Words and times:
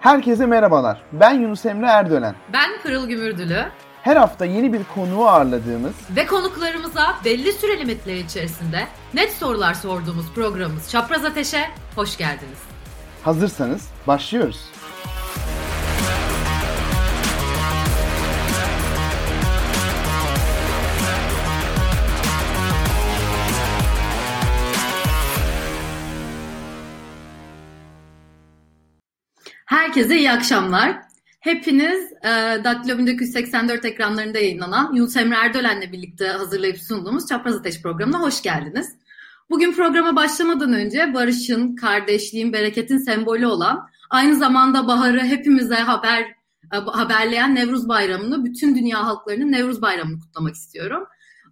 Herkese 0.00 0.46
merhabalar. 0.46 1.02
Ben 1.12 1.32
Yunus 1.34 1.66
Emre 1.66 1.86
Erdönen. 1.86 2.34
Ben 2.52 2.70
Pırıl 2.82 3.08
Gümürdülü. 3.08 3.64
Her 4.02 4.16
hafta 4.16 4.44
yeni 4.44 4.72
bir 4.72 4.80
konuğu 4.94 5.28
ağırladığımız 5.28 5.92
ve 6.16 6.26
konuklarımıza 6.26 7.14
belli 7.24 7.52
süre 7.52 7.78
limitleri 7.78 8.18
içerisinde 8.18 8.86
net 9.14 9.32
sorular 9.32 9.74
sorduğumuz 9.74 10.32
programımız 10.34 10.90
Çapraz 10.90 11.24
Ateş'e 11.24 11.70
hoş 11.94 12.16
geldiniz. 12.16 12.58
Hazırsanız 13.24 13.88
başlıyoruz. 14.06 14.60
Herkese 29.80 30.18
iyi 30.18 30.30
akşamlar. 30.30 30.96
Hepiniz 31.40 32.12
e, 32.12 32.64
Daktilo 32.64 32.98
1984 32.98 33.84
ekranlarında 33.84 34.38
yayınlanan 34.38 34.94
Yunus 34.94 35.16
Emre 35.16 35.36
Erdölen'le 35.36 35.92
birlikte 35.92 36.28
hazırlayıp 36.28 36.78
sunduğumuz 36.78 37.26
Çapraz 37.26 37.56
Ateş 37.56 37.82
programına 37.82 38.20
hoş 38.20 38.42
geldiniz. 38.42 38.96
Bugün 39.50 39.72
programa 39.72 40.16
başlamadan 40.16 40.72
önce 40.72 41.14
barışın, 41.14 41.76
kardeşliğin, 41.76 42.52
bereketin 42.52 42.98
sembolü 42.98 43.46
olan, 43.46 43.88
aynı 44.10 44.36
zamanda 44.36 44.86
baharı 44.86 45.20
hepimize 45.20 45.74
haber 45.74 46.22
e, 46.72 46.76
haberleyen 46.76 47.54
Nevruz 47.54 47.88
Bayramı'nı, 47.88 48.44
bütün 48.44 48.76
dünya 48.76 49.06
halklarının 49.06 49.52
Nevruz 49.52 49.82
Bayramı'nı 49.82 50.20
kutlamak 50.20 50.54
istiyorum. 50.54 51.04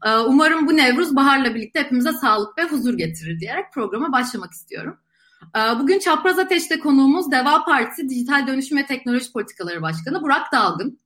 E, 0.07 0.17
umarım 0.17 0.67
bu 0.67 0.77
Nevruz 0.77 1.17
baharla 1.17 1.55
birlikte 1.55 1.81
hepimize 1.81 2.13
sağlık 2.13 2.59
ve 2.59 2.65
huzur 2.65 2.95
getirir 2.99 3.41
diyerek 3.41 3.73
programa 3.73 4.13
başlamak 4.13 4.53
istiyorum. 4.53 4.99
Ee, 5.43 5.79
bugün 5.79 5.99
Çapraz 5.99 6.39
Ateş'te 6.39 6.79
konuğumuz 6.79 7.33
Deva 7.33 7.65
Partisi 7.65 8.09
Dijital 8.09 8.47
Dönüşüm 8.47 8.79
ve 8.79 8.87
Teknoloji 8.87 9.33
Politikaları 9.33 9.83
Başkanı 9.83 10.23
Burak 10.23 10.53
Dalgın. 10.53 11.01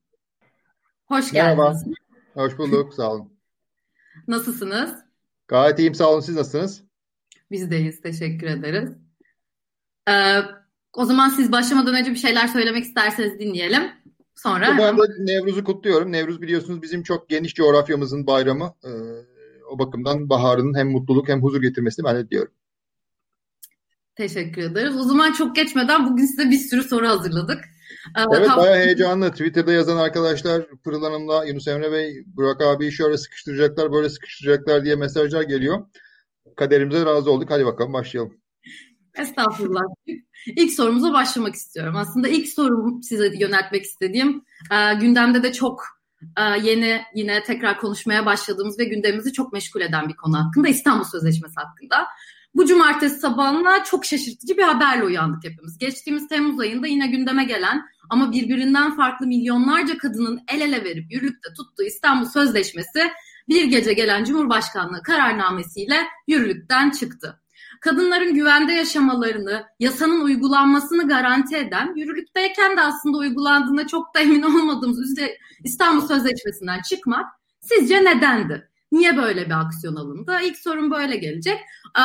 Hoş 1.07 1.33
geldiniz. 1.33 1.59
Merhaba. 1.59 1.79
Hoş 2.35 2.59
bulduk. 2.59 2.95
Sağ 2.95 3.13
olun. 3.13 3.33
Nasılsınız? 4.29 4.95
Gayet 5.49 5.79
iyiyim. 5.79 5.95
Sağ 5.95 6.11
olun. 6.11 6.21
Siz 6.21 6.37
nasılsınız? 6.37 6.83
Biz 7.51 7.71
deyiz. 7.71 8.01
Teşekkür 8.01 8.47
ederiz. 8.47 8.91
Ee, 10.09 10.39
o 10.93 11.05
zaman 11.05 11.29
siz 11.29 11.53
başlamadan 11.53 11.95
önce 11.95 12.11
bir 12.11 12.17
şeyler 12.17 12.49
söylemek 12.49 12.85
isterseniz 12.85 13.39
dinleyelim. 13.39 13.83
Sonra... 14.35 14.79
Ben 14.79 14.99
de 14.99 15.03
Nevruz'u 15.19 15.65
kutluyorum. 15.65 16.13
Nevruz 16.13 16.43
biliyorsunuz 16.43 16.83
bizim 16.83 17.03
çok 17.03 17.29
geniş 17.29 17.55
coğrafyamızın 17.55 18.27
bayramı. 18.27 18.75
Ee, 18.85 18.89
o 19.71 19.79
bakımdan 19.79 20.29
baharın 20.29 20.75
hem 20.75 20.91
mutluluk 20.91 21.29
hem 21.29 21.43
huzur 21.43 21.63
getirmesini 21.63 22.05
ben 22.05 22.17
de 22.17 22.31
diyorum. 22.31 22.53
Teşekkür 24.15 24.63
ederiz. 24.63 24.97
O 24.97 25.03
zaman 25.03 25.33
çok 25.33 25.57
geçmeden 25.57 26.11
bugün 26.11 26.27
size 26.27 26.51
bir 26.51 26.59
sürü 26.59 26.83
soru 26.83 27.09
hazırladık. 27.09 27.65
Ee, 28.19 28.23
evet 28.37 28.47
Tam... 28.47 28.59
bayağı 28.59 28.77
heyecanlı. 28.77 29.31
Twitter'da 29.31 29.73
yazan 29.73 29.97
arkadaşlar 29.97 30.67
Pırıl 30.85 31.03
Hanım'la 31.03 31.45
Yunus 31.45 31.69
Emre 31.69 31.93
Bey, 31.93 32.25
Burak 32.27 32.63
abi 32.63 32.91
şöyle 32.91 33.17
sıkıştıracaklar, 33.19 33.93
böyle 33.93 34.09
sıkıştıracaklar 34.09 34.85
diye 34.85 34.97
mesajlar 34.97 35.43
geliyor. 35.43 35.87
Kaderimize 36.57 37.07
razı 37.07 37.31
olduk. 37.31 37.51
Hadi 37.51 37.67
bakalım 37.67 37.93
başlayalım. 37.93 38.43
Estağfurullah. 39.15 39.83
İlk 40.47 40.73
sorumuza 40.73 41.13
başlamak 41.13 41.55
istiyorum. 41.55 41.97
Aslında 41.97 42.29
ilk 42.29 42.49
sorum 42.49 43.03
size 43.03 43.33
yöneltmek 43.39 43.85
istediğim 43.85 44.45
e, 44.71 44.95
gündemde 44.95 45.43
de 45.43 45.53
çok 45.53 45.85
e, 46.39 46.43
yeni 46.43 47.03
yine 47.15 47.43
tekrar 47.43 47.81
konuşmaya 47.81 48.27
başladığımız 48.27 48.79
ve 48.79 48.85
gündemimizi 48.85 49.33
çok 49.33 49.53
meşgul 49.53 49.81
eden 49.81 50.09
bir 50.09 50.17
konu 50.17 50.45
hakkında 50.45 50.69
İstanbul 50.69 51.05
Sözleşmesi 51.05 51.55
hakkında. 51.55 52.07
Bu 52.55 52.67
cumartesi 52.67 53.19
sabahına 53.19 53.85
çok 53.85 54.05
şaşırtıcı 54.05 54.57
bir 54.57 54.63
haberle 54.63 55.05
uyandık 55.05 55.45
hepimiz. 55.45 55.79
Geçtiğimiz 55.79 56.29
Temmuz 56.29 56.61
ayında 56.61 56.87
yine 56.87 57.07
gündeme 57.07 57.45
gelen 57.45 57.83
ama 58.11 58.33
birbirinden 58.33 58.97
farklı 58.97 59.27
milyonlarca 59.27 59.99
kadının 59.99 60.41
el 60.49 60.61
ele 60.61 60.85
verip 60.85 61.13
yürürlükte 61.13 61.49
tuttuğu 61.57 61.83
İstanbul 61.83 62.27
Sözleşmesi 62.27 63.11
bir 63.49 63.65
gece 63.65 63.93
gelen 63.93 64.25
Cumhurbaşkanlığı 64.25 65.03
kararnamesiyle 65.03 65.97
yürürlükten 66.27 66.91
çıktı. 66.91 67.39
Kadınların 67.81 68.35
güvende 68.35 68.73
yaşamalarını, 68.73 69.65
yasanın 69.81 70.21
uygulanmasını 70.21 71.09
garanti 71.09 71.57
eden, 71.57 71.95
yürürlükteyken 71.97 72.77
de 72.77 72.81
aslında 72.81 73.19
uygulandığında 73.19 73.87
çok 73.87 74.15
da 74.15 74.21
emin 74.21 74.43
olmadığımız 74.43 75.19
İstanbul 75.65 76.07
Sözleşmesi'nden 76.07 76.81
çıkmak 76.83 77.27
sizce 77.61 78.05
nedendi? 78.05 78.72
Niye 78.93 79.17
böyle 79.17 79.47
bir 79.47 79.61
aksiyon 79.61 79.97
alındı? 79.97 80.37
İlk 80.45 80.59
sorum 80.59 80.91
böyle 80.91 81.17
gelecek. 81.17 81.59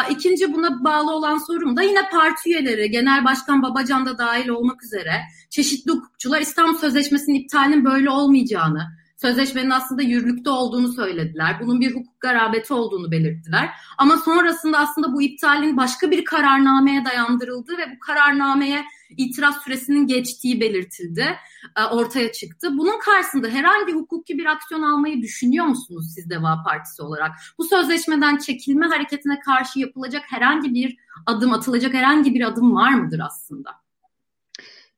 İkinci 0.09 0.53
buna 0.53 0.83
bağlı 0.83 1.15
olan 1.15 1.37
sorum 1.37 1.77
da 1.77 1.81
yine 1.81 2.09
parti 2.09 2.49
üyeleri, 2.49 2.91
Genel 2.91 3.25
Başkan 3.25 3.61
Babacan 3.61 4.05
da 4.05 4.17
dahil 4.17 4.47
olmak 4.49 4.83
üzere 4.83 5.21
çeşitli 5.49 5.91
hukukçular 5.91 6.41
İstanbul 6.41 6.77
Sözleşmesi'nin 6.77 7.35
iptalinin 7.35 7.85
böyle 7.85 8.09
olmayacağını, 8.09 8.87
sözleşmenin 9.17 9.69
aslında 9.69 10.01
yürürlükte 10.01 10.49
olduğunu 10.49 10.93
söylediler. 10.93 11.59
Bunun 11.61 11.81
bir 11.81 11.95
hukuk 11.95 12.21
garabeti 12.21 12.73
olduğunu 12.73 13.11
belirttiler. 13.11 13.69
Ama 13.97 14.17
sonrasında 14.17 14.79
aslında 14.79 15.13
bu 15.13 15.21
iptalin 15.21 15.77
başka 15.77 16.11
bir 16.11 16.25
kararnameye 16.25 17.05
dayandırıldığı 17.05 17.77
ve 17.77 17.91
bu 17.95 17.99
kararnameye 17.99 18.85
itiraz 19.09 19.55
süresinin 19.63 20.07
geçtiği 20.07 20.61
belirtildi, 20.61 21.35
e, 21.77 21.83
ortaya 21.83 22.31
çıktı. 22.31 22.77
Bunun 22.77 22.99
karşısında 22.99 23.47
herhangi 23.47 23.93
hukuki 23.93 24.37
bir 24.37 24.45
aksiyon 24.45 24.81
almayı 24.81 25.21
düşünüyor 25.21 25.65
musunuz 25.65 26.11
siz 26.15 26.29
Deva 26.29 26.63
Partisi 26.63 27.01
olarak? 27.01 27.31
Bu 27.57 27.63
sözleşmeden 27.63 28.37
çekilme 28.37 28.85
hareketine 28.87 29.39
karşı 29.39 29.79
yapılacak 29.79 30.23
herhangi 30.27 30.73
bir 30.73 30.97
adım, 31.25 31.53
atılacak 31.53 31.93
herhangi 31.93 32.33
bir 32.33 32.47
adım 32.47 32.75
var 32.75 32.93
mıdır 32.93 33.21
aslında? 33.25 33.69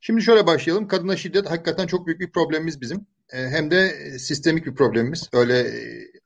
Şimdi 0.01 0.21
şöyle 0.21 0.47
başlayalım. 0.47 0.87
Kadına 0.87 1.15
şiddet 1.15 1.51
hakikaten 1.51 1.87
çok 1.87 2.07
büyük 2.07 2.19
bir 2.19 2.31
problemimiz 2.31 2.81
bizim. 2.81 3.05
E, 3.33 3.37
hem 3.37 3.71
de 3.71 3.89
sistemik 4.19 4.65
bir 4.65 4.75
problemimiz. 4.75 5.29
Öyle 5.33 5.71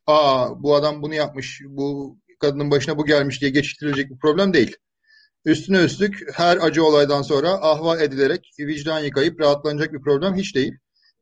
aa 0.08 0.64
bu 0.64 0.76
adam 0.76 1.02
bunu 1.02 1.16
yapmış, 1.16 1.62
bu 1.68 2.18
kadının 2.40 2.72
başına 2.72 2.98
bu 2.98 3.06
gelmiş 3.06 3.42
diye 3.42 3.52
geçiştirilecek 3.52 4.10
bir 4.12 4.18
problem 4.18 4.54
değil. 4.54 4.76
Üstüne 5.46 5.84
üstlük 5.84 6.24
her 6.34 6.58
acı 6.58 6.86
olaydan 6.86 7.22
sonra 7.22 7.50
ahva 7.50 8.00
edilerek 8.00 8.50
vicdan 8.60 9.00
yıkayıp 9.00 9.40
rahatlanacak 9.40 9.94
bir 9.94 10.02
problem 10.02 10.36
hiç 10.36 10.56
değil. 10.56 10.74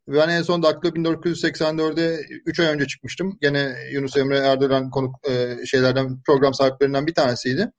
Ben 0.07 0.29
en 0.29 0.41
son 0.41 0.63
Daktilo 0.63 0.91
1984'de 0.91 2.25
3 2.45 2.59
ay 2.59 2.67
önce 2.67 2.87
çıkmıştım. 2.87 3.37
Gene 3.41 3.75
Yunus 3.91 4.17
Emre 4.17 4.37
Erdoğan 4.37 4.89
konuk 4.89 5.15
e, 5.29 5.57
şeylerden 5.65 6.21
program 6.25 6.53
sahiplerinden 6.53 7.07
bir 7.07 7.13
tanesiydi. 7.13 7.71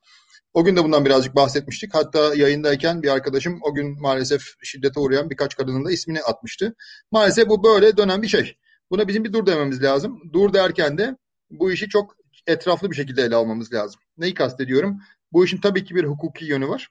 O 0.53 0.63
gün 0.63 0.75
de 0.75 0.83
bundan 0.83 1.05
birazcık 1.05 1.35
bahsetmiştik. 1.35 1.95
Hatta 1.95 2.35
yayındayken 2.35 3.03
bir 3.03 3.09
arkadaşım 3.09 3.59
o 3.61 3.73
gün 3.73 4.01
maalesef 4.01 4.41
şiddete 4.63 4.99
uğrayan 4.99 5.29
birkaç 5.29 5.55
kadının 5.55 5.85
da 5.85 5.91
ismini 5.91 6.21
atmıştı. 6.21 6.75
Maalesef 7.11 7.49
bu 7.49 7.63
böyle 7.63 7.97
dönen 7.97 8.21
bir 8.21 8.27
şey. 8.27 8.57
Buna 8.91 9.07
bizim 9.07 9.23
bir 9.23 9.33
dur 9.33 9.45
dememiz 9.45 9.83
lazım. 9.83 10.21
Dur 10.33 10.53
derken 10.53 10.97
de 10.97 11.17
bu 11.49 11.71
işi 11.71 11.89
çok 11.89 12.15
etraflı 12.47 12.91
bir 12.91 12.95
şekilde 12.95 13.21
ele 13.23 13.35
almamız 13.35 13.73
lazım. 13.73 14.01
Neyi 14.17 14.33
kastediyorum? 14.33 14.99
Bu 15.31 15.45
işin 15.45 15.61
tabii 15.61 15.83
ki 15.83 15.95
bir 15.95 16.03
hukuki 16.03 16.45
yönü 16.45 16.67
var. 16.67 16.89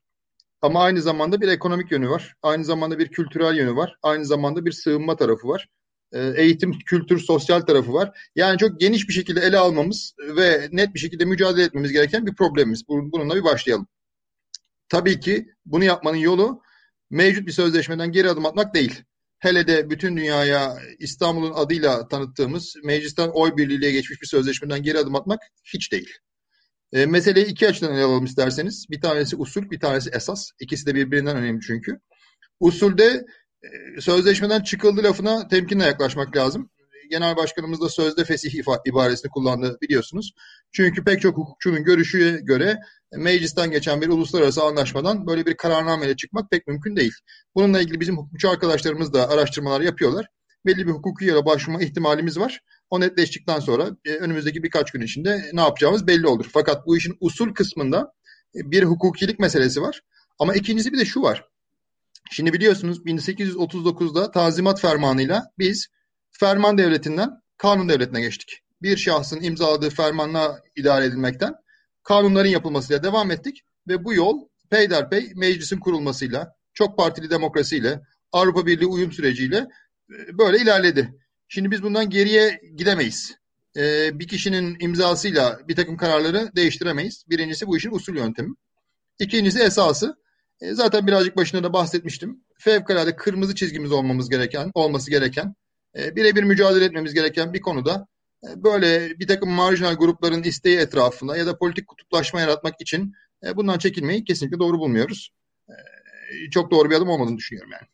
Ama 0.62 0.82
aynı 0.82 1.02
zamanda 1.02 1.40
bir 1.40 1.48
ekonomik 1.48 1.92
yönü 1.92 2.10
var. 2.10 2.34
Aynı 2.42 2.64
zamanda 2.64 2.98
bir 2.98 3.08
kültürel 3.08 3.56
yönü 3.56 3.76
var. 3.76 3.96
Aynı 4.02 4.24
zamanda 4.24 4.64
bir 4.64 4.72
sığınma 4.72 5.16
tarafı 5.16 5.48
var. 5.48 5.68
Ee, 6.12 6.32
eğitim, 6.36 6.78
kültür, 6.78 7.18
sosyal 7.18 7.60
tarafı 7.60 7.92
var. 7.92 8.30
Yani 8.36 8.58
çok 8.58 8.80
geniş 8.80 9.08
bir 9.08 9.12
şekilde 9.12 9.40
ele 9.40 9.58
almamız 9.58 10.14
ve 10.36 10.68
net 10.72 10.94
bir 10.94 10.98
şekilde 10.98 11.24
mücadele 11.24 11.64
etmemiz 11.64 11.92
gereken 11.92 12.26
bir 12.26 12.34
problemimiz. 12.34 12.88
Bununla 12.88 13.36
bir 13.36 13.44
başlayalım. 13.44 13.88
Tabii 14.88 15.20
ki 15.20 15.46
bunu 15.66 15.84
yapmanın 15.84 16.16
yolu 16.16 16.62
mevcut 17.10 17.46
bir 17.46 17.52
sözleşmeden 17.52 18.12
geri 18.12 18.30
adım 18.30 18.46
atmak 18.46 18.74
değil. 18.74 19.02
Hele 19.38 19.66
de 19.66 19.90
bütün 19.90 20.16
dünyaya 20.16 20.78
İstanbul'un 20.98 21.52
adıyla 21.54 22.08
tanıttığımız 22.08 22.74
meclisten 22.84 23.28
oy 23.28 23.56
birliğiyle 23.56 23.90
geçmiş 23.90 24.22
bir 24.22 24.26
sözleşmeden 24.26 24.82
geri 24.82 24.98
adım 24.98 25.14
atmak 25.14 25.40
hiç 25.64 25.92
değil. 25.92 26.10
E, 26.92 27.06
meseleyi 27.06 27.46
iki 27.46 27.68
açıdan 27.68 27.94
ele 27.94 28.02
alalım 28.02 28.24
isterseniz. 28.24 28.86
Bir 28.90 29.00
tanesi 29.00 29.36
usul, 29.36 29.70
bir 29.70 29.80
tanesi 29.80 30.10
esas. 30.10 30.50
İkisi 30.60 30.86
de 30.86 30.94
birbirinden 30.94 31.36
önemli 31.36 31.60
çünkü. 31.60 32.00
Usulde 32.60 33.04
e, 33.04 33.24
sözleşmeden 34.00 34.60
çıkıldı 34.60 35.03
lafına 35.03 35.48
temkinle 35.48 35.84
yaklaşmak 35.84 36.36
lazım. 36.36 36.70
Genel 37.10 37.36
Başkanımız 37.36 37.80
da 37.80 37.88
sözde 37.88 38.24
fesih 38.24 38.54
ibaresini 38.86 39.30
kullandı 39.30 39.78
biliyorsunuz. 39.82 40.32
Çünkü 40.72 41.04
pek 41.04 41.20
çok 41.20 41.36
hukukçunun 41.36 41.84
görüşüne 41.84 42.41
göre 42.41 42.78
meclisten 43.16 43.70
geçen 43.70 44.00
bir 44.00 44.09
uluslararası 44.09 44.62
anlaşmadan 44.62 45.26
böyle 45.26 45.47
bir 45.47 45.54
kararnameyle 45.54 46.16
çıkmak 46.16 46.50
pek 46.50 46.66
mümkün 46.66 46.97
değil. 46.97 47.12
Bununla 47.54 47.80
ilgili 47.80 48.00
bizim 48.00 48.16
hukukçu 48.16 48.50
arkadaşlarımız 48.50 49.12
da 49.12 49.28
araştırmalar 49.28 49.80
yapıyorlar. 49.80 50.26
Belli 50.66 50.86
bir 50.86 50.92
hukuki 50.92 51.24
yola 51.24 51.47
başvurma 51.47 51.82
ihtimalimiz 51.82 52.38
var. 52.38 52.60
O 52.91 53.00
netleştikten 53.00 53.60
sonra 53.60 53.91
e, 54.04 54.10
önümüzdeki 54.10 54.62
birkaç 54.62 54.91
gün 54.91 55.00
içinde 55.00 55.50
ne 55.53 55.60
yapacağımız 55.60 56.06
belli 56.06 56.26
olur. 56.26 56.47
Fakat 56.53 56.86
bu 56.86 56.97
işin 56.97 57.16
usul 57.20 57.54
kısmında 57.54 58.12
e, 58.54 58.70
bir 58.70 58.82
hukukilik 58.82 59.38
meselesi 59.38 59.82
var. 59.82 60.00
Ama 60.38 60.54
ikincisi 60.54 60.92
bir 60.92 60.98
de 60.98 61.04
şu 61.04 61.22
var. 61.22 61.52
Şimdi 62.30 62.53
biliyorsunuz 62.53 62.98
1839'da 62.98 64.30
Tazimat 64.30 64.80
Fermanı'yla 64.80 65.45
biz 65.59 65.89
ferman 66.30 66.78
devletinden 66.78 67.30
kanun 67.57 67.89
devletine 67.89 68.21
geçtik. 68.21 68.59
Bir 68.83 68.97
şahsın 68.97 69.41
imzaladığı 69.41 69.91
fermanla 69.91 70.63
idare 70.77 71.04
edilmekten 71.04 71.54
kanunların 72.03 72.48
yapılmasıyla 72.48 73.03
devam 73.03 73.30
ettik 73.30 73.63
ve 73.89 74.04
bu 74.04 74.15
yol 74.15 74.48
peyderpey 74.71 75.33
meclisin 75.36 75.78
kurulmasıyla, 75.78 76.53
çok 76.74 76.98
partili 76.98 77.30
demokrasiyle, 77.30 78.01
Avrupa 78.33 78.66
Birliği 78.66 78.86
uyum 78.86 79.13
süreciyle 79.13 79.57
e, 80.10 80.39
böyle 80.39 80.59
ilerledi. 80.59 81.15
Şimdi 81.48 81.71
biz 81.71 81.83
bundan 81.83 82.10
geriye 82.10 82.60
gidemeyiz. 82.77 83.34
E, 83.77 84.10
bir 84.18 84.28
kişinin 84.28 84.77
imzasıyla 84.80 85.60
bir 85.68 85.77
takım 85.77 85.97
kararları 85.97 86.51
değiştiremeyiz. 86.57 87.25
Birincisi 87.28 87.66
bu 87.66 87.77
işin 87.77 87.91
usul 87.91 88.16
yöntemi. 88.16 88.54
İkincisi 89.18 89.60
esası. 89.60 90.16
E, 90.62 90.74
zaten 90.74 91.06
birazcık 91.06 91.36
başında 91.36 91.62
da 91.62 91.72
bahsetmiştim. 91.72 92.44
Fevkalade 92.59 93.16
kırmızı 93.16 93.54
çizgimiz 93.54 93.92
olmamız 93.92 94.28
gereken, 94.28 94.70
olması 94.74 95.10
gereken, 95.10 95.54
e, 95.98 96.16
birebir 96.16 96.42
mücadele 96.42 96.84
etmemiz 96.84 97.14
gereken 97.14 97.53
bir 97.53 97.60
konuda 97.60 98.06
e, 98.44 98.62
böyle 98.64 99.18
bir 99.18 99.26
takım 99.26 99.50
marjinal 99.50 99.94
grupların 99.94 100.42
isteği 100.42 100.78
etrafında 100.78 101.36
ya 101.36 101.47
da 101.47 101.59
politik 101.59 101.88
kutuplaşma 101.88 102.41
yaratmak 102.41 102.74
için 102.80 103.12
e, 103.47 103.56
bundan 103.56 103.78
çekilmeyi 103.78 104.24
kesinlikle 104.24 104.59
doğru 104.59 104.78
bulmuyoruz. 104.78 105.30
E, 105.68 106.50
çok 106.50 106.70
doğru 106.70 106.91
bir 106.91 106.94
adım 106.94 107.08
olmadığını 107.08 107.36
düşünüyorum 107.36 107.72
yani. 107.72 107.86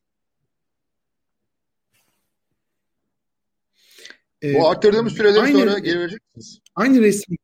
Ee, 4.43 4.55
Bu 4.55 4.69
arttırdığımız 4.69 5.13
süreleri 5.13 5.41
aynı, 5.41 5.59
sonra 5.59 5.79
geri 5.79 5.99
verecek 5.99 6.21
misiniz? 6.37 6.61
Aynı 6.75 7.01
resim. 7.01 7.37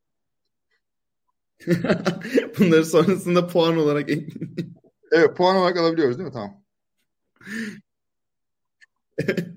Bunları 2.59 2.85
sonrasında 2.87 3.47
puan 3.47 3.77
olarak 3.77 4.11
Evet 5.15 5.37
puan 5.37 5.57
olarak 5.57 5.77
alabiliyoruz 5.77 6.19
değil 6.19 6.29
mi? 6.29 6.33
Tamam. 6.33 6.65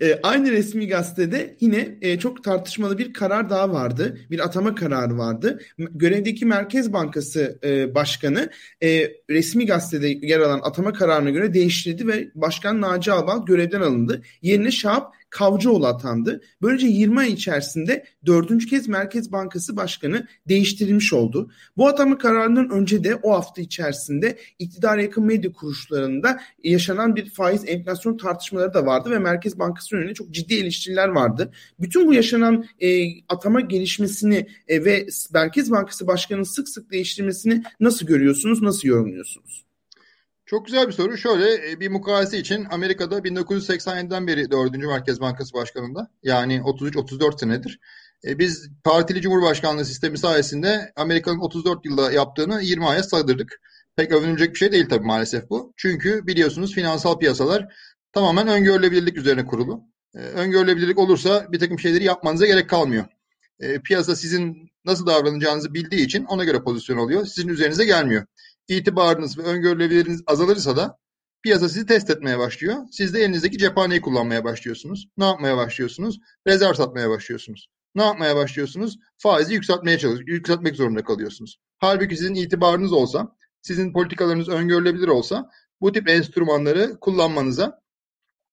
E, 0.00 0.20
aynı 0.22 0.50
resmi 0.50 0.88
gazetede 0.88 1.56
yine 1.60 1.98
e, 2.02 2.18
çok 2.18 2.44
tartışmalı 2.44 2.98
bir 2.98 3.12
karar 3.12 3.50
daha 3.50 3.72
vardı. 3.72 4.18
Bir 4.30 4.38
atama 4.38 4.74
kararı 4.74 5.18
vardı. 5.18 5.60
Görevdeki 5.78 6.46
Merkez 6.46 6.92
Bankası 6.92 7.58
e, 7.64 7.94
Başkanı 7.94 8.50
e, 8.82 9.10
resmi 9.30 9.66
gazetede 9.66 10.08
yer 10.08 10.40
alan 10.40 10.60
atama 10.62 10.92
kararına 10.92 11.30
göre 11.30 11.54
değiştirildi 11.54 12.06
ve 12.08 12.30
Başkan 12.34 12.80
Naci 12.80 13.12
Albal 13.12 13.46
görevden 13.46 13.80
alındı. 13.80 14.22
Yerine 14.42 14.70
Şahap 14.70 15.14
Kavcıoğlu 15.34 15.86
atandı. 15.86 16.40
Böylece 16.62 16.86
20 16.86 17.20
ay 17.20 17.32
içerisinde 17.32 18.04
dördüncü 18.26 18.66
kez 18.68 18.88
Merkez 18.88 19.32
Bankası 19.32 19.76
Başkanı 19.76 20.26
değiştirilmiş 20.48 21.12
oldu. 21.12 21.50
Bu 21.76 21.88
atama 21.88 22.18
kararından 22.18 22.70
önce 22.70 23.04
de 23.04 23.14
o 23.14 23.32
hafta 23.32 23.62
içerisinde 23.62 24.38
iktidara 24.58 25.02
yakın 25.02 25.24
medya 25.24 25.52
kuruluşlarında 25.52 26.40
yaşanan 26.64 27.16
bir 27.16 27.30
faiz 27.30 27.62
enflasyon 27.66 28.16
tartışmaları 28.16 28.74
da 28.74 28.86
vardı 28.86 29.10
ve 29.10 29.18
Merkez 29.18 29.58
Bankası 29.58 29.96
önünde 29.96 30.14
çok 30.14 30.30
ciddi 30.30 30.54
eleştiriler 30.54 31.08
vardı. 31.08 31.52
Bütün 31.80 32.06
bu 32.06 32.14
yaşanan 32.14 32.64
e, 32.80 33.04
atama 33.28 33.60
gelişmesini 33.60 34.46
e, 34.68 34.84
ve 34.84 35.06
Merkez 35.32 35.70
Bankası 35.70 36.06
Başkanı'nın 36.06 36.44
sık 36.44 36.68
sık 36.68 36.92
değiştirmesini 36.92 37.62
nasıl 37.80 38.06
görüyorsunuz, 38.06 38.62
nasıl 38.62 38.88
yorumluyorsunuz? 38.88 39.63
Çok 40.46 40.66
güzel 40.66 40.88
bir 40.88 40.92
soru. 40.92 41.18
Şöyle 41.18 41.70
e, 41.70 41.80
bir 41.80 41.88
mukayese 41.88 42.38
için 42.38 42.66
Amerika'da 42.70 43.18
1987'den 43.18 44.26
beri 44.26 44.50
4. 44.50 44.76
Merkez 44.76 45.20
Bankası 45.20 45.54
Başkanı'nda 45.54 46.10
yani 46.22 46.56
33-34 46.60 47.40
senedir. 47.40 47.80
E, 48.24 48.38
biz 48.38 48.70
partili 48.84 49.20
cumhurbaşkanlığı 49.20 49.84
sistemi 49.84 50.18
sayesinde 50.18 50.92
Amerika'nın 50.96 51.38
34 51.38 51.84
yılda 51.84 52.12
yaptığını 52.12 52.62
20 52.62 52.86
aya 52.86 53.02
sığdırdık. 53.02 53.60
Pek 53.96 54.12
övünülecek 54.12 54.54
bir 54.54 54.58
şey 54.58 54.72
değil 54.72 54.88
tabii 54.88 55.06
maalesef 55.06 55.50
bu. 55.50 55.72
Çünkü 55.76 56.26
biliyorsunuz 56.26 56.74
finansal 56.74 57.18
piyasalar 57.18 57.74
tamamen 58.12 58.48
öngörülebilirlik 58.48 59.16
üzerine 59.16 59.46
kurulu. 59.46 59.80
E, 60.14 60.18
öngörülebilirlik 60.18 60.98
olursa 60.98 61.52
bir 61.52 61.58
takım 61.58 61.78
şeyleri 61.78 62.04
yapmanıza 62.04 62.46
gerek 62.46 62.70
kalmıyor. 62.70 63.04
Piyasa 63.84 64.16
sizin 64.16 64.70
nasıl 64.84 65.06
davranacağınızı 65.06 65.74
bildiği 65.74 66.04
için 66.04 66.24
ona 66.24 66.44
göre 66.44 66.62
pozisyon 66.62 66.98
alıyor. 66.98 67.26
Sizin 67.26 67.48
üzerinize 67.48 67.84
gelmiyor 67.84 68.26
itibarınız 68.68 69.38
ve 69.38 69.42
öngörülebiliriniz 69.42 70.22
azalırsa 70.26 70.76
da 70.76 70.98
piyasa 71.42 71.68
sizi 71.68 71.86
test 71.86 72.10
etmeye 72.10 72.38
başlıyor. 72.38 72.76
Siz 72.90 73.14
de 73.14 73.20
elinizdeki 73.20 73.58
cephaneyi 73.58 74.00
kullanmaya 74.00 74.44
başlıyorsunuz. 74.44 75.08
Ne 75.16 75.24
yapmaya 75.24 75.56
başlıyorsunuz? 75.56 76.20
Rezerv 76.46 76.74
satmaya 76.74 77.10
başlıyorsunuz. 77.10 77.68
Ne 77.94 78.02
yapmaya 78.02 78.36
başlıyorsunuz? 78.36 78.98
Faizi 79.18 79.54
yükseltmeye 79.54 79.98
çalış 79.98 80.20
yükseltmek 80.26 80.76
zorunda 80.76 81.04
kalıyorsunuz. 81.04 81.58
Halbuki 81.78 82.16
sizin 82.16 82.34
itibarınız 82.34 82.92
olsa, 82.92 83.36
sizin 83.62 83.92
politikalarınız 83.92 84.48
öngörülebilir 84.48 85.08
olsa 85.08 85.50
bu 85.80 85.92
tip 85.92 86.08
enstrümanları 86.08 87.00
kullanmanıza 87.00 87.80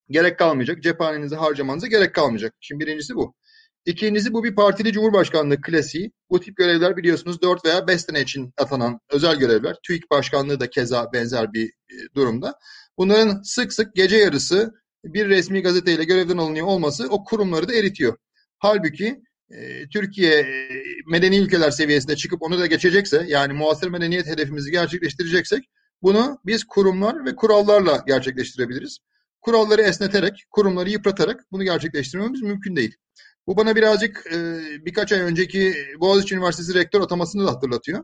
gerek 0.10 0.40
kalmayacak. 0.40 0.84
Cephanenizi 0.84 1.36
harcamanıza 1.36 1.88
gerek 1.88 2.16
kalmayacak. 2.16 2.54
Şimdi 2.60 2.86
birincisi 2.86 3.16
bu. 3.16 3.36
İkincisi 3.86 4.33
bu 4.33 4.44
bir 4.44 4.56
partili 4.56 4.92
cumhurbaşkanlığı 4.92 5.62
klasiği. 5.62 6.12
Bu 6.30 6.39
tip 6.39 6.57
görevler 6.57 6.98
biliyorsunuz 6.98 7.42
4 7.42 7.66
veya 7.66 7.88
5 7.88 8.01
sene 8.01 8.22
için 8.22 8.54
atanan 8.57 9.00
özel 9.10 9.36
görevler. 9.36 9.75
TÜİK 9.83 10.12
başkanlığı 10.12 10.60
da 10.60 10.69
keza 10.69 11.13
benzer 11.13 11.54
bir 11.54 11.68
e, 11.68 11.95
durumda. 12.16 12.60
Bunların 12.98 13.42
sık 13.42 13.74
sık 13.74 13.95
gece 13.95 14.18
yarısı 14.18 14.74
bir 15.04 15.30
resmi 15.30 15.62
gazeteyle 15.62 16.04
görevden 16.04 16.38
alınıyor 16.38 16.68
olması 16.68 17.07
o 17.10 17.24
kurumları 17.24 17.68
da 17.69 17.74
eritiyor. 17.74 18.18
Halbuki 18.57 19.22
e, 19.50 19.89
Türkiye 19.89 20.39
e, 20.39 20.69
medeni 21.07 21.38
ülkeler 21.38 21.72
seviyesinde 21.72 22.16
çıkıp 22.16 22.42
onu 22.42 22.60
da 22.60 22.66
geçecekse 22.66 23.25
yani 23.27 23.54
muasır 23.54 23.88
medeniyet 23.88 24.27
hedefimizi 24.27 24.72
gerçekleştireceksek 24.72 25.63
bunu 26.01 26.39
biz 26.45 26.63
kurumlar 26.63 27.25
ve 27.25 27.36
kurallarla 27.36 28.04
gerçekleştirebiliriz. 28.07 29.00
Kuralları 29.42 29.81
esneterek, 29.81 30.45
kurumları 30.51 30.89
yıpratarak 30.89 31.45
bunu 31.51 31.63
gerçekleştirmemiz 31.63 32.42
mümkün 32.42 32.75
değil. 32.75 32.95
Bu 33.51 33.57
bana 33.57 33.75
birazcık 33.75 34.24
e, 34.33 34.38
birkaç 34.86 35.12
ay 35.12 35.19
önceki 35.19 35.75
Boğaziçi 36.00 36.36
Üniversitesi 36.36 36.74
rektör 36.74 37.01
atamasını 37.01 37.48
da 37.48 37.51
hatırlatıyor. 37.51 38.03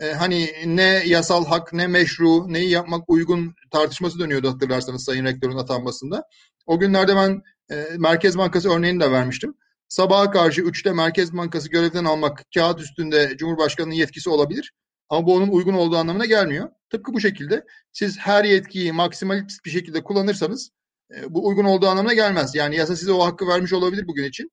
E, 0.00 0.12
hani 0.12 0.50
ne 0.66 1.02
yasal 1.06 1.46
hak 1.46 1.72
ne 1.72 1.86
meşru 1.86 2.52
neyi 2.52 2.70
yapmak 2.70 3.10
uygun 3.10 3.54
tartışması 3.70 4.18
dönüyordu 4.18 4.50
hatırlarsanız 4.50 5.04
Sayın 5.04 5.24
Rektörün 5.24 5.56
atanmasında. 5.56 6.22
O 6.66 6.78
günlerde 6.78 7.16
ben 7.16 7.42
e, 7.70 7.86
Merkez 7.98 8.38
Bankası 8.38 8.70
örneğini 8.70 9.00
de 9.00 9.10
vermiştim. 9.10 9.54
Sabaha 9.88 10.30
karşı 10.30 10.60
3'te 10.60 10.92
Merkez 10.92 11.32
Bankası 11.32 11.70
görevden 11.70 12.04
almak 12.04 12.42
kağıt 12.54 12.80
üstünde 12.80 13.36
Cumhurbaşkanı'nın 13.36 13.94
yetkisi 13.94 14.30
olabilir. 14.30 14.72
Ama 15.08 15.26
bu 15.26 15.34
onun 15.34 15.48
uygun 15.48 15.74
olduğu 15.74 15.96
anlamına 15.96 16.24
gelmiyor. 16.24 16.68
Tıpkı 16.90 17.12
bu 17.12 17.20
şekilde 17.20 17.64
siz 17.92 18.18
her 18.18 18.44
yetkiyi 18.44 18.92
maksimalist 18.92 19.64
bir 19.64 19.70
şekilde 19.70 20.04
kullanırsanız 20.04 20.70
e, 21.16 21.34
bu 21.34 21.46
uygun 21.46 21.64
olduğu 21.64 21.86
anlamına 21.86 22.14
gelmez. 22.14 22.54
Yani 22.54 22.76
yasa 22.76 22.96
size 22.96 23.12
o 23.12 23.26
hakkı 23.26 23.48
vermiş 23.48 23.72
olabilir 23.72 24.08
bugün 24.08 24.24
için. 24.24 24.50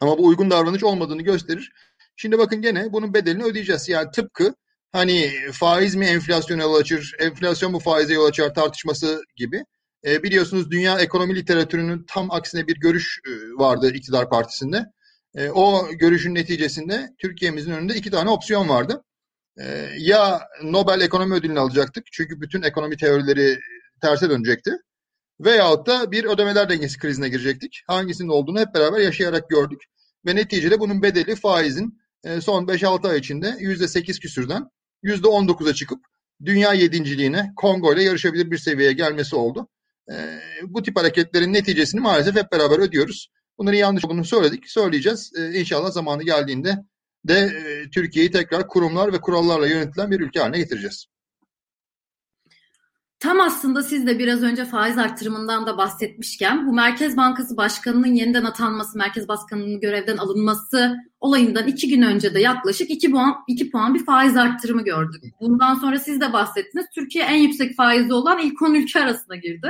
Ama 0.00 0.18
bu 0.18 0.26
uygun 0.26 0.50
davranış 0.50 0.84
olmadığını 0.84 1.22
gösterir. 1.22 1.72
Şimdi 2.16 2.38
bakın 2.38 2.62
gene 2.62 2.92
bunun 2.92 3.14
bedelini 3.14 3.44
ödeyeceğiz. 3.44 3.88
Yani 3.88 4.10
tıpkı 4.10 4.54
hani 4.92 5.30
faiz 5.52 5.94
mi 5.94 6.06
enflasyona 6.06 6.62
yol 6.62 6.74
açır, 6.74 7.14
enflasyon 7.18 7.72
mu 7.72 7.78
faize 7.78 8.14
yol 8.14 8.26
açar 8.26 8.54
tartışması 8.54 9.22
gibi. 9.36 9.64
E, 10.06 10.22
biliyorsunuz 10.22 10.70
dünya 10.70 10.98
ekonomi 10.98 11.34
literatürünün 11.36 12.04
tam 12.08 12.30
aksine 12.30 12.66
bir 12.66 12.76
görüş 12.80 13.20
e, 13.26 13.30
vardı 13.58 13.92
iktidar 13.94 14.30
partisinde. 14.30 14.84
E, 15.34 15.50
o 15.50 15.88
görüşün 15.92 16.34
neticesinde 16.34 17.10
Türkiye'mizin 17.18 17.72
önünde 17.72 17.94
iki 17.94 18.10
tane 18.10 18.30
opsiyon 18.30 18.68
vardı. 18.68 19.04
E, 19.58 19.88
ya 19.98 20.40
Nobel 20.62 21.00
Ekonomi 21.00 21.34
Ödülünü 21.34 21.60
alacaktık 21.60 22.04
çünkü 22.12 22.40
bütün 22.40 22.62
ekonomi 22.62 22.96
teorileri 22.96 23.58
terse 24.02 24.30
dönecekti. 24.30 24.70
Veyahut 25.44 25.86
da 25.86 26.12
bir 26.12 26.24
ödemeler 26.24 26.68
dengesi 26.68 26.98
krizine 26.98 27.28
girecektik. 27.28 27.82
Hangisinin 27.86 28.28
olduğunu 28.28 28.60
hep 28.60 28.74
beraber 28.74 29.00
yaşayarak 29.00 29.50
gördük. 29.50 29.82
Ve 30.26 30.36
neticede 30.36 30.80
bunun 30.80 31.02
bedeli 31.02 31.36
faizin 31.36 32.00
e, 32.24 32.40
son 32.40 32.66
5-6 32.66 33.08
ay 33.08 33.18
içinde 33.18 33.48
%8 33.48 34.20
küsürden 34.20 34.70
%19'a 35.04 35.74
çıkıp 35.74 36.04
dünya 36.44 36.72
yedinciliğine 36.72 37.52
Kongo 37.56 37.94
ile 37.94 38.02
yarışabilir 38.02 38.50
bir 38.50 38.58
seviyeye 38.58 38.92
gelmesi 38.92 39.36
oldu. 39.36 39.68
E, 40.10 40.14
bu 40.62 40.82
tip 40.82 40.96
hareketlerin 40.96 41.52
neticesini 41.52 42.00
maalesef 42.00 42.36
hep 42.36 42.52
beraber 42.52 42.78
ödüyoruz. 42.78 43.30
Bunların 43.58 43.78
yanlış 43.78 44.04
olduğunu 44.04 44.24
söyledik, 44.24 44.70
söyleyeceğiz. 44.70 45.32
E, 45.38 45.60
inşallah 45.60 45.90
zamanı 45.90 46.22
geldiğinde 46.22 46.78
de 47.24 47.52
Türkiye'yi 47.94 48.30
tekrar 48.30 48.68
kurumlar 48.68 49.12
ve 49.12 49.20
kurallarla 49.20 49.66
yönetilen 49.66 50.10
bir 50.10 50.20
ülke 50.20 50.40
haline 50.40 50.58
getireceğiz. 50.58 51.06
Tam 53.24 53.40
aslında 53.40 53.82
siz 53.82 54.06
de 54.06 54.18
biraz 54.18 54.42
önce 54.42 54.64
faiz 54.64 54.98
artırımından 54.98 55.66
da 55.66 55.78
bahsetmişken 55.78 56.66
bu 56.66 56.72
Merkez 56.72 57.16
Bankası 57.16 57.56
Başkanı'nın 57.56 58.14
yeniden 58.14 58.44
atanması, 58.44 58.98
Merkez 58.98 59.28
Başkanı'nın 59.28 59.80
görevden 59.80 60.16
alınması 60.16 60.96
olayından 61.20 61.66
iki 61.66 61.88
gün 61.88 62.02
önce 62.02 62.34
de 62.34 62.40
yaklaşık 62.40 62.90
iki 62.90 63.10
puan, 63.10 63.34
iki 63.48 63.70
puan 63.70 63.94
bir 63.94 64.04
faiz 64.04 64.36
artırımı 64.36 64.84
gördük. 64.84 65.24
Bundan 65.40 65.74
sonra 65.74 65.98
siz 65.98 66.20
de 66.20 66.32
bahsettiniz. 66.32 66.86
Türkiye 66.94 67.24
en 67.24 67.36
yüksek 67.36 67.76
faizi 67.76 68.12
olan 68.12 68.38
ilk 68.38 68.62
10 68.62 68.74
ülke 68.74 69.00
arasına 69.00 69.36
girdi. 69.36 69.68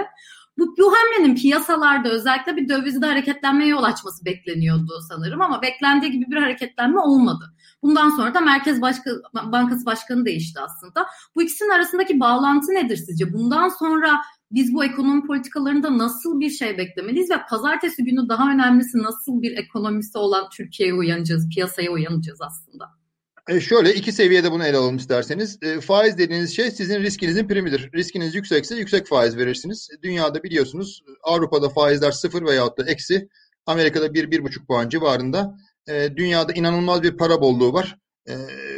Bu, 0.59 0.77
bu 0.79 0.93
hamlenin 0.95 1.35
piyasalarda 1.35 2.09
özellikle 2.09 2.57
bir 2.57 2.69
dövizde 2.69 3.07
hareketlenmeye 3.07 3.71
yol 3.71 3.83
açması 3.83 4.25
bekleniyordu 4.25 4.93
sanırım 5.09 5.41
ama 5.41 5.63
beklendiği 5.63 6.13
gibi 6.13 6.31
bir 6.31 6.37
hareketlenme 6.37 7.01
olmadı. 7.01 7.55
Bundan 7.83 8.11
sonra 8.11 8.35
da 8.35 8.41
Merkez 8.41 8.81
Başka, 8.83 9.11
Bankası 9.35 9.87
Başkanı 9.87 10.25
değişti 10.25 10.61
aslında. 10.61 11.07
Bu 11.35 11.43
ikisinin 11.43 11.71
arasındaki 11.71 12.21
bağlantı 12.21 12.75
nedir 12.75 12.97
sizce? 12.97 13.33
Bundan 13.33 13.69
sonra 13.69 14.21
biz 14.51 14.75
bu 14.75 14.85
ekonomi 14.85 15.27
politikalarında 15.27 15.99
nasıl 15.99 16.41
bir 16.41 16.51
şey 16.51 16.79
beklemeliyiz 16.79 17.31
ve 17.31 17.37
pazartesi 17.51 18.05
günü 18.05 18.29
daha 18.29 18.51
önemlisi 18.51 18.99
nasıl 18.99 19.43
bir 19.43 19.59
ekonomisi 19.59 20.19
olan 20.19 20.49
Türkiye'ye 20.57 20.95
uyanacağız, 20.95 21.49
piyasaya 21.55 21.91
uyanacağız 21.91 22.39
aslında? 22.43 23.04
E 23.49 23.61
şöyle 23.61 23.95
iki 23.95 24.13
seviyede 24.13 24.53
bunu 24.53 24.67
ele 24.67 24.77
alalım 24.77 24.97
isterseniz. 24.97 25.59
E, 25.63 25.81
faiz 25.81 26.19
dediğiniz 26.19 26.57
şey 26.57 26.71
sizin 26.71 27.01
riskinizin 27.01 27.49
primidir. 27.49 27.93
Riskiniz 27.95 28.35
yüksekse 28.35 28.77
yüksek 28.77 29.07
faiz 29.07 29.37
verirsiniz. 29.37 29.89
Dünyada 30.03 30.43
biliyorsunuz 30.43 31.03
Avrupa'da 31.23 31.69
faizler 31.69 32.13
sıfır 32.13 32.45
veyahut 32.45 32.79
da 32.79 32.85
eksi. 32.85 33.29
Amerika'da 33.67 34.15
bir, 34.15 34.31
bir 34.31 34.43
buçuk 34.43 34.69
puan 34.69 34.89
civarında. 34.89 35.57
E, 35.89 36.17
dünyada 36.17 36.53
inanılmaz 36.53 37.03
bir 37.03 37.17
para 37.17 37.41
bolluğu 37.41 37.73
var. 37.73 37.99
E, 38.29 38.35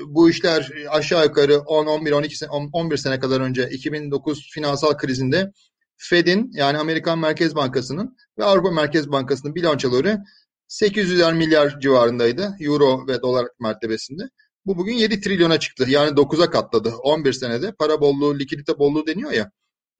bu 0.06 0.30
işler 0.30 0.72
aşağı 0.88 1.24
yukarı 1.24 1.58
10, 1.58 1.86
11, 1.86 2.12
12, 2.12 2.46
11 2.72 2.96
sene 2.96 3.20
kadar 3.20 3.40
önce 3.40 3.68
2009 3.70 4.50
finansal 4.52 4.96
krizinde 4.96 5.52
Fed'in 5.96 6.50
yani 6.52 6.78
Amerikan 6.78 7.18
Merkez 7.18 7.54
Bankası'nın 7.54 8.16
ve 8.38 8.44
Avrupa 8.44 8.70
Merkez 8.70 9.12
Bankası'nın 9.12 9.54
bilançoları 9.54 10.18
800'er 10.68 11.34
milyar 11.34 11.80
civarındaydı. 11.80 12.56
Euro 12.60 13.06
ve 13.06 13.22
dolar 13.22 13.46
mertebesinde. 13.60 14.22
Bu 14.66 14.76
bugün 14.78 14.94
7 14.94 15.20
trilyona 15.20 15.60
çıktı. 15.60 15.84
Yani 15.88 16.10
9'a 16.10 16.50
katladı 16.50 16.94
11 17.02 17.32
senede. 17.32 17.72
Para 17.72 18.00
bolluğu, 18.00 18.38
likidite 18.38 18.78
bolluğu 18.78 19.06
deniyor 19.06 19.30
ya. 19.30 19.50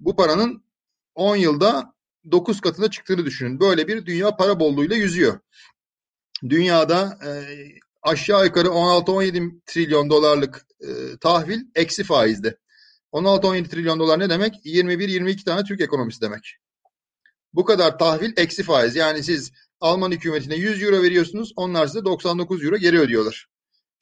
Bu 0.00 0.16
paranın 0.16 0.64
10 1.14 1.36
yılda 1.36 1.94
9 2.30 2.60
katına 2.60 2.90
çıktığını 2.90 3.26
düşünün. 3.26 3.60
Böyle 3.60 3.88
bir 3.88 4.06
dünya 4.06 4.36
para 4.36 4.60
bolluğuyla 4.60 4.96
yüzüyor. 4.96 5.38
Dünyada 6.48 7.18
e, 7.26 7.30
aşağı 8.02 8.44
yukarı 8.44 8.68
16-17 8.68 9.60
trilyon 9.66 10.10
dolarlık 10.10 10.66
e, 10.80 11.16
tahvil 11.20 11.60
eksi 11.74 12.04
faizde. 12.04 12.58
16-17 13.12 13.68
trilyon 13.68 14.00
dolar 14.00 14.18
ne 14.18 14.30
demek? 14.30 14.66
21-22 14.66 15.44
tane 15.44 15.64
Türk 15.64 15.80
ekonomisi 15.80 16.20
demek. 16.20 16.56
Bu 17.52 17.64
kadar 17.64 17.98
tahvil 17.98 18.32
eksi 18.36 18.62
faiz. 18.62 18.96
Yani 18.96 19.22
siz 19.22 19.52
Alman 19.80 20.10
hükümetine 20.10 20.54
100 20.54 20.82
euro 20.82 21.02
veriyorsunuz. 21.02 21.52
Onlar 21.56 21.86
size 21.86 22.04
99 22.04 22.64
euro 22.64 22.76
geri 22.76 22.98
ödüyorlar. 22.98 23.48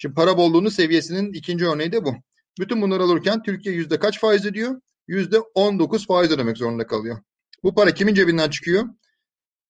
Şimdi 0.04 0.14
para 0.14 0.36
bolluğunun 0.36 0.68
seviyesinin 0.68 1.32
ikinci 1.32 1.66
örneği 1.66 1.92
de 1.92 2.04
bu. 2.04 2.14
Bütün 2.60 2.82
bunları 2.82 3.02
alırken 3.02 3.42
Türkiye 3.42 3.74
yüzde 3.74 3.98
kaç 3.98 4.20
faiz 4.20 4.44
ödüyor? 4.44 4.80
Yüzde 5.08 5.38
19 5.38 6.06
faiz 6.06 6.30
ödemek 6.30 6.56
zorunda 6.56 6.86
kalıyor. 6.86 7.18
Bu 7.62 7.74
para 7.74 7.94
kimin 7.94 8.14
cebinden 8.14 8.50
çıkıyor? 8.50 8.84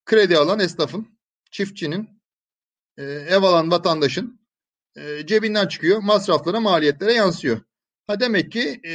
Kredi 0.05 0.37
alan 0.37 0.61
esnafın, 0.61 1.19
çiftçinin, 1.51 2.09
e, 2.99 3.03
ev 3.05 3.43
alan 3.43 3.71
vatandaşın 3.71 4.41
e, 4.97 5.27
cebinden 5.27 5.69
çıkıyor. 5.69 5.99
Masraflara, 5.99 6.61
maliyetlere 6.61 7.13
yansıyor. 7.13 7.61
Ha 8.07 8.21
demek 8.21 8.53
ki 8.53 8.81
e, 8.85 8.93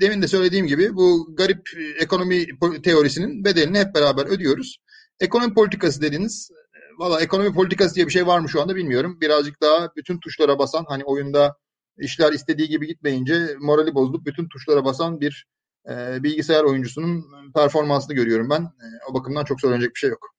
demin 0.00 0.22
de 0.22 0.28
söylediğim 0.28 0.66
gibi 0.66 0.96
bu 0.96 1.36
garip 1.36 1.68
ekonomi 1.98 2.46
teorisinin 2.82 3.44
bedelini 3.44 3.78
hep 3.78 3.94
beraber 3.94 4.26
ödüyoruz. 4.26 4.78
Ekonomi 5.20 5.54
politikası 5.54 6.02
dediğiniz 6.02 6.50
Valla 6.98 7.20
ekonomi 7.20 7.54
politikası 7.54 7.94
diye 7.94 8.06
bir 8.06 8.12
şey 8.12 8.26
var 8.26 8.38
mı 8.38 8.48
şu 8.48 8.62
anda 8.62 8.76
bilmiyorum. 8.76 9.18
Birazcık 9.20 9.60
daha 9.62 9.90
bütün 9.96 10.18
tuşlara 10.18 10.58
basan 10.58 10.84
hani 10.88 11.04
oyunda 11.04 11.56
işler 11.98 12.32
istediği 12.32 12.68
gibi 12.68 12.86
gitmeyince 12.86 13.56
morali 13.60 13.94
bozulup 13.94 14.26
bütün 14.26 14.48
tuşlara 14.48 14.84
basan 14.84 15.20
bir 15.20 15.46
e, 15.90 16.22
bilgisayar 16.22 16.64
oyuncusunun 16.64 17.24
performansını 17.54 18.14
görüyorum 18.14 18.50
ben. 18.50 18.62
E, 18.62 18.86
o 19.10 19.14
bakımdan 19.14 19.44
çok 19.44 19.60
söylenecek 19.60 19.94
bir 19.94 19.98
şey 19.98 20.10
yok. 20.10 20.33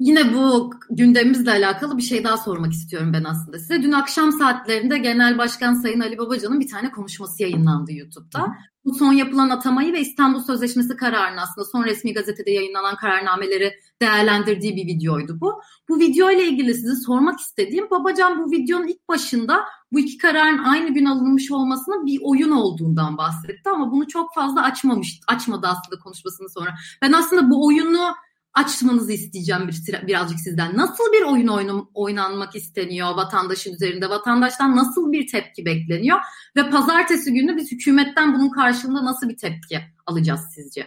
Yine 0.00 0.34
bu 0.34 0.70
gündemimizle 0.90 1.50
alakalı 1.50 1.96
bir 1.96 2.02
şey 2.02 2.24
daha 2.24 2.36
sormak 2.36 2.72
istiyorum 2.72 3.12
ben 3.12 3.24
aslında 3.24 3.58
size. 3.58 3.82
Dün 3.82 3.92
akşam 3.92 4.32
saatlerinde 4.32 4.98
Genel 4.98 5.38
Başkan 5.38 5.74
Sayın 5.74 6.00
Ali 6.00 6.18
Babacan'ın 6.18 6.60
bir 6.60 6.68
tane 6.68 6.90
konuşması 6.90 7.42
yayınlandı 7.42 7.92
YouTube'da. 7.92 8.54
Bu 8.84 8.94
son 8.94 9.12
yapılan 9.12 9.50
atamayı 9.50 9.92
ve 9.92 10.00
İstanbul 10.00 10.40
Sözleşmesi 10.40 10.96
kararını 10.96 11.40
aslında 11.40 11.64
son 11.64 11.84
resmi 11.84 12.14
gazetede 12.14 12.50
yayınlanan 12.50 12.96
kararnameleri 12.96 13.72
değerlendirdiği 14.02 14.76
bir 14.76 14.86
videoydu 14.86 15.40
bu. 15.40 15.60
Bu 15.88 16.00
video 16.00 16.30
ile 16.30 16.44
ilgili 16.44 16.74
size 16.74 16.96
sormak 16.96 17.40
istediğim 17.40 17.90
Babacan 17.90 18.44
bu 18.44 18.50
videonun 18.50 18.86
ilk 18.86 19.08
başında 19.08 19.64
bu 19.92 19.98
iki 20.00 20.18
kararın 20.18 20.58
aynı 20.58 20.94
gün 20.94 21.04
alınmış 21.04 21.50
olmasının 21.50 22.06
bir 22.06 22.18
oyun 22.22 22.50
olduğundan 22.50 23.18
bahsetti 23.18 23.70
ama 23.70 23.92
bunu 23.92 24.08
çok 24.08 24.34
fazla 24.34 24.62
açmamış, 24.62 25.20
açmadı 25.28 25.66
aslında 25.66 26.00
konuşmasını 26.02 26.48
sonra. 26.48 26.74
Ben 27.02 27.12
aslında 27.12 27.50
bu 27.50 27.66
oyunu 27.66 28.14
açmanızı 28.54 29.12
isteyeceğim 29.12 29.68
bir, 29.68 30.06
birazcık 30.06 30.40
sizden. 30.40 30.76
Nasıl 30.76 31.04
bir 31.12 31.22
oyun 31.22 31.48
oynanmak 31.94 32.56
isteniyor 32.56 33.14
vatandaşın 33.16 33.74
üzerinde? 33.74 34.08
Vatandaştan 34.08 34.76
nasıl 34.76 35.12
bir 35.12 35.26
tepki 35.26 35.64
bekleniyor? 35.64 36.18
Ve 36.56 36.70
pazartesi 36.70 37.32
günü 37.32 37.56
biz 37.56 37.72
hükümetten 37.72 38.34
bunun 38.34 38.50
karşılığında 38.50 39.04
nasıl 39.04 39.28
bir 39.28 39.36
tepki 39.36 39.80
alacağız 40.06 40.40
sizce? 40.54 40.86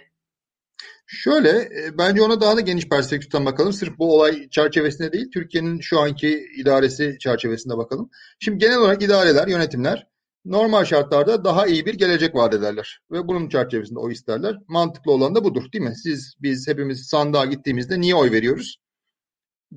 Şöyle, 1.08 1.50
e, 1.50 1.98
bence 1.98 2.22
ona 2.22 2.41
daha 2.41 2.58
da 2.58 2.62
geniş 2.62 2.89
perspektiften 2.89 3.46
bakalım. 3.46 3.74
Sırf 3.74 4.00
bu 4.00 4.15
olay 4.15 4.50
çerçevesinde 4.50 5.12
değil, 5.12 5.32
Türkiye'nin 5.34 5.79
şu 5.79 6.00
anki 6.00 6.48
idaresi 6.58 7.17
çerçevesinde 7.20 7.77
bakalım. 7.77 8.10
Şimdi 8.39 8.58
genel 8.58 8.77
olarak 8.77 9.03
idareler, 9.03 9.48
yönetimler 9.48 10.12
normal 10.46 10.86
şartlarda 10.86 11.44
daha 11.44 11.68
iyi 11.68 11.86
bir 11.86 11.94
gelecek 11.94 12.36
vaat 12.36 12.54
ederler. 12.54 13.00
Ve 13.12 13.28
bunun 13.28 13.50
çerçevesinde 13.50 14.00
oy 14.00 14.14
isterler. 14.14 14.56
Mantıklı 14.68 15.12
olan 15.12 15.36
da 15.36 15.44
budur 15.44 15.72
değil 15.72 15.84
mi? 15.84 15.96
Siz, 15.96 16.36
biz 16.40 16.68
hepimiz 16.68 17.08
sandığa 17.08 17.46
gittiğimizde 17.46 18.02
niye 18.02 18.16
oy 18.16 18.32
veriyoruz? 18.32 18.78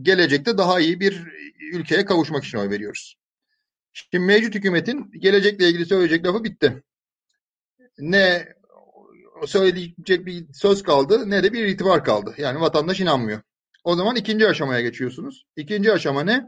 Gelecekte 0.02 0.58
daha 0.58 0.80
iyi 0.80 1.00
bir 1.00 1.22
ülkeye 1.72 2.04
kavuşmak 2.04 2.44
için 2.44 2.58
oy 2.58 2.70
veriyoruz. 2.70 3.16
Şimdi 3.92 4.24
mevcut 4.24 4.54
hükümetin 4.54 5.10
gelecekle 5.20 5.68
ilgili 5.68 5.86
söyleyecek 5.86 6.26
lafı 6.26 6.44
bitti. 6.44 6.82
Ne 7.98 8.56
söyleyecek 9.46 10.26
bir 10.26 10.46
söz 10.52 10.82
kaldı 10.82 11.30
ne 11.30 11.42
de 11.42 11.52
bir 11.52 11.64
itibar 11.64 12.04
kaldı. 12.04 12.34
Yani 12.38 12.60
vatandaş 12.60 13.00
inanmıyor. 13.00 13.40
O 13.84 13.94
zaman 13.96 14.16
ikinci 14.16 14.48
aşamaya 14.48 14.80
geçiyorsunuz. 14.80 15.44
İkinci 15.56 15.92
aşama 15.92 16.24
ne? 16.24 16.46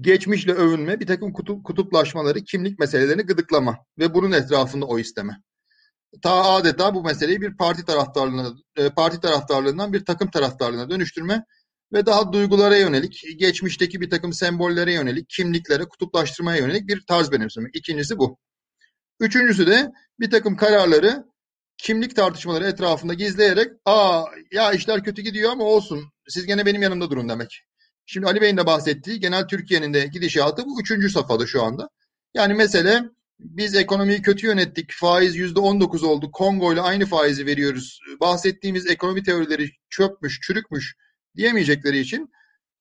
Geçmişle 0.00 0.52
övünme, 0.52 1.00
bir 1.00 1.06
takım 1.06 1.32
kutup, 1.32 1.64
kutuplaşmaları, 1.64 2.40
kimlik 2.44 2.78
meselelerini 2.78 3.22
gıdıklama 3.22 3.78
ve 3.98 4.14
bunun 4.14 4.32
etrafında 4.32 4.86
o 4.86 4.98
isteme. 4.98 5.36
Ta 6.22 6.44
adeta 6.44 6.94
bu 6.94 7.02
meseleyi 7.04 7.40
bir 7.40 7.56
parti 7.56 7.84
taraftarlığına, 7.84 8.54
e, 8.76 8.90
parti 8.90 9.20
taraftarlığından 9.20 9.92
bir 9.92 10.04
takım 10.04 10.30
taraftarlığına 10.30 10.90
dönüştürme 10.90 11.44
ve 11.92 12.06
daha 12.06 12.32
duygulara 12.32 12.76
yönelik, 12.76 13.22
geçmişteki 13.38 14.00
bir 14.00 14.10
takım 14.10 14.32
sembollere 14.32 14.92
yönelik, 14.92 15.28
kimliklere, 15.28 15.84
kutuplaştırmaya 15.84 16.58
yönelik 16.58 16.88
bir 16.88 17.06
tarz 17.06 17.32
benimseme. 17.32 17.68
İkincisi 17.74 18.18
bu. 18.18 18.38
Üçüncüsü 19.20 19.66
de 19.66 19.92
bir 20.20 20.30
takım 20.30 20.56
kararları 20.56 21.24
kimlik 21.78 22.16
tartışmaları 22.16 22.64
etrafında 22.64 23.14
gizleyerek 23.14 23.72
aa 23.84 24.24
ya 24.52 24.72
işler 24.72 25.04
kötü 25.04 25.22
gidiyor 25.22 25.52
ama 25.52 25.64
olsun 25.64 26.04
siz 26.28 26.46
gene 26.46 26.66
benim 26.66 26.82
yanımda 26.82 27.10
durun 27.10 27.28
demek. 27.28 27.62
Şimdi 28.06 28.26
Ali 28.26 28.40
Bey'in 28.40 28.56
de 28.56 28.66
bahsettiği 28.66 29.20
genel 29.20 29.48
Türkiye'nin 29.48 29.94
de 29.94 30.06
gidişatı 30.06 30.64
bu 30.66 30.80
üçüncü 30.80 31.10
safhada 31.10 31.46
şu 31.46 31.62
anda. 31.62 31.88
Yani 32.34 32.54
mesele 32.54 33.02
biz 33.38 33.74
ekonomiyi 33.74 34.22
kötü 34.22 34.46
yönettik, 34.46 34.92
faiz 34.92 35.36
yüzde 35.36 35.60
on 35.60 35.80
dokuz 35.80 36.02
oldu, 36.04 36.30
Kongo 36.32 36.72
ile 36.72 36.80
aynı 36.80 37.06
faizi 37.06 37.46
veriyoruz, 37.46 38.00
bahsettiğimiz 38.20 38.86
ekonomi 38.86 39.22
teorileri 39.22 39.70
çökmüş, 39.90 40.40
çürükmüş 40.40 40.94
diyemeyecekleri 41.36 41.98
için 41.98 42.30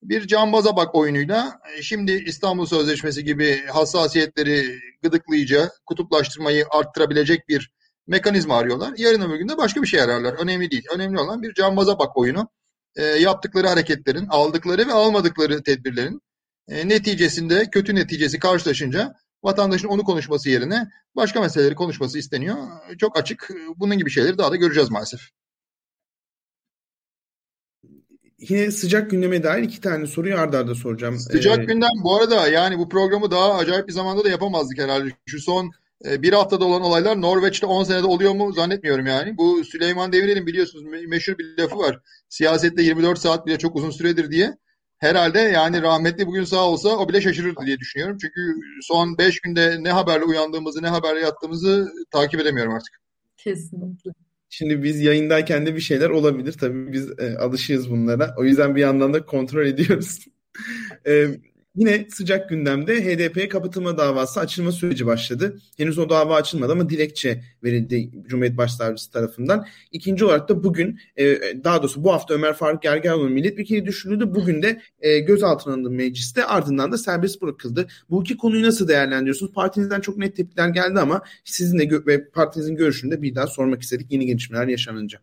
bir 0.03 0.27
cambaza 0.27 0.75
bak 0.75 0.95
oyunuyla 0.95 1.59
şimdi 1.81 2.11
İstanbul 2.11 2.65
Sözleşmesi 2.65 3.23
gibi 3.23 3.65
hassasiyetleri 3.65 4.79
gıdıklayıcı, 5.03 5.69
kutuplaştırmayı 5.85 6.65
arttırabilecek 6.71 7.47
bir 7.49 7.71
mekanizma 8.07 8.57
arıyorlar. 8.57 8.93
Yarın 8.97 9.21
öbür 9.21 9.35
gün 9.35 9.49
de 9.49 9.57
başka 9.57 9.81
bir 9.81 9.87
şey 9.87 10.01
ararlar. 10.01 10.33
Önemli 10.33 10.71
değil. 10.71 10.83
Önemli 10.95 11.19
olan 11.19 11.41
bir 11.41 11.53
cambaza 11.53 11.99
bak 11.99 12.17
oyunu 12.17 12.49
e, 12.95 13.03
yaptıkları 13.03 13.67
hareketlerin, 13.67 14.27
aldıkları 14.27 14.87
ve 14.87 14.93
almadıkları 14.93 15.63
tedbirlerin 15.63 16.21
e, 16.67 16.89
neticesinde 16.89 17.69
kötü 17.69 17.95
neticesi 17.95 18.39
karşılaşınca 18.39 19.13
vatandaşın 19.43 19.87
onu 19.87 20.03
konuşması 20.03 20.49
yerine 20.49 20.87
başka 21.15 21.41
meseleleri 21.41 21.75
konuşması 21.75 22.19
isteniyor. 22.19 22.57
Çok 22.97 23.19
açık. 23.19 23.49
Bunun 23.75 23.97
gibi 23.97 24.09
şeyleri 24.09 24.37
daha 24.37 24.51
da 24.51 24.55
göreceğiz 24.55 24.91
maalesef. 24.91 25.21
Yine 28.37 28.71
sıcak 28.71 29.11
gündeme 29.11 29.43
dair 29.43 29.63
iki 29.63 29.81
tane 29.81 30.07
soruyu 30.07 30.35
ardarda 30.35 30.57
arda 30.57 30.75
soracağım. 30.75 31.19
Sıcak 31.19 31.59
ee... 31.59 31.63
gündem 31.63 31.89
bu 32.03 32.15
arada 32.15 32.47
yani 32.47 32.77
bu 32.77 32.89
programı 32.89 33.31
daha 33.31 33.53
acayip 33.53 33.87
bir 33.87 33.93
zamanda 33.93 34.23
da 34.23 34.29
yapamazdık 34.29 34.79
herhalde. 34.79 35.09
Şu 35.25 35.41
son 35.41 35.71
bir 36.05 36.33
haftada 36.33 36.65
olan 36.65 36.81
olaylar 36.81 37.21
Norveç'te 37.21 37.65
10 37.65 37.83
senede 37.83 38.05
oluyor 38.05 38.33
mu 38.33 38.53
zannetmiyorum 38.53 39.05
yani. 39.05 39.37
Bu 39.37 39.63
Süleyman 39.63 40.13
Demirel'in 40.13 40.47
biliyorsunuz 40.47 40.85
meşhur 41.07 41.37
bir 41.37 41.57
lafı 41.57 41.77
var. 41.77 41.99
Siyasette 42.29 42.83
24 42.83 43.19
saat 43.19 43.45
bile 43.45 43.57
çok 43.57 43.75
uzun 43.75 43.89
süredir 43.89 44.31
diye. 44.31 44.57
Herhalde 44.97 45.39
yani 45.39 45.81
rahmetli 45.81 46.27
bugün 46.27 46.43
sağ 46.43 46.69
olsa 46.69 46.89
o 46.89 47.09
bile 47.09 47.21
şaşırırdı 47.21 47.65
diye 47.65 47.79
düşünüyorum. 47.79 48.17
Çünkü 48.21 48.55
son 48.81 49.17
5 49.17 49.39
günde 49.39 49.83
ne 49.83 49.91
haberle 49.91 50.23
uyandığımızı 50.23 50.83
ne 50.83 50.87
haberle 50.87 51.19
yattığımızı 51.19 51.91
takip 52.11 52.39
edemiyorum 52.39 52.73
artık. 52.73 53.01
Kesinlikle. 53.37 54.11
Şimdi 54.49 54.83
biz 54.83 55.01
yayındayken 55.01 55.65
de 55.65 55.75
bir 55.75 55.81
şeyler 55.81 56.09
olabilir. 56.09 56.53
Tabii 56.53 56.91
biz 56.91 57.19
e, 57.19 57.37
alışığız 57.37 57.91
bunlara. 57.91 58.35
O 58.37 58.43
yüzden 58.43 58.75
bir 58.75 58.81
yandan 58.81 59.13
da 59.13 59.25
kontrol 59.25 59.65
ediyoruz. 59.65 60.19
e, 61.07 61.27
yine 61.75 62.07
sıcak 62.09 62.49
gündemde 62.49 63.05
HDP 63.05 63.51
kapatılma 63.51 63.97
davası 63.97 64.39
açılma 64.39 64.71
süreci 64.71 65.05
başladı. 65.05 65.59
Henüz 65.77 65.97
o 65.97 66.09
dava 66.09 66.35
açılmadı 66.35 66.71
ama 66.71 66.89
dilekçe 66.89 67.43
verildi 67.63 68.11
Cumhuriyet 68.27 68.57
Başsavcısı 68.57 69.11
tarafından. 69.11 69.65
İkinci 69.91 70.25
olarak 70.25 70.49
da 70.49 70.63
bugün 70.63 70.99
e, 71.17 71.25
daha 71.63 71.79
doğrusu 71.79 72.03
bu 72.03 72.13
hafta 72.13 72.33
Ömer 72.33 72.53
Faruk 72.53 72.81
Gergerlioğlu 72.81 73.29
milletvekili 73.29 73.85
düşürüldü. 73.85 74.35
Bugün 74.35 74.61
de 74.61 74.81
e, 74.99 75.19
gözaltına 75.19 75.73
alındı 75.73 75.89
mecliste 75.89 76.45
ardından 76.45 76.91
da 76.91 76.97
serbest 76.97 77.41
bırakıldı. 77.41 77.87
Bu 78.09 78.21
iki 78.21 78.37
konuyu 78.37 78.63
nasıl 78.63 78.87
değerlendiriyorsunuz? 78.87 79.53
Partinizden 79.53 80.01
çok 80.01 80.17
net 80.17 80.35
tepkiler 80.35 80.69
geldi 80.69 80.99
ama 80.99 81.21
sizin 81.43 81.79
de 81.79 82.05
ve 82.07 82.29
partinizin 82.29 82.75
görüşünü 82.75 83.11
de 83.11 83.21
bir 83.21 83.35
daha 83.35 83.47
sormak 83.47 83.81
istedik 83.81 84.11
yeni 84.11 84.25
gelişmeler 84.25 84.67
yaşanınca. 84.67 85.19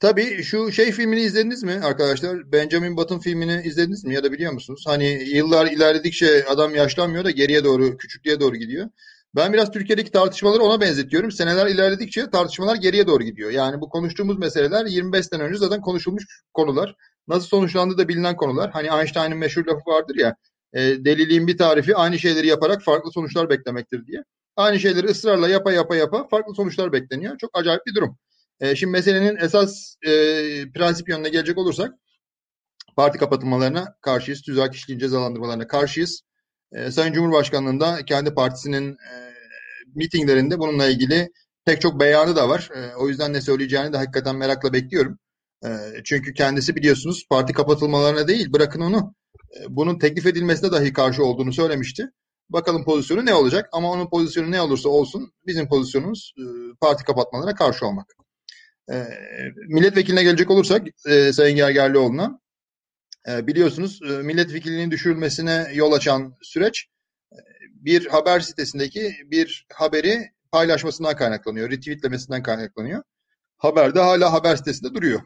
Tabii 0.00 0.42
şu 0.42 0.72
şey 0.72 0.92
filmini 0.92 1.20
izlediniz 1.20 1.62
mi 1.62 1.72
arkadaşlar? 1.84 2.52
Benjamin 2.52 2.96
Button 2.96 3.18
filmini 3.18 3.62
izlediniz 3.64 4.04
mi 4.04 4.14
ya 4.14 4.24
da 4.24 4.32
biliyor 4.32 4.52
musunuz? 4.52 4.84
Hani 4.86 5.06
yıllar 5.06 5.66
ilerledikçe 5.66 6.44
adam 6.48 6.74
yaşlanmıyor 6.74 7.24
da 7.24 7.30
geriye 7.30 7.64
doğru, 7.64 7.96
küçüklüğe 7.96 8.40
doğru 8.40 8.56
gidiyor. 8.56 8.88
Ben 9.36 9.52
biraz 9.52 9.72
Türkiye'deki 9.72 10.10
tartışmaları 10.10 10.62
ona 10.62 10.80
benzetiyorum. 10.80 11.30
Seneler 11.32 11.66
ilerledikçe 11.66 12.30
tartışmalar 12.30 12.76
geriye 12.76 13.06
doğru 13.06 13.22
gidiyor. 13.24 13.50
Yani 13.50 13.80
bu 13.80 13.88
konuştuğumuz 13.88 14.38
meseleler 14.38 14.86
25 14.86 15.26
sene 15.26 15.42
önce 15.42 15.58
zaten 15.58 15.80
konuşulmuş 15.80 16.24
konular. 16.54 16.94
Nasıl 17.28 17.48
sonuçlandığı 17.48 17.98
da 17.98 18.08
bilinen 18.08 18.36
konular. 18.36 18.70
Hani 18.70 18.88
Einstein'ın 19.00 19.38
meşhur 19.38 19.66
lafı 19.66 19.90
vardır 19.90 20.16
ya, 20.16 20.36
e, 20.72 20.80
deliliğin 20.80 21.46
bir 21.46 21.58
tarifi 21.58 21.96
aynı 21.96 22.18
şeyleri 22.18 22.46
yaparak 22.46 22.82
farklı 22.82 23.12
sonuçlar 23.12 23.50
beklemektir 23.50 24.06
diye. 24.06 24.22
Aynı 24.56 24.80
şeyleri 24.80 25.06
ısrarla 25.06 25.48
yapa 25.48 25.72
yapa 25.72 25.96
yapa 25.96 26.28
farklı 26.28 26.54
sonuçlar 26.54 26.92
bekleniyor. 26.92 27.38
Çok 27.38 27.50
acayip 27.58 27.86
bir 27.86 27.94
durum. 27.94 28.18
E, 28.60 28.76
şimdi 28.76 28.90
meselenin 28.90 29.36
esas 29.36 29.96
e, 30.02 30.10
prensip 30.74 31.08
yönüne 31.08 31.28
gelecek 31.28 31.58
olursak 31.58 31.94
parti 32.96 33.18
kapatılmalarına 33.18 33.96
karşıyız. 34.02 34.42
Tüzak 34.42 34.72
kişiliğin 34.72 34.98
cezalandırmalarına 34.98 35.66
karşıyız. 35.66 36.22
E, 36.72 36.90
Sayın 36.90 37.12
Cumhurbaşkanlığında 37.12 38.04
kendi 38.04 38.34
partisinin 38.34 38.92
e, 38.92 39.34
mitinglerinde 39.94 40.58
bununla 40.58 40.86
ilgili 40.86 41.28
pek 41.64 41.80
çok 41.80 42.00
beyanı 42.00 42.36
da 42.36 42.48
var. 42.48 42.70
E, 42.74 42.96
o 42.96 43.08
yüzden 43.08 43.32
ne 43.32 43.40
söyleyeceğini 43.40 43.92
de 43.92 43.96
hakikaten 43.96 44.36
merakla 44.36 44.72
bekliyorum. 44.72 45.18
E, 45.64 45.68
çünkü 46.04 46.34
kendisi 46.34 46.76
biliyorsunuz 46.76 47.26
parti 47.30 47.52
kapatılmalarına 47.52 48.28
değil 48.28 48.52
bırakın 48.52 48.80
onu 48.80 49.14
e, 49.56 49.60
bunun 49.68 49.98
teklif 49.98 50.26
edilmesine 50.26 50.72
dahi 50.72 50.92
karşı 50.92 51.24
olduğunu 51.24 51.52
söylemişti. 51.52 52.06
Bakalım 52.50 52.84
pozisyonu 52.84 53.26
ne 53.26 53.34
olacak 53.34 53.68
ama 53.72 53.90
onun 53.90 54.10
pozisyonu 54.10 54.50
ne 54.50 54.60
olursa 54.60 54.88
olsun 54.88 55.32
bizim 55.46 55.68
pozisyonumuz 55.68 56.32
e, 56.38 56.44
parti 56.80 57.04
kapatmalarına 57.04 57.54
karşı 57.54 57.86
olmak. 57.86 58.06
E, 58.92 59.06
milletvekiline 59.68 60.22
gelecek 60.22 60.50
olursak 60.50 60.86
e, 61.06 61.32
Sayın 61.32 61.56
Gergerlioğlu'na 61.56 62.40
e, 63.28 63.46
biliyorsunuz 63.46 64.00
e, 64.02 64.06
milletvekilinin 64.06 64.90
düşürülmesine 64.90 65.70
yol 65.74 65.92
açan 65.92 66.34
süreç 66.42 66.86
e, 67.32 67.38
bir 67.70 68.06
haber 68.06 68.40
sitesindeki 68.40 69.14
bir 69.24 69.66
haberi 69.74 70.30
paylaşmasından 70.52 71.16
kaynaklanıyor, 71.16 71.70
retweetlemesinden 71.70 72.42
kaynaklanıyor. 72.42 73.02
Haber 73.56 73.94
de 73.94 74.00
hala 74.00 74.32
haber 74.32 74.56
sitesinde 74.56 74.94
duruyor. 74.94 75.20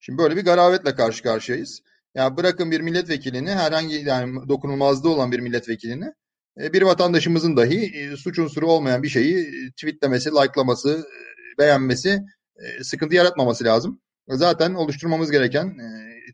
Şimdi 0.00 0.18
böyle 0.18 0.36
bir 0.36 0.44
garavetle 0.44 0.94
karşı 0.94 1.22
karşıyayız. 1.22 1.82
Ya 2.14 2.22
yani 2.22 2.36
bırakın 2.36 2.70
bir 2.70 2.80
milletvekilini 2.80 3.50
herhangi 3.50 3.94
yani 3.94 4.48
dokunulmazlığı 4.48 5.10
olan 5.10 5.32
bir 5.32 5.40
milletvekilini 5.40 6.12
e, 6.60 6.72
bir 6.72 6.82
vatandaşımızın 6.82 7.56
dahi 7.56 7.84
e, 7.84 8.16
suç 8.16 8.38
unsuru 8.38 8.66
olmayan 8.66 9.02
bir 9.02 9.08
şeyi 9.08 9.50
tweetlemesi, 9.70 10.30
likelaması, 10.30 11.06
beğenmesi 11.60 12.22
e, 12.56 12.84
sıkıntı 12.84 13.14
yaratmaması 13.14 13.64
lazım. 13.64 14.00
Zaten 14.28 14.74
oluşturmamız 14.74 15.30
gereken 15.30 15.66
e, 15.66 15.86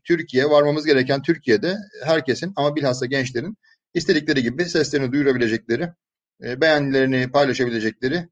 Türkiye, 0.03 0.49
varmamız 0.49 0.85
gereken 0.85 1.21
Türkiye'de 1.21 1.75
herkesin 2.05 2.53
ama 2.55 2.75
bilhassa 2.75 3.05
gençlerin 3.05 3.57
istedikleri 3.93 4.43
gibi 4.43 4.65
seslerini 4.65 5.11
duyurabilecekleri, 5.11 5.89
e, 6.43 6.61
beğenilerini 6.61 7.31
paylaşabilecekleri, 7.31 8.29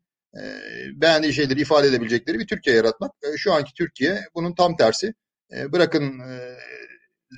beğendiği 0.93 1.33
şeyleri 1.33 1.61
ifade 1.61 1.87
edebilecekleri 1.87 2.39
bir 2.39 2.47
Türkiye 2.47 2.75
yaratmak. 2.75 3.11
Şu 3.37 3.53
anki 3.53 3.73
Türkiye 3.73 4.21
bunun 4.35 4.55
tam 4.55 4.77
tersi. 4.77 5.13
Bırakın 5.51 6.21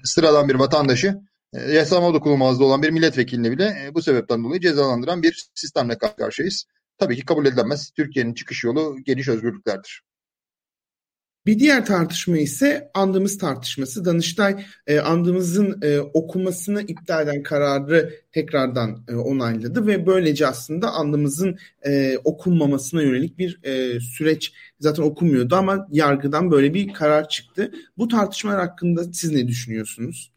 sıradan 0.03 0.49
bir 0.49 0.55
vatandaşı 0.55 1.15
yasama 1.53 2.13
dokunulmazlığı 2.13 2.65
olan 2.65 2.83
bir 2.83 2.89
milletvekilini 2.89 3.51
bile 3.51 3.89
bu 3.93 4.01
sebepten 4.01 4.43
dolayı 4.43 4.61
cezalandıran 4.61 5.23
bir 5.23 5.49
sistemle 5.55 5.97
karşıyayız 5.97 6.65
tabii 6.98 7.16
ki 7.16 7.25
kabul 7.25 7.46
edilemez. 7.46 7.92
Türkiye'nin 7.92 8.33
çıkış 8.33 8.64
yolu 8.64 8.98
geniş 9.05 9.27
özgürlüklerdir. 9.27 10.07
Bir 11.48 11.60
diğer 11.60 11.86
tartışma 11.86 12.38
ise 12.38 12.92
andımız 12.94 13.38
tartışması. 13.38 14.05
Danıştay 14.05 14.66
e, 14.88 15.00
andımızın 15.00 15.81
e, 15.81 16.00
okunmasını 16.00 16.81
iptal 16.81 17.24
eden 17.24 17.44
kararı 17.44 18.14
tekrardan 18.31 19.03
e, 19.07 19.16
onayladı 19.16 19.88
ve 19.88 20.05
böylece 20.07 20.48
aslında 20.48 20.92
andımızın 20.92 21.57
e, 21.86 22.18
okunmamasına 22.24 23.01
yönelik 23.01 23.38
bir 23.38 23.60
e, 23.64 24.00
süreç 24.00 24.53
zaten 24.79 25.03
okunmuyordu 25.03 25.55
ama 25.55 25.88
yargıdan 25.92 26.51
böyle 26.51 26.74
bir 26.74 26.94
karar 26.94 27.29
çıktı. 27.29 27.72
Bu 27.98 28.07
tartışmalar 28.07 28.60
hakkında 28.60 29.03
siz 29.14 29.31
ne 29.31 29.48
düşünüyorsunuz? 29.48 30.31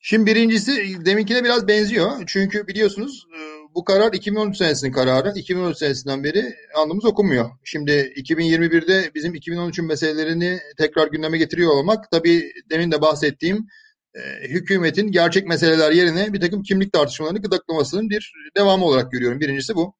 Şimdi 0.00 0.26
birincisi 0.26 1.04
deminkine 1.04 1.44
biraz 1.44 1.68
benziyor. 1.68 2.10
Çünkü 2.26 2.66
biliyorsunuz 2.66 3.26
e, 3.38 3.43
bu 3.74 3.84
karar 3.84 4.12
2013 4.12 4.56
senesinin 4.56 4.92
kararı. 4.92 5.32
2013 5.36 5.78
senesinden 5.78 6.24
beri 6.24 6.54
anlamımız 6.74 7.04
okunmuyor. 7.04 7.50
Şimdi 7.64 7.92
2021'de 7.92 9.10
bizim 9.14 9.34
2013'ün 9.34 9.86
meselelerini 9.86 10.60
tekrar 10.78 11.08
gündeme 11.08 11.38
getiriyor 11.38 11.70
olmak 11.70 12.10
tabii 12.10 12.52
demin 12.70 12.92
de 12.92 13.00
bahsettiğim 13.00 13.66
e, 14.14 14.48
hükümetin 14.48 15.12
gerçek 15.12 15.46
meseleler 15.48 15.92
yerine 15.92 16.32
bir 16.32 16.40
takım 16.40 16.62
kimlik 16.62 16.92
tartışmalarını 16.92 17.42
gıdaklamasının 17.42 18.10
bir 18.10 18.32
devamı 18.56 18.84
olarak 18.84 19.12
görüyorum. 19.12 19.40
Birincisi 19.40 19.74
bu. 19.76 19.94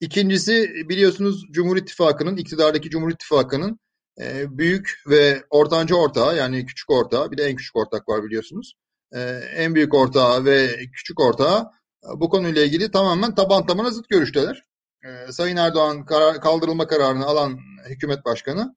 İkincisi 0.00 0.70
biliyorsunuz 0.88 1.44
Cumhur 1.52 1.76
İttifakı'nın, 1.76 2.36
iktidardaki 2.36 2.90
Cumhur 2.90 3.10
İttifakı'nın 3.10 3.78
e, 4.20 4.58
büyük 4.58 4.90
ve 5.08 5.42
ortanca 5.50 5.94
ortağı 5.96 6.36
yani 6.36 6.66
küçük 6.66 6.90
ortağı 6.90 7.32
bir 7.32 7.38
de 7.38 7.44
en 7.44 7.56
küçük 7.56 7.76
ortak 7.76 8.08
var 8.08 8.24
biliyorsunuz. 8.24 8.74
E, 9.12 9.20
en 9.56 9.74
büyük 9.74 9.94
ortağı 9.94 10.44
ve 10.44 10.68
küçük 10.92 11.20
ortağı 11.20 11.70
bu 12.16 12.28
konuyla 12.28 12.64
ilgili 12.64 12.90
tamamen 12.90 13.34
taban 13.34 13.66
tabana 13.66 13.90
zıt 13.90 14.08
görüşteler. 14.08 14.64
Ee, 15.04 15.32
Sayın 15.32 15.56
Erdoğan 15.56 16.04
karar, 16.04 16.40
kaldırılma 16.40 16.86
kararını 16.86 17.26
alan 17.26 17.58
hükümet 17.88 18.24
başkanı 18.24 18.74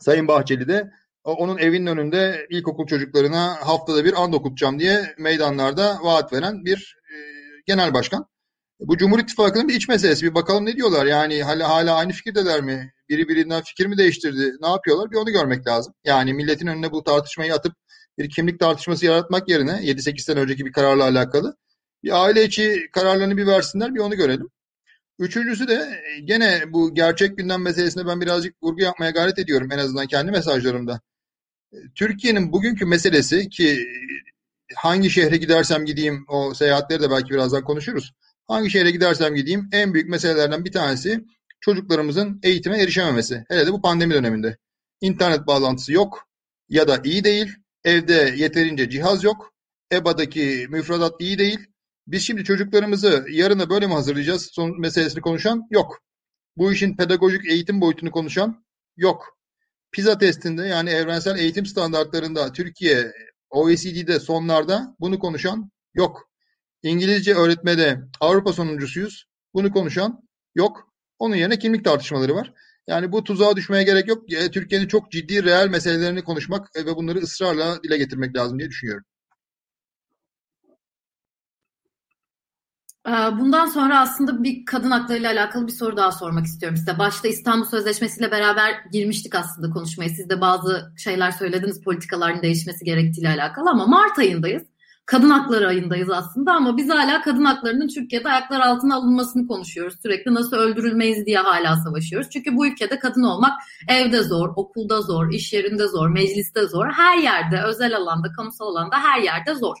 Sayın 0.00 0.28
Bahçeli 0.28 0.68
de 0.68 0.90
onun 1.24 1.58
evinin 1.58 1.86
önünde 1.86 2.46
ilkokul 2.50 2.86
çocuklarına 2.86 3.56
haftada 3.66 4.04
bir 4.04 4.22
and 4.22 4.34
okutacağım 4.34 4.78
diye 4.78 5.14
meydanlarda 5.18 5.98
vaat 6.02 6.32
veren 6.32 6.64
bir 6.64 6.96
e, 7.10 7.16
genel 7.66 7.94
başkan. 7.94 8.26
Bu 8.80 8.96
Cumhur 8.96 9.18
İttifakı'nın 9.18 9.68
bir 9.68 9.74
iç 9.74 9.88
meselesi. 9.88 10.26
Bir 10.26 10.34
bakalım 10.34 10.66
ne 10.66 10.76
diyorlar? 10.76 11.06
Yani 11.06 11.42
hala, 11.42 11.68
hala 11.68 11.94
aynı 11.94 12.12
fikirdeler 12.12 12.60
mi? 12.60 12.92
Biri 13.08 13.28
birinden 13.28 13.62
fikir 13.62 13.86
mi 13.86 13.98
değiştirdi? 13.98 14.52
Ne 14.60 14.68
yapıyorlar? 14.68 15.10
Bir 15.10 15.16
onu 15.16 15.30
görmek 15.30 15.66
lazım. 15.66 15.94
Yani 16.04 16.34
milletin 16.34 16.66
önüne 16.66 16.92
bu 16.92 17.04
tartışmayı 17.04 17.54
atıp 17.54 17.72
bir 18.18 18.30
kimlik 18.30 18.60
tartışması 18.60 19.06
yaratmak 19.06 19.48
yerine 19.48 19.70
7-8 19.70 20.18
sene 20.18 20.40
önceki 20.40 20.66
bir 20.66 20.72
kararla 20.72 21.04
alakalı 21.04 21.56
bir 22.02 22.24
aile 22.24 22.44
içi 22.44 22.88
kararlarını 22.92 23.36
bir 23.36 23.46
versinler 23.46 23.94
bir 23.94 24.00
onu 24.00 24.16
görelim. 24.16 24.48
Üçüncüsü 25.18 25.68
de 25.68 25.74
e, 25.74 26.20
gene 26.20 26.62
bu 26.72 26.94
gerçek 26.94 27.38
gündem 27.38 27.62
meselesine 27.62 28.06
ben 28.06 28.20
birazcık 28.20 28.62
vurgu 28.62 28.82
yapmaya 28.82 29.10
gayret 29.10 29.38
ediyorum 29.38 29.72
en 29.72 29.78
azından 29.78 30.06
kendi 30.06 30.32
mesajlarımda. 30.32 31.00
E, 31.72 31.76
Türkiye'nin 31.94 32.52
bugünkü 32.52 32.86
meselesi 32.86 33.48
ki 33.48 33.68
e, 33.68 34.74
hangi 34.74 35.10
şehre 35.10 35.36
gidersem 35.36 35.84
gideyim 35.84 36.24
o 36.28 36.54
seyahatleri 36.54 37.02
de 37.02 37.10
belki 37.10 37.30
birazdan 37.30 37.64
konuşuruz. 37.64 38.12
Hangi 38.48 38.70
şehre 38.70 38.90
gidersem 38.90 39.34
gideyim 39.34 39.68
en 39.72 39.94
büyük 39.94 40.08
meselelerden 40.08 40.64
bir 40.64 40.72
tanesi 40.72 41.24
çocuklarımızın 41.60 42.40
eğitime 42.42 42.78
erişememesi. 42.78 43.44
Hele 43.48 43.66
de 43.66 43.72
bu 43.72 43.82
pandemi 43.82 44.14
döneminde. 44.14 44.56
İnternet 45.00 45.46
bağlantısı 45.46 45.92
yok 45.92 46.28
ya 46.68 46.88
da 46.88 47.00
iyi 47.04 47.24
değil. 47.24 47.48
Evde 47.84 48.34
yeterince 48.36 48.90
cihaz 48.90 49.24
yok. 49.24 49.54
EBA'daki 49.92 50.66
müfredat 50.70 51.14
iyi 51.20 51.38
değil. 51.38 51.58
Biz 52.06 52.22
şimdi 52.22 52.44
çocuklarımızı 52.44 53.26
yarına 53.30 53.70
böyle 53.70 53.86
mi 53.86 53.92
hazırlayacağız 53.92 54.50
son 54.52 54.80
meselesini 54.80 55.20
konuşan 55.20 55.62
yok. 55.70 56.02
Bu 56.56 56.72
işin 56.72 56.96
pedagojik 56.96 57.46
eğitim 57.46 57.80
boyutunu 57.80 58.10
konuşan 58.10 58.64
yok. 58.96 59.38
PISA 59.92 60.18
testinde 60.18 60.66
yani 60.66 60.90
evrensel 60.90 61.38
eğitim 61.38 61.66
standartlarında 61.66 62.52
Türkiye 62.52 63.12
OECD'de 63.50 64.20
sonlarda 64.20 64.96
bunu 65.00 65.18
konuşan 65.18 65.70
yok. 65.94 66.30
İngilizce 66.82 67.34
öğretmede 67.34 68.00
Avrupa 68.20 68.52
sonuncusuyuz. 68.52 69.26
Bunu 69.54 69.72
konuşan 69.72 70.22
yok. 70.54 70.92
Onun 71.18 71.34
yerine 71.36 71.58
kimlik 71.58 71.84
tartışmaları 71.84 72.34
var. 72.34 72.52
Yani 72.86 73.12
bu 73.12 73.24
tuzağa 73.24 73.56
düşmeye 73.56 73.84
gerek 73.84 74.08
yok. 74.08 74.32
E, 74.32 74.50
Türkiye'nin 74.50 74.88
çok 74.88 75.12
ciddi 75.12 75.44
reel 75.44 75.68
meselelerini 75.68 76.24
konuşmak 76.24 76.76
ve 76.76 76.96
bunları 76.96 77.18
ısrarla 77.18 77.82
dile 77.82 77.98
getirmek 77.98 78.36
lazım 78.36 78.58
diye 78.58 78.68
düşünüyorum. 78.68 79.04
Bundan 83.38 83.66
sonra 83.66 84.00
aslında 84.00 84.42
bir 84.42 84.64
kadın 84.64 84.90
haklarıyla 84.90 85.32
alakalı 85.32 85.66
bir 85.66 85.72
soru 85.72 85.96
daha 85.96 86.12
sormak 86.12 86.46
istiyorum 86.46 86.76
size. 86.78 86.98
Başta 86.98 87.28
İstanbul 87.28 87.64
Sözleşmesi 87.64 88.20
ile 88.20 88.30
beraber 88.30 88.74
girmiştik 88.92 89.34
aslında 89.34 89.70
konuşmaya. 89.70 90.08
Siz 90.08 90.30
de 90.30 90.40
bazı 90.40 90.92
şeyler 90.96 91.30
söylediniz 91.30 91.82
politikaların 91.82 92.42
değişmesi 92.42 92.84
gerektiğiyle 92.84 93.28
alakalı 93.28 93.70
ama 93.70 93.86
Mart 93.86 94.18
ayındayız. 94.18 94.62
Kadın 95.06 95.30
hakları 95.30 95.68
ayındayız 95.68 96.10
aslında 96.10 96.52
ama 96.52 96.76
biz 96.76 96.90
hala 96.90 97.22
kadın 97.22 97.44
haklarının 97.44 97.88
Türkiye'de 97.88 98.28
ayaklar 98.28 98.60
altına 98.60 98.96
alınmasını 98.96 99.46
konuşuyoruz. 99.46 99.94
Sürekli 100.02 100.34
nasıl 100.34 100.56
öldürülmeyiz 100.56 101.26
diye 101.26 101.38
hala 101.38 101.76
savaşıyoruz. 101.76 102.30
Çünkü 102.30 102.56
bu 102.56 102.66
ülkede 102.66 102.98
kadın 102.98 103.22
olmak 103.22 103.52
evde 103.88 104.22
zor, 104.22 104.52
okulda 104.56 105.02
zor, 105.02 105.32
iş 105.32 105.52
yerinde 105.52 105.88
zor, 105.88 106.08
mecliste 106.08 106.66
zor. 106.66 106.86
Her 106.86 107.18
yerde, 107.18 107.62
özel 107.62 107.96
alanda, 107.96 108.32
kamusal 108.32 108.66
alanda 108.66 108.96
her 108.98 109.20
yerde 109.20 109.54
zor. 109.54 109.76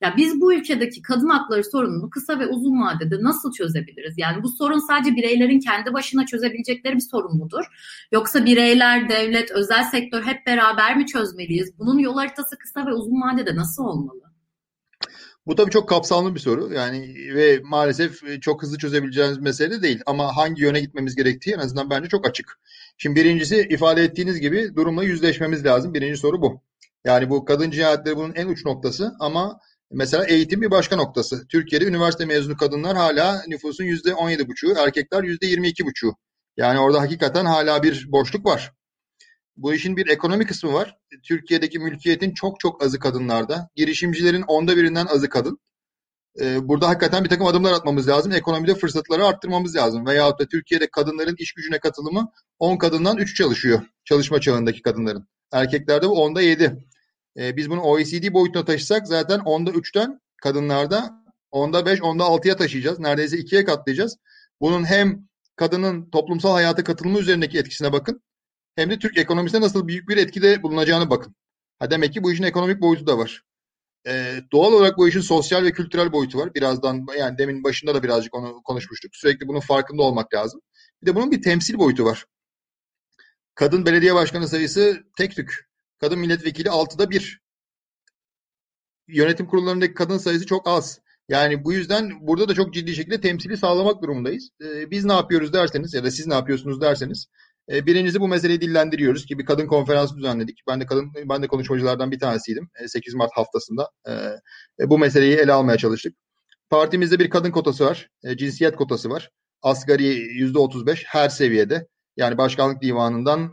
Ya 0.00 0.14
biz 0.16 0.40
bu 0.40 0.54
ülkedeki 0.54 1.02
kadın 1.02 1.28
hakları 1.28 1.64
sorununu 1.64 2.10
kısa 2.10 2.38
ve 2.38 2.46
uzun 2.46 2.82
vadede 2.82 3.22
nasıl 3.22 3.52
çözebiliriz? 3.52 4.14
Yani 4.18 4.42
bu 4.42 4.48
sorun 4.48 4.86
sadece 4.86 5.16
bireylerin 5.16 5.60
kendi 5.60 5.92
başına 5.92 6.26
çözebilecekleri 6.26 6.94
bir 6.94 7.06
sorun 7.10 7.36
mudur? 7.36 7.64
Yoksa 8.12 8.44
bireyler, 8.44 9.08
devlet, 9.08 9.50
özel 9.50 9.84
sektör 9.84 10.22
hep 10.22 10.46
beraber 10.46 10.96
mi 10.96 11.06
çözmeliyiz? 11.06 11.78
Bunun 11.78 11.98
yol 11.98 12.14
haritası 12.14 12.58
kısa 12.58 12.86
ve 12.86 12.92
uzun 12.92 13.22
vadede 13.22 13.56
nasıl 13.56 13.84
olmalı? 13.84 14.29
Bu 15.46 15.54
tabii 15.54 15.70
çok 15.70 15.88
kapsamlı 15.88 16.34
bir 16.34 16.40
soru. 16.40 16.72
Yani 16.74 17.14
ve 17.34 17.60
maalesef 17.64 18.42
çok 18.42 18.62
hızlı 18.62 18.78
çözebileceğimiz 18.78 19.38
mesele 19.38 19.82
değil. 19.82 20.00
Ama 20.06 20.36
hangi 20.36 20.62
yöne 20.62 20.80
gitmemiz 20.80 21.16
gerektiği 21.16 21.54
en 21.54 21.58
azından 21.58 21.90
bence 21.90 22.08
çok 22.08 22.28
açık. 22.28 22.58
Şimdi 22.98 23.20
birincisi 23.20 23.66
ifade 23.70 24.02
ettiğiniz 24.04 24.40
gibi 24.40 24.76
durumla 24.76 25.04
yüzleşmemiz 25.04 25.64
lazım. 25.64 25.94
Birinci 25.94 26.20
soru 26.20 26.42
bu. 26.42 26.62
Yani 27.04 27.30
bu 27.30 27.44
kadın 27.44 27.70
cinayetleri 27.70 28.16
bunun 28.16 28.34
en 28.34 28.46
uç 28.46 28.64
noktası 28.64 29.12
ama 29.20 29.60
Mesela 29.92 30.24
eğitim 30.24 30.62
bir 30.62 30.70
başka 30.70 30.96
noktası. 30.96 31.46
Türkiye'de 31.48 31.84
üniversite 31.84 32.24
mezunu 32.24 32.56
kadınlar 32.56 32.96
hala 32.96 33.42
nüfusun 33.48 33.84
%17,5'u, 33.84 34.78
erkekler 34.78 35.22
%22,5'u. 35.22 36.16
Yani 36.56 36.80
orada 36.80 37.00
hakikaten 37.00 37.44
hala 37.44 37.82
bir 37.82 38.12
boşluk 38.12 38.46
var. 38.46 38.72
Bu 39.56 39.74
işin 39.74 39.96
bir 39.96 40.06
ekonomi 40.08 40.46
kısmı 40.46 40.72
var. 40.72 40.96
Türkiye'deki 41.22 41.78
mülkiyetin 41.78 42.34
çok 42.34 42.60
çok 42.60 42.82
azı 42.82 42.98
kadınlarda. 42.98 43.68
Girişimcilerin 43.76 44.42
onda 44.42 44.76
birinden 44.76 45.06
azı 45.06 45.28
kadın. 45.28 45.58
Ee, 46.40 46.68
burada 46.68 46.88
hakikaten 46.88 47.24
bir 47.24 47.28
takım 47.28 47.46
adımlar 47.46 47.72
atmamız 47.72 48.08
lazım. 48.08 48.32
Ekonomide 48.32 48.74
fırsatları 48.74 49.26
arttırmamız 49.26 49.76
lazım. 49.76 50.06
Veyahut 50.06 50.40
da 50.40 50.46
Türkiye'de 50.46 50.90
kadınların 50.90 51.36
iş 51.38 51.52
gücüne 51.52 51.78
katılımı 51.78 52.32
10 52.58 52.76
kadından 52.76 53.16
3 53.16 53.36
çalışıyor. 53.36 53.82
Çalışma 54.04 54.40
çağındaki 54.40 54.82
kadınların. 54.82 55.28
Erkeklerde 55.52 56.08
bu 56.08 56.14
10'da 56.14 56.42
7. 56.42 56.86
E, 57.36 57.56
biz 57.56 57.70
bunu 57.70 57.80
OECD 57.80 58.32
boyutuna 58.32 58.64
taşısak 58.64 59.06
zaten 59.08 59.38
onda 59.38 59.70
3'ten 59.70 60.20
kadınlarda 60.42 61.24
onda 61.50 61.86
5, 61.86 62.02
onda 62.02 62.24
6'ya 62.24 62.56
taşıyacağız. 62.56 62.98
Neredeyse 62.98 63.36
2'ye 63.36 63.64
katlayacağız. 63.64 64.16
Bunun 64.60 64.84
hem 64.84 65.28
kadının 65.56 66.10
toplumsal 66.10 66.52
hayata 66.52 66.84
katılımı 66.84 67.18
üzerindeki 67.18 67.58
etkisine 67.58 67.92
bakın. 67.92 68.22
Hem 68.76 68.90
de 68.90 68.98
Türk 68.98 69.18
ekonomisine 69.18 69.60
nasıl 69.60 69.88
büyük 69.88 70.08
bir 70.08 70.16
etkide 70.16 70.62
bulunacağını 70.62 71.10
bakın. 71.10 71.34
Ha 71.78 71.90
demek 71.90 72.12
ki 72.12 72.22
bu 72.22 72.32
işin 72.32 72.44
ekonomik 72.44 72.80
boyutu 72.80 73.06
da 73.06 73.18
var. 73.18 73.42
Ee, 74.06 74.40
doğal 74.52 74.72
olarak 74.72 74.98
bu 74.98 75.08
işin 75.08 75.20
sosyal 75.20 75.64
ve 75.64 75.72
kültürel 75.72 76.12
boyutu 76.12 76.38
var. 76.38 76.54
Birazdan 76.54 77.06
yani 77.18 77.38
demin 77.38 77.64
başında 77.64 77.94
da 77.94 78.02
birazcık 78.02 78.34
onu 78.34 78.62
konuşmuştuk. 78.62 79.16
Sürekli 79.16 79.48
bunun 79.48 79.60
farkında 79.60 80.02
olmak 80.02 80.34
lazım. 80.34 80.60
Bir 81.02 81.06
de 81.06 81.14
bunun 81.14 81.30
bir 81.30 81.42
temsil 81.42 81.78
boyutu 81.78 82.04
var. 82.04 82.26
Kadın 83.54 83.86
belediye 83.86 84.14
başkanı 84.14 84.48
sayısı 84.48 85.04
tek 85.16 85.36
tük. 85.36 85.68
Kadın 85.98 86.18
milletvekili 86.18 86.68
6'da 86.68 87.10
1. 87.10 87.40
Yönetim 89.08 89.46
kurullarındaki 89.46 89.94
kadın 89.94 90.18
sayısı 90.18 90.46
çok 90.46 90.68
az. 90.68 91.00
Yani 91.28 91.64
bu 91.64 91.72
yüzden 91.72 92.26
burada 92.26 92.48
da 92.48 92.54
çok 92.54 92.74
ciddi 92.74 92.94
şekilde 92.94 93.20
temsili 93.20 93.56
sağlamak 93.56 94.02
durumundayız. 94.02 94.50
Ee, 94.62 94.90
biz 94.90 95.04
ne 95.04 95.12
yapıyoruz 95.12 95.52
derseniz 95.52 95.94
ya 95.94 96.04
da 96.04 96.10
siz 96.10 96.26
ne 96.26 96.34
yapıyorsunuz 96.34 96.80
derseniz 96.80 97.26
e, 97.70 97.86
birincisi 97.86 98.20
bu 98.20 98.28
meseleyi 98.28 98.60
dillendiriyoruz 98.60 99.26
ki 99.26 99.38
bir 99.38 99.44
kadın 99.44 99.66
konferansı 99.66 100.16
düzenledik. 100.16 100.62
Ben 100.68 100.80
de 100.80 100.86
kadın 100.86 101.12
ben 101.24 101.42
de 101.42 101.46
konuşmacılardan 101.46 102.10
bir 102.10 102.18
tanesiydim. 102.18 102.70
8 102.86 103.14
e, 103.14 103.16
Mart 103.16 103.30
haftasında 103.34 103.90
e, 104.08 104.90
bu 104.90 104.98
meseleyi 104.98 105.36
ele 105.36 105.52
almaya 105.52 105.78
çalıştık. 105.78 106.14
Partimizde 106.70 107.18
bir 107.18 107.30
kadın 107.30 107.50
kotası 107.50 107.84
var. 107.84 108.08
Cinsiyet 108.36 108.76
kotası 108.76 109.10
var. 109.10 109.30
Asgari 109.62 110.04
%35 110.04 111.02
her 111.06 111.28
seviyede. 111.28 111.86
Yani 112.16 112.38
başkanlık 112.38 112.82
divanından 112.82 113.52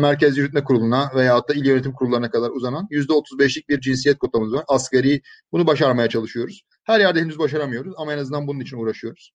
Merkez 0.00 0.38
Yürütme 0.38 0.64
Kurulu'na 0.64 1.10
veya 1.14 1.38
da 1.48 1.54
il 1.54 1.66
yönetim 1.66 1.92
kurullarına 1.92 2.30
kadar 2.30 2.50
uzanan 2.50 2.86
%35'lik 2.90 3.68
bir 3.68 3.80
cinsiyet 3.80 4.18
kotamız 4.18 4.52
var. 4.52 4.64
Asgari 4.68 5.20
bunu 5.52 5.66
başarmaya 5.66 6.08
çalışıyoruz. 6.08 6.62
Her 6.84 7.00
yerde 7.00 7.20
henüz 7.20 7.38
başaramıyoruz 7.38 7.94
ama 7.96 8.12
en 8.12 8.18
azından 8.18 8.46
bunun 8.46 8.60
için 8.60 8.76
uğraşıyoruz. 8.76 9.32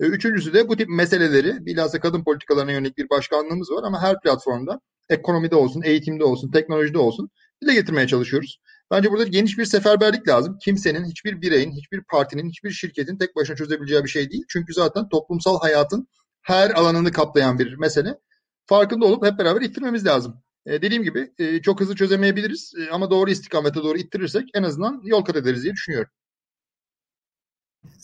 E, 0.00 0.04
üçüncüsü 0.04 0.54
de 0.54 0.68
bu 0.68 0.76
tip 0.76 0.88
meseleleri 0.88 1.66
bilhassa 1.66 2.00
kadın 2.00 2.24
politikalarına 2.24 2.72
yönelik 2.72 2.98
bir 2.98 3.10
başkanlığımız 3.10 3.70
var 3.70 3.82
ama 3.84 4.02
her 4.02 4.20
platformda 4.20 4.80
ekonomide 5.08 5.56
olsun, 5.56 5.82
eğitimde 5.82 6.24
olsun, 6.24 6.50
teknolojide 6.50 6.98
olsun 6.98 7.30
dile 7.62 7.74
getirmeye 7.74 8.06
çalışıyoruz. 8.06 8.60
Bence 8.90 9.10
burada 9.10 9.24
geniş 9.24 9.58
bir 9.58 9.64
seferberlik 9.64 10.28
lazım. 10.28 10.58
Kimsenin, 10.64 11.04
hiçbir 11.04 11.40
bireyin, 11.42 11.72
hiçbir 11.72 12.02
partinin, 12.04 12.48
hiçbir 12.48 12.70
şirketin 12.70 13.18
tek 13.18 13.36
başına 13.36 13.56
çözebileceği 13.56 14.04
bir 14.04 14.08
şey 14.08 14.30
değil. 14.30 14.44
Çünkü 14.48 14.72
zaten 14.72 15.08
toplumsal 15.08 15.60
hayatın 15.60 16.08
her 16.42 16.70
alanını 16.70 17.12
kaplayan 17.12 17.58
bir 17.58 17.76
mesele 17.76 18.18
farkında 18.66 19.06
olup 19.06 19.26
hep 19.26 19.38
beraber 19.38 19.60
ittirmemiz 19.60 20.06
lazım. 20.06 20.42
E, 20.66 20.82
dediğim 20.82 21.02
gibi 21.02 21.32
e, 21.38 21.62
çok 21.62 21.80
hızlı 21.80 21.96
çözemeyebiliriz 21.96 22.72
e, 22.78 22.90
ama 22.90 23.10
doğru 23.10 23.30
istikamete 23.30 23.82
doğru 23.82 23.98
ittirirsek 23.98 24.44
en 24.54 24.62
azından 24.62 25.02
yol 25.04 25.24
kat 25.24 25.36
ederiz 25.36 25.62
diye 25.62 25.72
düşünüyorum. 25.72 26.10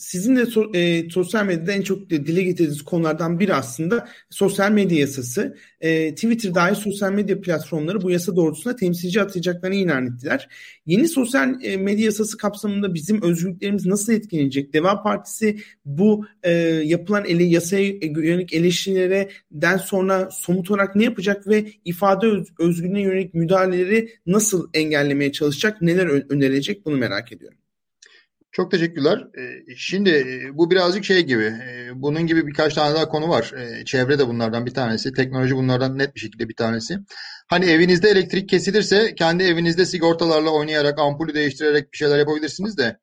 Sizin 0.00 0.36
de 0.36 0.46
so, 0.46 0.70
e, 0.74 1.10
sosyal 1.10 1.44
medyada 1.44 1.72
en 1.72 1.82
çok 1.82 2.10
dile 2.10 2.42
getirdiğiniz 2.42 2.82
konulardan 2.82 3.40
biri 3.40 3.54
aslında 3.54 4.08
sosyal 4.30 4.70
medya 4.70 4.98
yasası. 4.98 5.56
E, 5.80 6.14
Twitter 6.14 6.54
dahil 6.54 6.74
sosyal 6.74 7.12
medya 7.12 7.40
platformları 7.40 8.02
bu 8.02 8.10
yasa 8.10 8.36
doğrultusunda 8.36 8.76
temsilci 8.76 9.22
atayacaklarını 9.22 9.76
ilan 9.76 10.06
ettiler. 10.06 10.48
Yeni 10.86 11.08
sosyal 11.08 11.64
e, 11.64 11.76
medya 11.76 12.04
yasası 12.04 12.36
kapsamında 12.36 12.94
bizim 12.94 13.22
özgürlüklerimiz 13.22 13.86
nasıl 13.86 14.12
etkilenecek? 14.12 14.74
Deva 14.74 15.02
Partisi 15.02 15.58
bu 15.84 16.26
e, 16.42 16.50
yapılan 16.84 17.24
ele, 17.24 17.44
yasaya 17.44 17.86
yönelik 18.02 18.52
eleştirilerden 18.52 19.76
sonra 19.76 20.28
somut 20.32 20.70
olarak 20.70 20.96
ne 20.96 21.04
yapacak 21.04 21.48
ve 21.48 21.66
ifade 21.84 22.26
öz, 22.26 22.48
özgürlüğüne 22.58 23.00
yönelik 23.00 23.34
müdahaleleri 23.34 24.10
nasıl 24.26 24.68
engellemeye 24.74 25.32
çalışacak? 25.32 25.82
Neler 25.82 26.06
önerecek 26.06 26.86
bunu 26.86 26.96
merak 26.96 27.32
ediyorum. 27.32 27.59
Çok 28.52 28.70
teşekkürler. 28.70 29.26
Şimdi 29.76 30.42
bu 30.54 30.70
birazcık 30.70 31.04
şey 31.04 31.22
gibi, 31.22 31.52
bunun 31.94 32.26
gibi 32.26 32.46
birkaç 32.46 32.74
tane 32.74 32.94
daha 32.94 33.08
konu 33.08 33.28
var. 33.28 33.54
Çevre 33.84 34.18
de 34.18 34.28
bunlardan 34.28 34.66
bir 34.66 34.74
tanesi, 34.74 35.12
teknoloji 35.12 35.56
bunlardan 35.56 35.98
net 35.98 36.14
bir 36.14 36.20
şekilde 36.20 36.48
bir 36.48 36.54
tanesi. 36.54 36.98
Hani 37.48 37.64
evinizde 37.64 38.08
elektrik 38.08 38.48
kesilirse 38.48 39.14
kendi 39.14 39.42
evinizde 39.44 39.84
sigortalarla 39.86 40.50
oynayarak, 40.50 40.98
ampulü 40.98 41.34
değiştirerek 41.34 41.92
bir 41.92 41.96
şeyler 41.96 42.18
yapabilirsiniz 42.18 42.78
de 42.78 42.98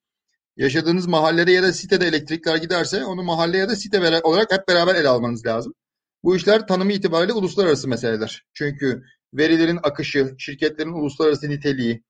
yaşadığınız 0.58 1.08
mahallede 1.08 1.52
ya 1.52 1.64
da 1.64 1.74
sitede 1.74 2.08
elektrikler 2.08 2.58
giderse 2.58 3.06
onu 3.06 3.24
mahalle 3.24 3.58
ya 3.58 3.70
da 3.70 3.76
site 3.76 4.22
olarak 4.24 4.52
hep 4.52 4.68
beraber 4.68 4.96
ele 4.96 5.08
almanız 5.08 5.46
lazım. 5.46 5.74
Bu 6.24 6.36
işler 6.36 6.68
tanımı 6.68 6.94
itibariyle 6.94 7.34
uluslararası 7.34 7.88
meseleler. 7.88 8.46
Çünkü 8.54 9.02
verilerin 9.34 9.80
akışı, 9.84 10.36
şirketlerin 10.38 10.94
uluslararası 10.94 11.50
niteliği, 11.50 12.04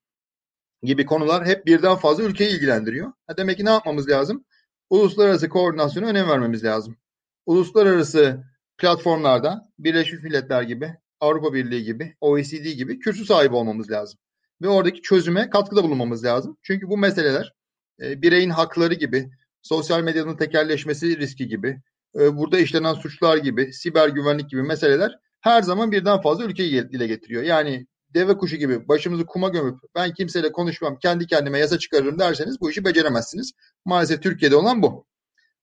gibi 0.83 1.05
konular 1.05 1.45
hep 1.45 1.65
birden 1.65 1.95
fazla 1.95 2.23
ülkeyi 2.23 2.55
ilgilendiriyor. 2.55 3.13
Ha 3.27 3.37
demek 3.37 3.57
ki 3.57 3.65
ne 3.65 3.69
yapmamız 3.69 4.09
lazım? 4.09 4.45
Uluslararası 4.89 5.49
koordinasyona 5.49 6.07
önem 6.07 6.29
vermemiz 6.29 6.63
lazım. 6.63 6.97
Uluslararası 7.45 8.43
platformlarda 8.77 9.71
Birleşmiş 9.79 10.23
Milletler 10.23 10.61
gibi, 10.61 10.93
Avrupa 11.19 11.53
Birliği 11.53 11.83
gibi, 11.83 12.15
OECD 12.21 12.65
gibi 12.65 12.99
kürsü 12.99 13.25
sahibi 13.25 13.55
olmamız 13.55 13.91
lazım. 13.91 14.19
Ve 14.61 14.67
oradaki 14.67 15.01
çözüme 15.01 15.49
katkıda 15.49 15.83
bulunmamız 15.83 16.23
lazım. 16.23 16.57
Çünkü 16.63 16.87
bu 16.87 16.97
meseleler 16.97 17.53
e, 18.01 18.21
bireyin 18.21 18.49
hakları 18.49 18.93
gibi, 18.93 19.29
sosyal 19.61 20.01
medyanın 20.01 20.37
tekerleşmesi 20.37 21.17
riski 21.17 21.47
gibi, 21.47 21.81
e, 22.19 22.37
burada 22.37 22.59
işlenen 22.59 22.93
suçlar 22.93 23.37
gibi, 23.37 23.73
siber 23.73 24.09
güvenlik 24.09 24.49
gibi 24.49 24.63
meseleler 24.63 25.19
her 25.41 25.61
zaman 25.61 25.91
birden 25.91 26.21
fazla 26.21 26.43
ülkeyi 26.43 26.89
dile 26.89 27.07
getiriyor. 27.07 27.43
Yani 27.43 27.87
deve 28.17 28.37
kuşu 28.37 28.55
gibi 28.55 28.87
başımızı 28.87 29.25
kuma 29.25 29.49
gömüp 29.49 29.79
ben 29.95 30.13
kimseyle 30.13 30.51
konuşmam 30.51 30.99
kendi 30.99 31.27
kendime 31.27 31.59
yasa 31.59 31.79
çıkarırım 31.79 32.19
derseniz 32.19 32.61
bu 32.61 32.71
işi 32.71 32.85
beceremezsiniz. 32.85 33.51
Maalesef 33.85 34.23
Türkiye'de 34.23 34.55
olan 34.55 34.81
bu. 34.81 35.05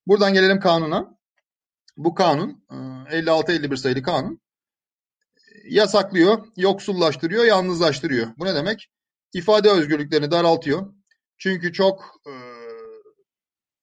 Buradan 0.06 0.34
gelelim 0.34 0.60
kanuna. 0.60 1.18
Bu 1.96 2.14
kanun 2.14 2.64
56-51 2.70 3.72
e, 3.72 3.76
sayılı 3.76 4.02
kanun 4.02 4.40
yasaklıyor, 5.64 6.46
yoksullaştırıyor, 6.56 7.44
yalnızlaştırıyor. 7.44 8.26
Bu 8.38 8.44
ne 8.44 8.54
demek? 8.54 8.90
İfade 9.32 9.70
özgürlüklerini 9.70 10.30
daraltıyor. 10.30 10.94
Çünkü 11.38 11.72
çok 11.72 12.20
e, 12.26 12.32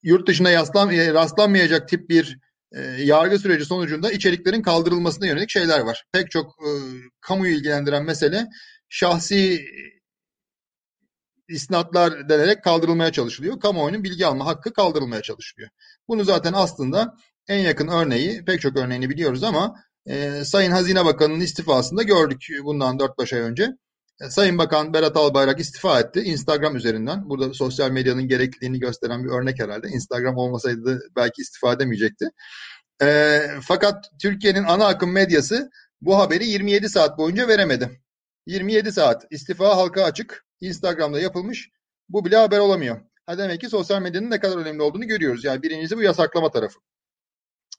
yurt 0.04 0.28
dışına 0.28 0.50
yaslan, 0.50 0.94
e, 0.94 1.14
rastlanmayacak 1.14 1.90
tip 1.90 2.10
bir 2.10 2.40
e, 2.72 2.82
yargı 2.82 3.40
süreci 3.40 3.66
sonucunda 3.66 4.12
içeriklerin 4.12 4.62
kaldırılmasına 4.62 5.28
yönelik 5.28 5.50
şeyler 5.50 5.80
var. 5.80 6.04
Pek 6.12 6.32
çok 6.32 6.46
e, 6.46 6.70
kamuyu 7.22 7.54
ilgilendiren 7.54 8.04
mesele 8.06 8.48
şahsi 8.90 9.66
istinatlar 11.48 12.30
denerek 12.30 12.64
kaldırılmaya 12.64 13.12
çalışılıyor. 13.12 13.60
Kamuoyunun 13.60 14.04
bilgi 14.04 14.26
alma 14.26 14.46
hakkı 14.46 14.74
kaldırılmaya 14.74 15.22
çalışılıyor. 15.22 15.70
Bunu 16.08 16.24
zaten 16.24 16.54
aslında 16.54 17.16
en 17.48 17.60
yakın 17.60 17.88
örneği, 17.88 18.46
pek 18.46 18.62
çok 18.62 18.78
örneğini 18.78 19.10
biliyoruz 19.10 19.44
ama 19.44 19.76
e, 20.06 20.44
Sayın 20.46 20.72
Hazine 20.72 21.06
Bakanı'nın 21.06 21.40
istifasında 21.40 22.04
gördük 22.04 22.48
bundan 22.64 22.98
4-5 22.98 23.36
ay 23.36 23.42
önce. 23.42 23.70
E, 24.22 24.30
Sayın 24.30 24.58
Bakan 24.58 24.94
Berat 24.94 25.18
Albayrak 25.18 25.60
istifa 25.60 26.00
etti 26.00 26.20
Instagram 26.22 26.76
üzerinden. 26.76 27.30
Burada 27.30 27.54
sosyal 27.54 27.92
medyanın 27.92 28.28
gerekliliğini 28.28 28.80
gösteren 28.80 29.24
bir 29.24 29.30
örnek 29.30 29.60
herhalde. 29.60 29.88
Instagram 29.88 30.38
olmasaydı 30.38 31.00
belki 31.16 31.42
istifa 31.42 31.74
edemeyecekti. 31.74 32.26
E, 33.02 33.40
fakat 33.62 34.06
Türkiye'nin 34.22 34.64
ana 34.64 34.86
akım 34.88 35.12
medyası 35.12 35.70
bu 36.02 36.20
haberi 36.20 36.48
27 36.48 36.90
saat 36.90 37.18
boyunca 37.18 37.48
veremedi. 37.48 38.02
27 38.46 38.92
saat 38.92 39.26
istifa 39.30 39.78
halka 39.78 40.04
açık. 40.04 40.46
Instagram'da 40.62 41.20
yapılmış. 41.20 41.70
Bu 42.10 42.26
bile 42.26 42.38
haber 42.38 42.60
olamıyor. 42.60 43.02
Ha 43.26 43.38
demek 43.38 43.62
ki 43.62 43.70
sosyal 43.70 44.02
medyanın 44.02 44.32
ne 44.32 44.40
kadar 44.40 44.58
önemli 44.58 44.82
olduğunu 44.82 45.08
görüyoruz. 45.08 45.46
Yani 45.46 45.64
birincisi 45.64 45.98
bu 45.98 46.02
yasaklama 46.02 46.52
tarafı. 46.52 46.80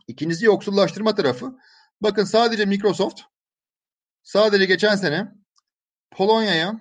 İkincisi 0.09 0.45
yoksullaştırma 0.45 1.15
tarafı. 1.15 1.53
Bakın 2.01 2.25
sadece 2.25 2.65
Microsoft 2.65 3.21
sadece 4.23 4.65
geçen 4.65 4.97
sene 4.97 5.42
Polonya'ya, 6.17 6.81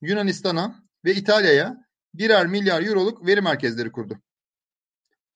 Yunanistan'a 0.00 0.84
ve 1.04 1.14
İtalya'ya 1.14 1.86
birer 2.14 2.46
milyar 2.46 2.82
euroluk 2.82 3.26
veri 3.26 3.40
merkezleri 3.40 3.92
kurdu. 3.92 4.18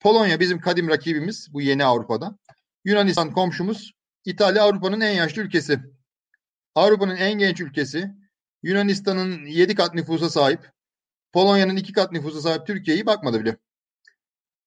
Polonya 0.00 0.40
bizim 0.40 0.60
kadim 0.60 0.88
rakibimiz 0.88 1.48
bu 1.52 1.60
yeni 1.60 1.84
Avrupa'da. 1.84 2.38
Yunanistan 2.84 3.32
komşumuz. 3.32 3.92
İtalya 4.24 4.62
Avrupa'nın 4.62 5.00
en 5.00 5.10
yaşlı 5.10 5.42
ülkesi. 5.42 5.80
Avrupa'nın 6.74 7.16
en 7.16 7.38
genç 7.38 7.60
ülkesi. 7.60 8.10
Yunanistan'ın 8.62 9.46
7 9.46 9.74
kat 9.74 9.94
nüfusa 9.94 10.30
sahip. 10.30 10.70
Polonya'nın 11.32 11.76
2 11.76 11.92
kat 11.92 12.12
nüfusa 12.12 12.40
sahip 12.40 12.66
Türkiye'yi 12.66 13.06
bakmadı 13.06 13.40
bile. 13.40 13.56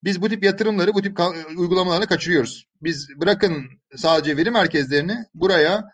Biz 0.03 0.21
bu 0.21 0.29
tip 0.29 0.43
yatırımları, 0.43 0.93
bu 0.93 1.01
tip 1.01 1.19
uygulamaları 1.57 2.07
kaçırıyoruz. 2.07 2.67
Biz 2.81 3.09
bırakın 3.21 3.65
sadece 3.95 4.37
veri 4.37 4.51
merkezlerini 4.51 5.25
buraya 5.33 5.93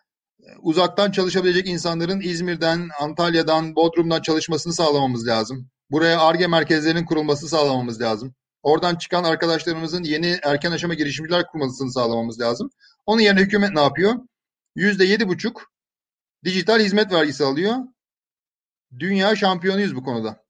uzaktan 0.62 1.12
çalışabilecek 1.12 1.68
insanların 1.68 2.22
İzmir'den, 2.22 2.90
Antalya'dan, 3.02 3.76
Bodrum'dan 3.76 4.22
çalışmasını 4.22 4.74
sağlamamız 4.74 5.28
lazım. 5.28 5.70
Buraya 5.92 6.20
ARGE 6.20 6.48
merkezlerinin 6.48 7.06
kurulmasını 7.06 7.50
sağlamamız 7.50 8.02
lazım. 8.02 8.36
Oradan 8.64 8.96
çıkan 8.96 9.24
arkadaşlarımızın 9.24 10.04
yeni 10.04 10.40
erken 10.44 10.72
aşama 10.72 10.94
girişimciler 10.94 11.48
kurmasını 11.48 11.92
sağlamamız 11.92 12.40
lazım. 12.40 12.70
Onun 13.06 13.22
yerine 13.22 13.40
hükümet 13.40 13.72
ne 13.72 13.82
yapıyor? 13.82 14.16
Yüzde 14.76 15.06
yedi 15.06 15.28
buçuk 15.28 15.72
dijital 16.44 16.80
hizmet 16.80 17.12
vergisi 17.12 17.44
alıyor. 17.44 17.76
Dünya 19.00 19.36
şampiyonuyuz 19.36 19.96
bu 19.96 20.04
konuda. 20.04 20.44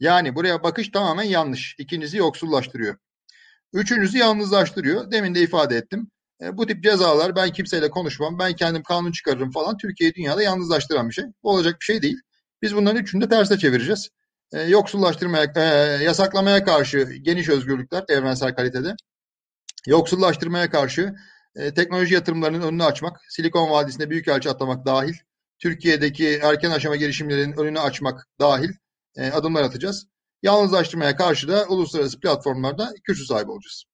Yani 0.00 0.34
buraya 0.34 0.62
bakış 0.62 0.88
tamamen 0.88 1.22
yanlış. 1.22 1.74
İkincisi 1.78 2.16
yoksullaştırıyor. 2.16 2.96
Üçüncüsü 3.72 4.18
yalnızlaştırıyor. 4.18 5.10
Demin 5.10 5.34
de 5.34 5.40
ifade 5.40 5.76
ettim. 5.76 6.10
E, 6.42 6.56
bu 6.56 6.66
tip 6.66 6.82
cezalar 6.82 7.36
ben 7.36 7.52
kimseyle 7.52 7.90
konuşmam, 7.90 8.38
ben 8.38 8.52
kendim 8.52 8.82
kanun 8.82 9.12
çıkarırım 9.12 9.50
falan 9.50 9.76
Türkiye'yi 9.76 10.14
dünyada 10.14 10.42
yalnızlaştıran 10.42 11.08
bir 11.08 11.14
şey. 11.14 11.24
Bu 11.42 11.50
olacak 11.50 11.76
bir 11.80 11.84
şey 11.84 12.02
değil. 12.02 12.18
Biz 12.62 12.76
bunların 12.76 13.02
üçünü 13.02 13.24
de 13.24 13.28
terse 13.28 13.58
çevireceğiz. 13.58 14.08
E, 14.52 14.62
yoksullaştırmaya, 14.62 15.52
e, 15.56 15.60
yasaklamaya 16.04 16.64
karşı 16.64 16.98
geniş 17.22 17.48
özgürlükler 17.48 18.04
evrensel 18.08 18.54
kalitede. 18.54 18.94
Yoksullaştırmaya 19.86 20.70
karşı 20.70 21.14
e, 21.56 21.74
teknoloji 21.74 22.14
yatırımlarının 22.14 22.62
önünü 22.62 22.84
açmak, 22.84 23.20
Silikon 23.28 23.70
Vadisi'nde 23.70 24.10
büyükelçi 24.10 24.50
atlamak 24.50 24.86
dahil, 24.86 25.14
Türkiye'deki 25.58 26.28
erken 26.42 26.70
aşama 26.70 26.96
girişimlerin 26.96 27.52
önünü 27.52 27.80
açmak 27.80 28.28
dahil 28.40 28.70
e, 29.16 29.30
adımlar 29.30 29.62
atacağız. 29.62 30.06
Yalnızlaştırmaya 30.42 31.16
karşı 31.16 31.48
da 31.48 31.66
uluslararası 31.68 32.20
platformlarda 32.20 32.94
kürsü 33.04 33.24
sahibi 33.24 33.50
olacağız. 33.50 33.89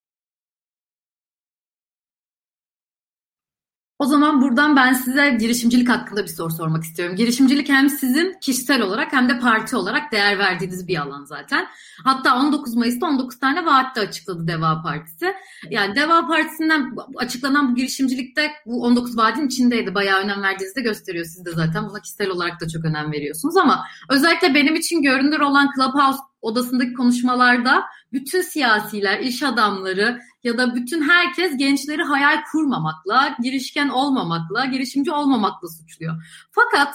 O 3.99 4.07
zaman 4.07 4.43
buradan 4.43 4.77
ben 4.77 4.93
size 4.93 5.37
girişimcilik 5.41 5.89
hakkında 5.89 6.23
bir 6.23 6.29
soru 6.29 6.51
sormak 6.51 6.85
istiyorum. 6.85 7.17
Girişimcilik 7.17 7.69
hem 7.69 7.89
sizin 7.89 8.37
kişisel 8.41 8.83
olarak 8.83 9.13
hem 9.13 9.29
de 9.29 9.39
parti 9.39 9.77
olarak 9.77 10.13
değer 10.13 10.39
verdiğiniz 10.39 10.89
bir 10.89 10.97
alan 10.97 11.25
zaten. 11.25 11.67
Hatta 12.05 12.37
19 12.37 12.75
Mayıs'ta 12.75 13.07
19 13.07 13.39
tane 13.39 13.67
vaat 13.67 13.97
de 13.97 14.01
açıkladı 14.01 14.47
Deva 14.47 14.83
Partisi. 14.83 15.35
Yani 15.71 15.95
Deva 15.95 16.27
Partisi'nden 16.27 16.95
açıklanan 17.17 17.71
bu 17.71 17.75
girişimcilikte 17.75 18.51
bu 18.67 18.83
19 18.83 19.17
vaatin 19.17 19.47
içindeydi. 19.47 19.95
Bayağı 19.95 20.21
önem 20.21 20.43
verdiğinizi 20.43 20.77
de 20.77 20.81
gösteriyor. 20.81 21.25
Siz 21.25 21.45
de 21.45 21.51
zaten 21.51 21.89
buna 21.89 22.01
kişisel 22.01 22.31
olarak 22.31 22.61
da 22.61 22.69
çok 22.69 22.85
önem 22.85 23.13
veriyorsunuz 23.13 23.57
ama 23.57 23.85
özellikle 24.11 24.55
benim 24.55 24.75
için 24.75 25.03
görünür 25.03 25.41
olan 25.41 25.71
Clubhouse 25.77 26.19
odasındaki 26.43 26.93
konuşmalarda 26.93 27.85
bütün 28.12 28.40
siyasiler, 28.40 29.21
iş 29.21 29.42
adamları 29.42 30.21
ya 30.45 30.59
da 30.59 30.75
bütün 30.75 31.09
herkes 31.09 31.57
gençleri 31.57 32.03
hayal 32.03 32.38
kurmamakla, 32.53 33.37
girişken 33.42 33.88
olmamakla, 33.88 34.64
girişimci 34.64 35.12
olmamakla 35.12 35.69
suçluyor. 35.69 36.23
Fakat 36.51 36.95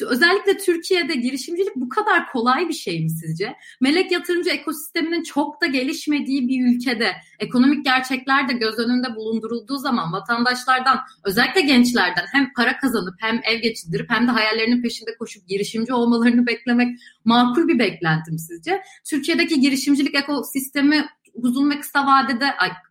özellikle 0.00 0.58
Türkiye'de 0.58 1.14
girişimcilik 1.14 1.76
bu 1.76 1.88
kadar 1.88 2.32
kolay 2.32 2.68
bir 2.68 2.74
şey 2.74 3.02
mi 3.02 3.10
sizce? 3.10 3.56
Melek 3.80 4.12
yatırımcı 4.12 4.50
ekosisteminin 4.50 5.22
çok 5.22 5.62
da 5.62 5.66
gelişmediği 5.66 6.48
bir 6.48 6.74
ülkede 6.74 7.12
ekonomik 7.38 7.84
gerçekler 7.84 8.48
de 8.48 8.52
göz 8.52 8.78
önünde 8.78 9.16
bulundurulduğu 9.16 9.78
zaman 9.78 10.12
vatandaşlardan 10.12 10.98
özellikle 11.24 11.60
gençlerden 11.60 12.24
hem 12.32 12.52
para 12.52 12.76
kazanıp 12.76 13.14
hem 13.18 13.40
ev 13.44 13.58
geçindirip 13.62 14.10
hem 14.10 14.26
de 14.26 14.30
hayallerinin 14.30 14.82
peşinde 14.82 15.16
koşup 15.18 15.48
girişimci 15.48 15.94
olmalarını 15.94 16.46
beklemek 16.46 16.98
makul 17.24 17.68
bir 17.68 17.78
beklentim 17.78 18.38
sizce? 18.38 18.82
Türkiye'deki 19.04 19.60
girişimcilik 19.60 20.14
ekosistemi 20.14 21.06
uzun 21.34 21.70
ve 21.70 21.80
kısa 21.80 22.06
vadede 22.06 22.46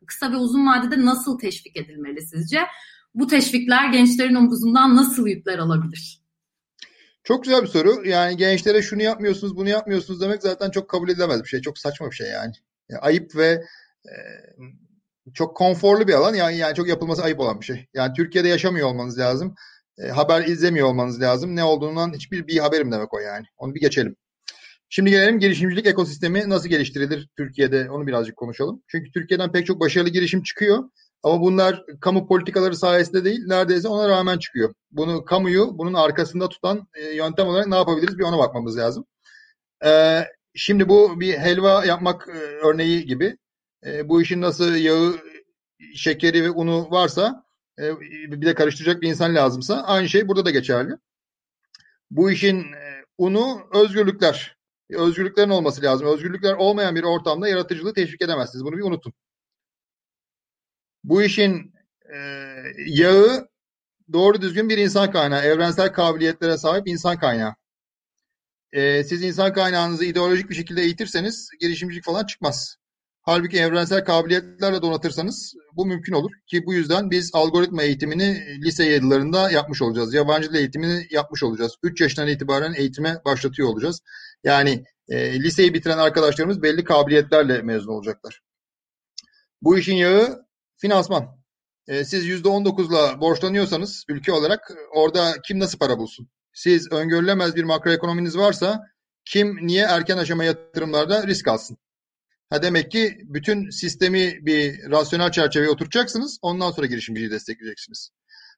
kısa 0.06 0.32
ve 0.32 0.36
uzun 0.36 0.68
vadede 0.68 1.06
nasıl 1.06 1.40
teşvik 1.40 1.78
edilmeli 1.78 2.22
sizce? 2.22 2.60
Bu 3.16 3.28
teşvikler 3.28 3.90
gençlerin 3.90 4.36
omuzundan 4.36 4.96
nasıl 4.96 5.28
yükler 5.28 5.60
alabilir? 5.60 6.19
Çok 7.30 7.44
güzel 7.44 7.62
bir 7.62 7.68
soru. 7.68 8.08
Yani 8.08 8.38
gençlere 8.38 8.82
şunu 8.82 9.02
yapmıyorsunuz, 9.02 9.56
bunu 9.56 9.70
yapmıyorsunuz 9.70 10.22
demek 10.22 10.42
zaten 10.42 10.70
çok 10.70 10.90
kabul 10.90 11.10
edilemez 11.10 11.44
bir 11.44 11.48
şey. 11.48 11.62
Çok 11.62 11.78
saçma 11.78 12.12
bir 12.12 12.16
şey 12.16 12.28
yani. 12.28 12.54
ayıp 13.02 13.36
ve 13.36 13.64
e, 14.06 14.14
çok 15.34 15.58
konforlu 15.58 16.08
bir 16.08 16.14
alan. 16.14 16.34
Yani, 16.34 16.58
yani 16.58 16.76
çok 16.76 16.88
yapılması 16.88 17.24
ayıp 17.24 17.40
olan 17.40 17.60
bir 17.60 17.66
şey. 17.66 17.88
Yani 17.94 18.14
Türkiye'de 18.14 18.48
yaşamıyor 18.48 18.88
olmanız 18.88 19.20
lazım. 19.20 19.56
E, 19.98 20.08
haber 20.08 20.46
izlemiyor 20.46 20.88
olmanız 20.88 21.22
lazım. 21.22 21.56
Ne 21.56 21.64
olduğundan 21.64 22.14
hiçbir 22.14 22.48
bir 22.48 22.58
haberim 22.58 22.92
demek 22.92 23.14
o 23.14 23.20
yani. 23.20 23.46
Onu 23.58 23.76
bir 23.76 23.82
geçelim. 23.82 24.16
Şimdi 24.90 25.10
gelelim 25.10 25.40
girişimcilik 25.40 25.88
ekosistemi 25.88 26.50
nasıl 26.50 26.70
geliştirilir 26.70 27.30
Türkiye'de 27.38 27.90
onu 27.92 28.08
birazcık 28.08 28.38
konuşalım. 28.38 28.84
Çünkü 28.88 29.12
Türkiye'den 29.12 29.52
pek 29.52 29.66
çok 29.66 29.80
başarılı 29.80 30.10
girişim 30.10 30.44
çıkıyor. 30.44 30.84
Ama 31.24 31.42
bunlar 31.42 31.86
kamu 32.02 32.28
politikaları 32.28 32.76
sayesinde 32.76 33.26
değil, 33.26 33.42
neredeyse 33.48 33.88
ona 33.88 34.10
rağmen 34.10 34.38
çıkıyor. 34.38 34.74
Bunu 34.92 35.26
kamuyu 35.26 35.78
bunun 35.78 35.94
arkasında 35.94 36.50
tutan 36.50 36.88
e, 36.94 37.16
yöntem 37.16 37.48
olarak 37.48 37.68
ne 37.68 37.76
yapabiliriz 37.76 38.18
bir 38.18 38.24
ona 38.24 38.38
bakmamız 38.38 38.78
lazım. 38.78 39.06
E, 39.86 40.24
şimdi 40.56 40.90
bu 40.90 41.20
bir 41.20 41.38
helva 41.38 41.86
yapmak 41.86 42.28
e, 42.28 42.40
örneği 42.40 43.06
gibi. 43.06 43.38
Bu 44.06 44.22
işin 44.22 44.42
nasıl 44.42 44.76
yağı, 44.76 45.16
şekeri 45.96 46.44
ve 46.44 46.50
unu 46.52 46.92
varsa 46.92 47.44
bir 48.02 48.42
de 48.46 48.54
karıştıracak 48.56 49.02
bir 49.02 49.10
insan 49.10 49.36
lazımsa 49.36 49.84
aynı 49.84 50.10
şey 50.10 50.28
burada 50.28 50.46
da 50.46 50.52
geçerli. 50.52 50.94
Bu 52.12 52.32
işin 52.32 52.66
unu 53.18 53.62
özgürlükler. 53.74 54.58
Özgürlüklerin 54.90 55.50
olması 55.50 55.82
lazım. 55.82 56.08
Özgürlükler 56.08 56.54
olmayan 56.54 56.96
bir 56.96 57.04
ortamda 57.04 57.48
yaratıcılığı 57.48 57.94
teşvik 57.94 58.22
edemezsiniz. 58.22 58.66
Bunu 58.66 58.78
bir 58.78 58.84
unutun. 58.84 59.14
Bu 61.04 61.24
işin 61.24 61.74
e, 62.14 62.18
yağı 62.88 63.48
doğru 64.14 64.42
düzgün 64.42 64.70
bir 64.70 64.78
insan 64.78 65.12
kaynağı, 65.12 65.42
evrensel 65.42 65.94
kabiliyetlere 65.94 66.58
sahip 66.58 66.88
insan 66.88 67.20
kaynağı. 67.20 67.56
E, 68.72 69.04
siz 69.04 69.24
insan 69.24 69.54
kaynağınızı 69.54 70.06
ideolojik 70.06 70.50
bir 70.50 70.56
şekilde 70.56 70.82
eğitirseniz 70.82 71.50
girişimcilik 71.60 72.04
falan 72.04 72.26
çıkmaz. 72.26 72.76
Halbuki 73.22 73.60
evrensel 73.60 74.06
kabiliyetlerle 74.06 74.82
donatırsanız 74.82 75.54
bu 75.74 75.86
mümkün 75.86 76.14
olur 76.14 76.32
ki 76.48 76.66
bu 76.66 76.74
yüzden 76.74 77.12
biz 77.12 77.32
algoritma 77.34 77.84
eğitimini 77.84 78.60
lise 78.66 78.86
yıllarında 78.86 79.52
yapmış 79.52 79.82
olacağız. 79.82 80.14
Yabancı 80.14 80.50
dil 80.50 80.56
eğitimini 80.56 81.08
yapmış 81.12 81.44
olacağız. 81.44 81.76
3 81.84 82.02
yaşından 82.02 82.28
itibaren 82.28 82.74
eğitime 82.74 83.22
başlatıyor 83.26 83.70
olacağız. 83.70 84.02
Yani 84.44 84.84
e, 85.10 85.40
liseyi 85.44 85.74
bitiren 85.74 85.98
arkadaşlarımız 85.98 86.62
belli 86.62 86.84
kabiliyetlerle 86.84 87.62
mezun 87.62 87.92
olacaklar. 87.92 88.42
Bu 89.62 89.78
işin 89.78 89.96
yağı 89.96 90.49
finansman. 90.82 91.40
E, 91.88 92.06
siz 92.06 92.28
%19'la 92.28 93.22
borçlanıyorsanız 93.22 94.06
ülke 94.08 94.32
olarak 94.32 94.72
orada 94.94 95.36
kim 95.48 95.60
nasıl 95.60 95.78
para 95.78 95.98
bulsun? 95.98 96.30
Siz 96.54 96.92
öngörülemez 96.92 97.56
bir 97.56 97.64
makroekonominiz 97.64 98.38
varsa 98.38 98.82
kim 99.26 99.68
niye 99.68 99.84
erken 99.84 100.18
aşama 100.18 100.44
yatırımlarda 100.44 101.28
risk 101.28 101.48
alsın? 101.48 101.78
Ha 102.50 102.62
demek 102.62 102.92
ki 102.92 103.18
bütün 103.24 103.70
sistemi 103.70 104.46
bir 104.46 104.92
rasyonel 104.92 105.32
çerçeveye 105.32 105.70
oturtacaksınız. 105.70 106.40
Ondan 106.42 106.72
sonra 106.72 106.88
girişimciliği 106.88 107.32
destekleyeceksiniz. 107.32 108.10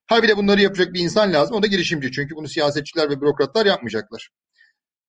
Ha 0.07 0.23
bir 0.23 0.27
de 0.27 0.37
bunları 0.37 0.61
yapacak 0.61 0.93
bir 0.93 0.99
insan 0.99 1.33
lazım. 1.33 1.55
O 1.55 1.63
da 1.63 1.67
girişimci. 1.67 2.11
Çünkü 2.11 2.35
bunu 2.35 2.47
siyasetçiler 2.47 3.09
ve 3.09 3.21
bürokratlar 3.21 3.65
yapmayacaklar. 3.65 4.29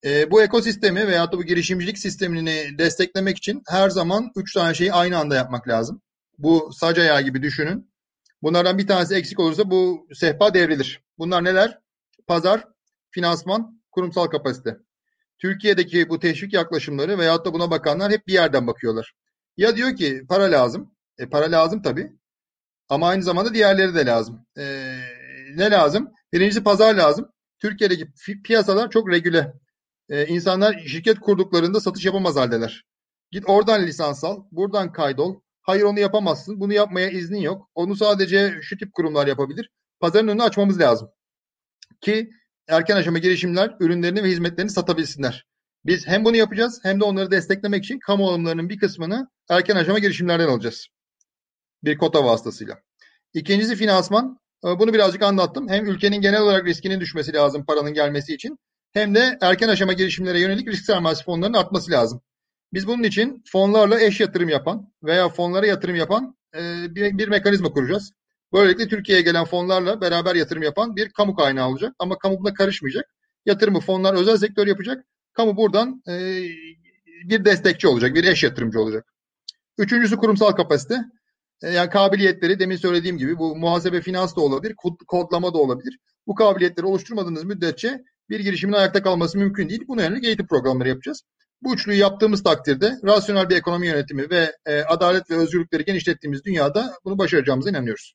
E, 0.04 0.30
bu 0.30 0.42
ekosistemi 0.42 1.06
veya 1.06 1.32
da 1.32 1.38
bu 1.38 1.44
girişimcilik 1.44 1.98
sistemini 1.98 2.78
desteklemek 2.78 3.36
için 3.36 3.62
her 3.68 3.90
zaman 3.90 4.30
üç 4.36 4.54
tane 4.54 4.74
şeyi 4.74 4.92
aynı 4.92 5.18
anda 5.18 5.34
yapmak 5.34 5.68
lazım. 5.68 6.02
Bu 6.38 6.70
sac 6.72 6.98
ayağı 6.98 7.22
gibi 7.22 7.42
düşünün. 7.42 7.92
Bunlardan 8.42 8.78
bir 8.78 8.86
tanesi 8.86 9.14
eksik 9.14 9.40
olursa 9.40 9.70
bu 9.70 10.08
sehpa 10.14 10.54
devrilir. 10.54 11.02
Bunlar 11.18 11.44
neler? 11.44 11.78
Pazar, 12.26 12.64
finansman, 13.10 13.82
kurumsal 13.90 14.26
kapasite. 14.26 14.78
Türkiye'deki 15.38 16.08
bu 16.08 16.20
teşvik 16.20 16.52
yaklaşımları 16.52 17.18
veyahut 17.18 17.46
da 17.46 17.54
buna 17.54 17.70
bakanlar 17.70 18.12
hep 18.12 18.26
bir 18.26 18.32
yerden 18.32 18.66
bakıyorlar. 18.66 19.14
Ya 19.56 19.76
diyor 19.76 19.96
ki 19.96 20.26
para 20.28 20.42
lazım. 20.42 20.94
E 21.18 21.28
para 21.28 21.52
lazım 21.52 21.82
tabii. 21.82 22.12
Ama 22.88 23.08
aynı 23.08 23.22
zamanda 23.22 23.54
diğerleri 23.54 23.94
de 23.94 24.06
lazım. 24.06 24.46
E, 24.58 24.64
ne 25.56 25.70
lazım? 25.70 26.12
Birincisi 26.32 26.62
pazar 26.62 26.94
lazım. 26.94 27.28
Türkiye'deki 27.58 28.06
piyasalar 28.44 28.90
çok 28.90 29.10
regüle. 29.10 29.52
E, 30.08 30.26
insanlar 30.26 30.78
şirket 30.86 31.20
kurduklarında 31.20 31.80
satış 31.80 32.04
yapamaz 32.04 32.36
haldeler. 32.36 32.84
Git 33.30 33.44
oradan 33.46 33.86
lisans 33.86 34.24
al, 34.24 34.44
buradan 34.50 34.92
kaydol. 34.92 35.40
Hayır 35.62 35.82
onu 35.82 36.00
yapamazsın. 36.00 36.60
Bunu 36.60 36.72
yapmaya 36.72 37.10
iznin 37.10 37.40
yok. 37.40 37.70
Onu 37.74 37.96
sadece 37.96 38.54
şu 38.62 38.76
tip 38.78 38.92
kurumlar 38.92 39.26
yapabilir. 39.26 39.70
Pazarın 40.00 40.28
önünü 40.28 40.42
açmamız 40.42 40.80
lazım. 40.80 41.08
Ki 42.00 42.30
erken 42.68 42.96
aşama 42.96 43.18
girişimler 43.18 43.76
ürünlerini 43.80 44.22
ve 44.22 44.28
hizmetlerini 44.28 44.70
satabilsinler. 44.70 45.46
Biz 45.86 46.06
hem 46.06 46.24
bunu 46.24 46.36
yapacağız 46.36 46.80
hem 46.82 47.00
de 47.00 47.04
onları 47.04 47.30
desteklemek 47.30 47.84
için 47.84 47.98
kamu 47.98 48.28
alımlarının 48.28 48.68
bir 48.68 48.78
kısmını 48.78 49.28
erken 49.50 49.76
aşama 49.76 49.98
girişimlerden 49.98 50.48
alacağız. 50.48 50.86
Bir 51.84 51.98
kota 51.98 52.24
vasıtasıyla. 52.24 52.78
İkincisi 53.34 53.76
finansman. 53.76 54.38
Ee, 54.64 54.78
bunu 54.78 54.94
birazcık 54.94 55.22
anlattım. 55.22 55.68
Hem 55.68 55.86
ülkenin 55.86 56.20
genel 56.20 56.40
olarak 56.40 56.66
riskinin 56.66 57.00
düşmesi 57.00 57.32
lazım 57.32 57.64
paranın 57.64 57.94
gelmesi 57.94 58.34
için 58.34 58.58
hem 58.92 59.14
de 59.14 59.38
erken 59.40 59.68
aşama 59.68 59.92
girişimlere 59.92 60.40
yönelik 60.40 60.68
risk 60.68 60.84
sermayesi 60.84 61.24
fonlarının 61.24 61.58
artması 61.58 61.90
lazım. 61.90 62.20
Biz 62.72 62.86
bunun 62.86 63.02
için 63.02 63.42
fonlarla 63.46 64.00
eş 64.00 64.20
yatırım 64.20 64.48
yapan 64.48 64.92
veya 65.02 65.28
fonlara 65.28 65.66
yatırım 65.66 65.96
yapan 65.96 66.36
e, 66.54 66.60
bir, 66.94 67.18
bir 67.18 67.28
mekanizma 67.28 67.72
kuracağız. 67.72 68.12
Böylelikle 68.52 68.88
Türkiye'ye 68.88 69.24
gelen 69.24 69.44
fonlarla 69.44 70.00
beraber 70.00 70.34
yatırım 70.34 70.62
yapan 70.62 70.96
bir 70.96 71.10
kamu 71.10 71.34
kaynağı 71.34 71.68
olacak. 71.68 71.94
Ama 71.98 72.18
kamu 72.18 72.38
buna 72.40 72.54
karışmayacak. 72.54 73.04
Yatırımı 73.46 73.80
fonlar 73.80 74.14
özel 74.14 74.36
sektör 74.36 74.66
yapacak. 74.66 75.04
Kamu 75.32 75.56
buradan 75.56 76.02
e, 76.08 76.42
bir 77.24 77.44
destekçi 77.44 77.88
olacak, 77.88 78.14
bir 78.14 78.24
eş 78.24 78.42
yatırımcı 78.42 78.80
olacak. 78.80 79.12
Üçüncüsü 79.78 80.16
kurumsal 80.16 80.52
kapasite. 80.52 81.04
E, 81.62 81.70
yani 81.70 81.90
kabiliyetleri 81.90 82.58
demin 82.58 82.76
söylediğim 82.76 83.18
gibi 83.18 83.38
bu 83.38 83.56
muhasebe 83.56 84.00
finans 84.00 84.36
da 84.36 84.40
olabilir, 84.40 84.74
kod, 84.76 84.96
kodlama 85.06 85.54
da 85.54 85.58
olabilir. 85.58 85.98
Bu 86.26 86.34
kabiliyetleri 86.34 86.86
oluşturmadığınız 86.86 87.44
müddetçe 87.44 88.02
bir 88.30 88.40
girişimin 88.40 88.72
ayakta 88.72 89.02
kalması 89.02 89.38
mümkün 89.38 89.68
değil. 89.68 89.84
Buna 89.88 90.02
yönelik 90.02 90.24
eğitim 90.24 90.46
programları 90.46 90.88
yapacağız. 90.88 91.22
Bu 91.62 91.74
üçlüyü 91.74 91.98
yaptığımız 91.98 92.42
takdirde 92.42 92.92
rasyonel 93.04 93.48
bir 93.48 93.56
ekonomi 93.56 93.86
yönetimi 93.86 94.30
ve 94.30 94.56
e, 94.66 94.82
adalet 94.82 95.30
ve 95.30 95.36
özgürlükleri 95.36 95.84
genişlettiğimiz 95.84 96.44
dünyada 96.44 96.92
bunu 97.04 97.18
başaracağımıza 97.18 97.70
inanıyoruz. 97.70 98.14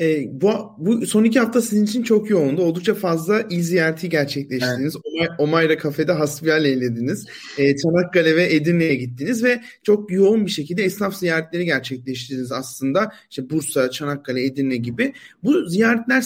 E, 0.00 0.24
bu, 0.40 0.50
bu 0.78 1.06
son 1.06 1.24
iki 1.24 1.40
hafta 1.40 1.62
sizin 1.62 1.84
için 1.84 2.02
çok 2.02 2.30
yoğundu. 2.30 2.62
Oldukça 2.62 2.94
fazla 2.94 3.42
il 3.50 3.62
ziyareti 3.62 4.08
gerçekleştirdiniz. 4.08 4.96
Evet. 4.96 5.04
Omay, 5.04 5.28
Omayra 5.38 5.78
kafede 5.78 6.12
hasbihal 6.12 6.64
eylediniz. 6.64 7.26
E, 7.58 7.76
Çanakkale 7.76 8.36
ve 8.36 8.54
Edirne'ye 8.54 8.94
gittiniz 8.94 9.44
ve 9.44 9.60
çok 9.82 10.12
yoğun 10.12 10.46
bir 10.46 10.50
şekilde 10.50 10.84
esnaf 10.84 11.16
ziyaretleri 11.16 11.64
gerçekleştirdiniz 11.64 12.52
aslında. 12.52 13.12
İşte 13.30 13.50
Bursa, 13.50 13.90
Çanakkale, 13.90 14.44
Edirne 14.44 14.76
gibi. 14.76 15.12
Bu 15.44 15.68
ziyaretler 15.68 16.20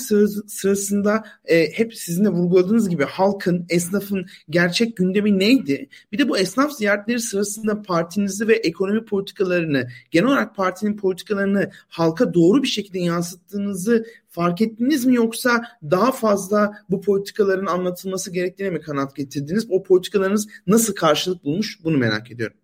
sırasında 0.47 1.25
e, 1.45 1.71
hep 1.73 1.95
sizin 1.95 2.25
de 2.25 2.29
vurguladığınız 2.29 2.89
gibi 2.89 3.05
halkın, 3.05 3.67
esnafın 3.69 4.27
gerçek 4.51 4.97
gündemi 4.97 5.39
neydi? 5.39 5.89
Bir 6.13 6.19
de 6.19 6.29
bu 6.29 6.39
esnaf 6.39 6.73
ziyaretleri 6.73 7.21
sırasında 7.21 7.83
partinizi 7.83 8.49
ve 8.49 8.55
ekonomi 8.55 9.05
politikalarını, 9.05 9.89
genel 10.11 10.27
olarak 10.27 10.57
partinin 10.57 10.97
politikalarını 10.97 11.71
halka 11.89 12.35
doğru 12.35 12.63
bir 12.63 12.69
şekilde 12.69 12.99
yansıttığınız 12.99 13.54
yaptığınızı 13.55 14.07
fark 14.29 14.61
ettiniz 14.61 15.05
mi 15.05 15.15
yoksa 15.15 15.65
daha 15.83 16.13
fazla 16.13 16.73
bu 16.91 17.01
politikaların 17.01 17.67
anlatılması 17.67 18.33
gerektiğine 18.33 18.73
mi 18.73 18.81
kanat 18.81 19.17
getirdiniz? 19.17 19.67
O 19.71 19.83
politikalarınız 19.83 20.49
nasıl 20.67 20.95
karşılık 20.95 21.45
bulmuş 21.45 21.85
bunu 21.85 21.99
merak 21.99 22.31
ediyorum. 22.31 22.57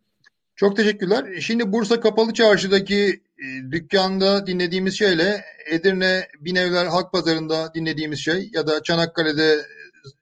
Çok 0.57 0.77
teşekkürler. 0.77 1.41
Şimdi 1.41 1.73
Bursa 1.73 2.01
Kapalı 2.01 2.33
Çarşı'daki 2.33 3.23
e, 3.39 3.73
dükkanda 3.73 4.47
dinlediğimiz 4.47 4.99
şeyle 4.99 5.45
Edirne 5.71 6.29
Binevler 6.41 6.87
Halk 6.87 7.13
Pazarı'nda 7.13 7.75
dinlediğimiz 7.75 8.19
şey 8.19 8.51
ya 8.53 8.67
da 8.67 8.83
Çanakkale'de 8.83 9.59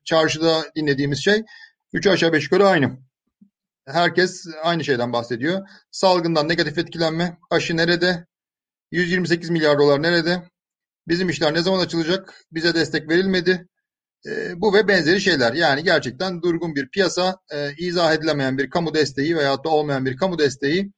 çarşıda 0.05 0.65
dinlediğimiz 0.77 1.19
şey 1.19 1.43
üç 1.93 2.07
aşağı 2.07 2.33
beş 2.33 2.45
yukarı 2.45 2.67
aynı. 2.67 2.99
Herkes 3.87 4.47
aynı 4.63 4.85
şeyden 4.85 5.13
bahsediyor. 5.13 5.69
Salgından 5.91 6.49
negatif 6.49 6.79
etkilenme, 6.79 7.39
aşı 7.51 7.77
nerede? 7.77 8.27
128 8.93 9.51
milyar 9.51 9.79
dolar 9.79 10.03
nerede? 10.03 10.43
Bizim 11.09 11.29
işler 11.29 11.55
ne 11.55 11.63
zaman 11.63 11.81
açılacak? 11.81 12.35
Bize 12.53 12.75
destek 12.75 13.09
verilmedi. 13.09 13.69
E, 14.27 14.61
bu 14.61 14.75
ve 14.75 14.89
benzeri 14.89 15.21
şeyler. 15.21 15.53
Yani 15.53 15.85
gerçekten 15.85 16.43
durgun 16.43 16.75
bir 16.75 16.89
piyasa, 16.89 17.37
e, 17.53 17.75
izah 17.79 18.15
edilemeyen 18.15 18.59
bir 18.59 18.71
kamu 18.71 18.95
desteği 18.95 19.37
veya 19.37 19.65
da 19.65 19.69
olmayan 19.69 20.07
bir 20.07 20.17
kamu 20.17 20.39
desteği. 20.39 20.93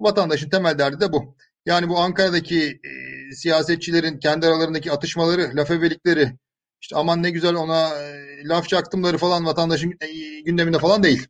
Vatandaşın 0.00 0.50
temel 0.50 0.78
derdi 0.78 1.00
de 1.00 1.12
bu. 1.12 1.36
Yani 1.66 1.88
bu 1.88 1.98
Ankara'daki 1.98 2.80
e, 2.84 2.90
siyasetçilerin 3.34 4.18
kendi 4.18 4.46
aralarındaki 4.46 4.92
atışmaları, 4.92 5.56
laf 5.56 5.70
evelikleri, 5.70 6.32
işte 6.80 6.96
aman 6.96 7.22
ne 7.22 7.30
güzel 7.30 7.54
ona 7.54 7.88
e, 8.02 8.44
laf 8.44 8.68
çaktımları 8.68 9.18
falan 9.18 9.46
vatandaşın 9.46 9.94
e, 10.00 10.40
gündeminde 10.40 10.78
falan 10.78 11.02
değil. 11.02 11.26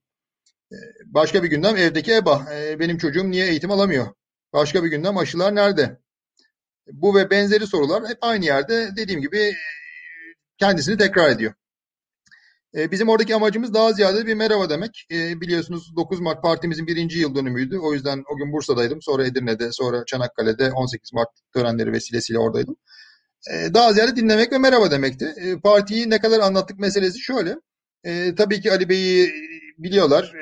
E, 0.72 0.77
başka 1.07 1.42
bir 1.42 1.49
gündem 1.49 1.77
evdeki 1.77 2.14
EBA. 2.14 2.46
E, 2.55 2.79
benim 2.81 2.99
çocuğum 2.99 3.31
niye 3.31 3.46
eğitim 3.49 3.70
alamıyor? 3.70 4.07
Başka 4.53 4.85
bir 4.85 4.88
gündem 4.88 5.18
aşılar 5.18 5.55
nerede? 5.55 5.99
Bu 6.92 7.14
ve 7.14 7.31
benzeri 7.31 7.66
sorular 7.66 8.09
hep 8.09 8.18
aynı 8.20 8.44
yerde 8.44 8.88
dediğim 8.96 9.20
gibi 9.20 9.38
e, 9.38 9.55
kendisini 10.59 10.96
tekrar 10.96 11.31
ediyor. 11.31 11.53
E, 12.75 12.90
bizim 12.90 13.09
oradaki 13.09 13.35
amacımız 13.35 13.75
daha 13.75 13.92
ziyade 13.92 14.27
bir 14.27 14.35
merhaba 14.35 14.70
demek. 14.70 15.07
E, 15.11 15.40
biliyorsunuz 15.40 15.96
9 15.96 16.20
Mart 16.20 16.42
partimizin 16.42 16.87
birinci 16.87 17.18
yıl 17.18 17.35
dönümüydü. 17.35 17.79
O 17.79 17.92
yüzden 17.92 18.25
o 18.35 18.37
gün 18.37 18.53
Bursa'daydım. 18.53 19.03
Sonra 19.03 19.27
Edirne'de, 19.27 19.72
sonra 19.72 20.05
Çanakkale'de 20.07 20.72
18 20.72 21.12
Mart 21.12 21.29
törenleri 21.55 21.92
vesilesiyle 21.92 22.38
oradaydım. 22.38 22.77
Daha 23.75 23.92
ziyade 23.92 24.16
dinlemek 24.16 24.53
ve 24.53 24.59
merhaba 24.59 24.90
demekti. 24.90 25.35
Partiyi 25.62 26.11
ne 26.11 26.18
kadar 26.18 26.40
anlattık 26.40 26.79
meselesi 26.79 27.20
şöyle. 27.20 27.57
Tabii 28.37 28.61
ki 28.61 28.72
Ali 28.72 28.88
Bey'i 28.88 29.33
biliyorlar. 29.79 30.33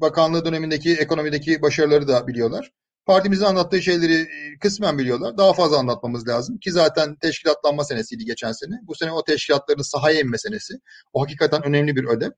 Bakanlığı 0.00 0.44
dönemindeki 0.44 0.94
ekonomideki 0.94 1.62
başarıları 1.62 2.08
da 2.08 2.26
biliyorlar. 2.26 2.72
Partimizin 3.06 3.44
anlattığı 3.44 3.82
şeyleri 3.82 4.14
e, 4.14 4.58
kısmen 4.60 4.98
biliyorlar. 4.98 5.38
Daha 5.38 5.52
fazla 5.52 5.78
anlatmamız 5.78 6.28
lazım 6.28 6.58
ki 6.58 6.72
zaten 6.72 7.16
teşkilatlanma 7.16 7.84
senesiydi 7.84 8.24
geçen 8.24 8.52
sene. 8.52 8.74
Bu 8.82 8.94
sene 8.94 9.12
o 9.12 9.24
teşkilatların 9.24 9.82
sahaya 9.82 10.20
inme 10.20 10.38
senesi. 10.38 10.74
O 11.12 11.22
hakikaten 11.22 11.62
önemli 11.62 11.96
bir 11.96 12.04
ödem. 12.04 12.30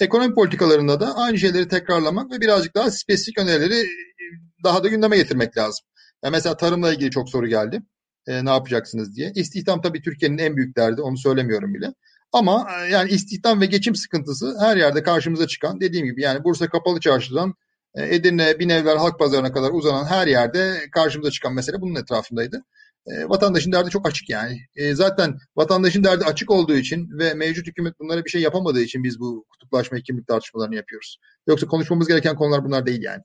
Ekonomi 0.00 0.34
politikalarında 0.34 1.00
da 1.00 1.16
aynı 1.16 1.38
şeyleri 1.38 1.68
tekrarlamak 1.68 2.32
ve 2.32 2.40
birazcık 2.40 2.74
daha 2.74 2.90
spesifik 2.90 3.38
önerileri 3.38 3.80
e, 3.80 4.24
daha 4.64 4.84
da 4.84 4.88
gündeme 4.88 5.16
getirmek 5.16 5.56
lazım. 5.58 5.86
Yani 6.24 6.32
mesela 6.32 6.56
tarımla 6.56 6.94
ilgili 6.94 7.10
çok 7.10 7.30
soru 7.30 7.46
geldi. 7.46 7.82
E, 8.26 8.44
ne 8.44 8.50
yapacaksınız 8.50 9.16
diye. 9.16 9.32
İstihdam 9.34 9.82
tabii 9.82 10.02
Türkiye'nin 10.02 10.38
en 10.38 10.56
büyük 10.56 10.76
derdi. 10.76 11.02
Onu 11.02 11.18
söylemiyorum 11.18 11.74
bile. 11.74 11.94
Ama 12.32 12.68
e, 12.80 12.88
yani 12.88 13.10
istihdam 13.10 13.60
ve 13.60 13.66
geçim 13.66 13.94
sıkıntısı 13.94 14.56
her 14.60 14.76
yerde 14.76 15.02
karşımıza 15.02 15.46
çıkan 15.46 15.80
dediğim 15.80 16.06
gibi 16.06 16.22
yani 16.22 16.44
Bursa 16.44 16.68
Kapalı 16.68 17.00
Çarşı'dan 17.00 17.54
Edirne, 17.94 18.58
Binevler, 18.58 18.96
Halk 18.96 19.18
Pazarı'na 19.18 19.52
kadar 19.52 19.70
uzanan 19.70 20.04
her 20.04 20.26
yerde 20.26 20.88
karşımıza 20.92 21.30
çıkan 21.30 21.54
mesele 21.54 21.80
bunun 21.80 21.94
etrafındaydı. 21.94 22.64
E, 23.06 23.28
vatandaşın 23.28 23.72
derdi 23.72 23.90
çok 23.90 24.08
açık 24.08 24.28
yani. 24.28 24.60
E, 24.76 24.94
zaten 24.94 25.38
vatandaşın 25.56 26.04
derdi 26.04 26.24
açık 26.24 26.50
olduğu 26.50 26.76
için 26.76 27.18
ve 27.18 27.34
mevcut 27.34 27.66
hükümet 27.66 28.00
bunlara 28.00 28.24
bir 28.24 28.30
şey 28.30 28.42
yapamadığı 28.42 28.80
için 28.80 29.04
biz 29.04 29.20
bu 29.20 29.44
kutuplaşma 29.50 30.00
kimlik 30.00 30.26
tartışmalarını 30.26 30.74
yapıyoruz. 30.74 31.18
Yoksa 31.46 31.66
konuşmamız 31.66 32.08
gereken 32.08 32.36
konular 32.36 32.64
bunlar 32.64 32.86
değil 32.86 33.02
yani. 33.02 33.22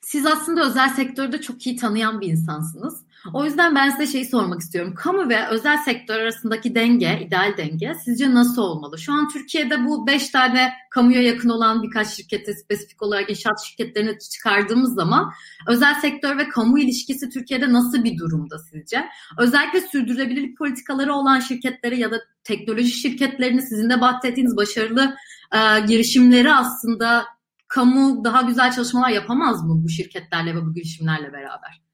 Siz 0.00 0.26
aslında 0.26 0.66
özel 0.66 0.88
sektörde 0.88 1.40
çok 1.40 1.66
iyi 1.66 1.76
tanıyan 1.76 2.20
bir 2.20 2.26
insansınız. 2.26 3.04
O 3.32 3.44
yüzden 3.44 3.74
ben 3.74 3.90
size 3.90 4.06
şeyi 4.06 4.24
sormak 4.24 4.60
istiyorum. 4.60 4.94
Kamu 4.94 5.28
ve 5.28 5.46
özel 5.46 5.78
sektör 5.78 6.20
arasındaki 6.20 6.74
denge, 6.74 7.20
ideal 7.26 7.56
denge 7.56 7.94
sizce 8.04 8.34
nasıl 8.34 8.62
olmalı? 8.62 8.98
Şu 8.98 9.12
an 9.12 9.28
Türkiye'de 9.28 9.84
bu 9.84 10.06
beş 10.06 10.28
tane 10.28 10.72
kamuya 10.90 11.22
yakın 11.22 11.48
olan 11.48 11.82
birkaç 11.82 12.08
şirkete 12.08 12.54
spesifik 12.54 13.02
olarak 13.02 13.30
inşaat 13.30 13.64
şirketlerini 13.64 14.18
çıkardığımız 14.18 14.94
zaman 14.94 15.32
özel 15.68 15.94
sektör 15.94 16.38
ve 16.38 16.48
kamu 16.48 16.78
ilişkisi 16.78 17.28
Türkiye'de 17.28 17.72
nasıl 17.72 18.04
bir 18.04 18.18
durumda 18.18 18.58
sizce? 18.58 19.08
Özellikle 19.38 19.80
sürdürülebilirlik 19.80 20.58
politikaları 20.58 21.14
olan 21.14 21.40
şirketleri 21.40 22.00
ya 22.00 22.10
da 22.10 22.20
teknoloji 22.44 22.90
şirketlerini 22.90 23.62
sizin 23.62 23.90
de 23.90 24.00
bahsettiğiniz 24.00 24.56
başarılı 24.56 25.16
e, 25.52 25.80
girişimleri 25.86 26.52
aslında 26.52 27.24
kamu 27.68 28.24
daha 28.24 28.42
güzel 28.42 28.72
çalışmalar 28.72 29.08
yapamaz 29.08 29.64
mı 29.64 29.84
bu 29.84 29.88
şirketlerle 29.88 30.54
ve 30.54 30.66
bu 30.66 30.74
girişimlerle 30.74 31.32
beraber? 31.32 31.87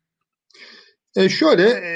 E 1.16 1.28
şöyle, 1.28 1.62
e, 1.62 1.90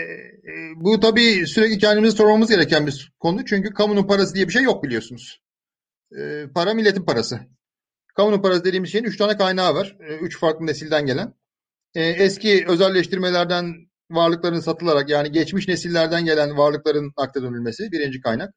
e, 0.51 0.73
bu 0.77 1.01
tabii 1.01 1.47
sürekli 1.47 1.79
kendimize 1.79 2.17
sormamız 2.17 2.51
gereken 2.51 2.87
bir 2.87 3.13
konu. 3.21 3.45
Çünkü 3.45 3.71
kamunun 3.75 4.07
parası 4.07 4.35
diye 4.35 4.47
bir 4.47 4.53
şey 4.53 4.63
yok 4.63 4.85
biliyorsunuz. 4.85 5.41
E, 6.19 6.47
para 6.55 6.75
milletin 6.75 7.05
parası. 7.05 7.41
Kamunun 8.17 8.43
parası 8.43 8.65
dediğimiz 8.65 8.93
şeyin 8.93 9.05
üç 9.05 9.17
tane 9.17 9.37
kaynağı 9.37 9.75
var. 9.75 9.97
E, 10.01 10.17
üç 10.17 10.39
farklı 10.39 10.67
nesilden 10.67 11.07
gelen. 11.07 11.35
E, 11.95 12.03
eski 12.03 12.65
özelleştirmelerden 12.69 13.75
varlıkların 14.11 14.61
satılarak 14.61 15.11
yani 15.11 15.33
geçmiş 15.33 15.69
nesillerden 15.69 16.25
gelen 16.25 16.57
varlıkların 16.57 17.13
aktarılması 17.17 17.93
birinci 17.93 18.21
kaynak. 18.21 18.55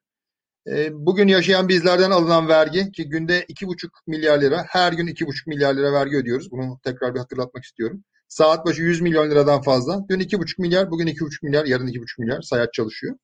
E, 0.67 0.89
bugün 0.93 1.27
yaşayan 1.27 1.69
bizlerden 1.69 2.11
alınan 2.11 2.47
vergi 2.47 2.91
ki 2.91 3.09
günde 3.09 3.45
iki 3.47 3.67
buçuk 3.67 3.91
milyar 4.07 4.41
lira, 4.41 4.65
her 4.67 4.93
gün 4.93 5.07
iki 5.07 5.27
buçuk 5.27 5.47
milyar 5.47 5.73
lira 5.73 5.93
vergi 5.93 6.17
ödüyoruz. 6.17 6.51
Bunu 6.51 6.79
tekrar 6.83 7.13
bir 7.13 7.19
hatırlatmak 7.19 7.63
istiyorum. 7.63 8.03
Saat 8.31 8.65
başı 8.65 8.81
100 8.81 9.01
milyon 9.01 9.31
liradan 9.31 9.61
fazla. 9.61 10.05
Dün 10.09 10.19
2,5 10.19 10.61
milyar, 10.61 10.91
bugün 10.91 11.07
2,5 11.07 11.45
milyar, 11.45 11.65
yarın 11.65 11.87
2,5 11.87 12.21
milyar 12.21 12.41
sayaç 12.41 12.73
çalışıyor. 12.73 13.15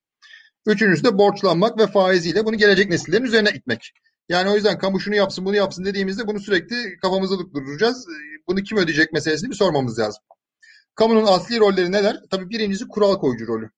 Üçüncüsü 0.66 1.04
de 1.04 1.18
borçlanmak 1.18 1.80
ve 1.80 1.88
faiziyle 1.88 2.46
bunu 2.46 2.58
gelecek 2.58 2.90
nesillerin 2.90 3.24
üzerine 3.24 3.50
itmek. 3.50 3.92
Yani 4.30 4.50
o 4.50 4.56
yüzden 4.56 4.78
kamu 4.78 5.00
şunu 5.00 5.16
yapsın 5.16 5.46
bunu 5.46 5.56
yapsın 5.56 5.86
dediğimizde 5.86 6.28
bunu 6.28 6.40
sürekli 6.40 6.98
kafamızda 7.02 7.54
duracağız. 7.54 8.08
Bunu 8.48 8.64
kim 8.64 8.78
ödeyecek 8.78 9.14
meselesini 9.14 9.50
bir 9.50 9.56
sormamız 9.56 10.00
lazım. 10.00 10.24
Kamunun 10.96 11.26
asli 11.26 11.60
rolleri 11.60 11.92
neler? 11.92 12.22
Tabii 12.30 12.50
birincisi 12.50 12.88
kural 12.88 13.16
koyucu 13.16 13.48
rolü. 13.48 13.70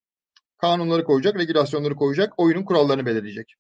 Kanunları 0.58 1.04
koyacak, 1.04 1.36
regülasyonları 1.36 1.96
koyacak, 1.96 2.34
oyunun 2.38 2.64
kurallarını 2.64 3.06
belirleyecek. 3.06 3.56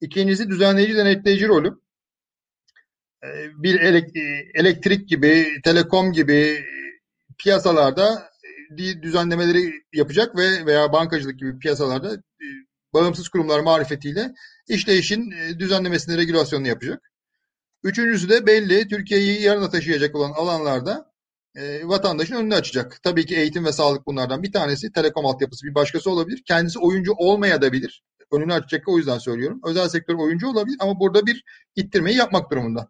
İkincisi 0.00 0.48
düzenleyici, 0.48 0.96
denetleyici 0.96 1.48
rolü. 1.48 1.78
Ee, 3.24 3.62
bir 3.62 3.80
elektrik 4.54 5.08
gibi, 5.08 5.46
telekom 5.64 6.12
gibi 6.12 6.64
piyasalarda 7.38 8.30
e, 8.78 9.02
düzenlemeleri 9.02 9.72
yapacak 9.92 10.36
ve 10.36 10.66
veya 10.66 10.92
bankacılık 10.92 11.38
gibi 11.38 11.58
piyasalarda 11.58 12.14
e, 12.14 12.46
bağımsız 12.94 13.28
kurumlar 13.28 13.60
marifetiyle 13.60 14.32
işleyişin 14.68 15.30
e, 15.30 15.58
düzenlemesini, 15.58 16.18
regülasyonunu 16.18 16.68
yapacak. 16.68 17.10
Üçüncüsü 17.82 18.28
de 18.28 18.46
belli 18.46 18.88
Türkiye'yi 18.88 19.42
yarına 19.42 19.70
taşıyacak 19.70 20.14
olan 20.14 20.32
alanlarda 20.32 21.12
vatandaşın 21.84 22.34
önünü 22.34 22.54
açacak. 22.54 23.00
Tabii 23.02 23.26
ki 23.26 23.36
eğitim 23.36 23.64
ve 23.64 23.72
sağlık 23.72 24.06
bunlardan 24.06 24.42
bir 24.42 24.52
tanesi. 24.52 24.92
Telekom 24.92 25.26
altyapısı 25.26 25.66
bir 25.66 25.74
başkası 25.74 26.10
olabilir. 26.10 26.42
Kendisi 26.46 26.78
oyuncu 26.78 27.12
olmayabilir. 27.12 28.02
Önünü 28.32 28.54
açacak 28.54 28.88
o 28.88 28.98
yüzden 28.98 29.18
söylüyorum. 29.18 29.60
Özel 29.64 29.88
sektör 29.88 30.14
oyuncu 30.14 30.48
olabilir 30.48 30.76
ama 30.80 31.00
burada 31.00 31.26
bir 31.26 31.44
ittirmeyi 31.76 32.16
yapmak 32.16 32.50
durumunda. 32.50 32.88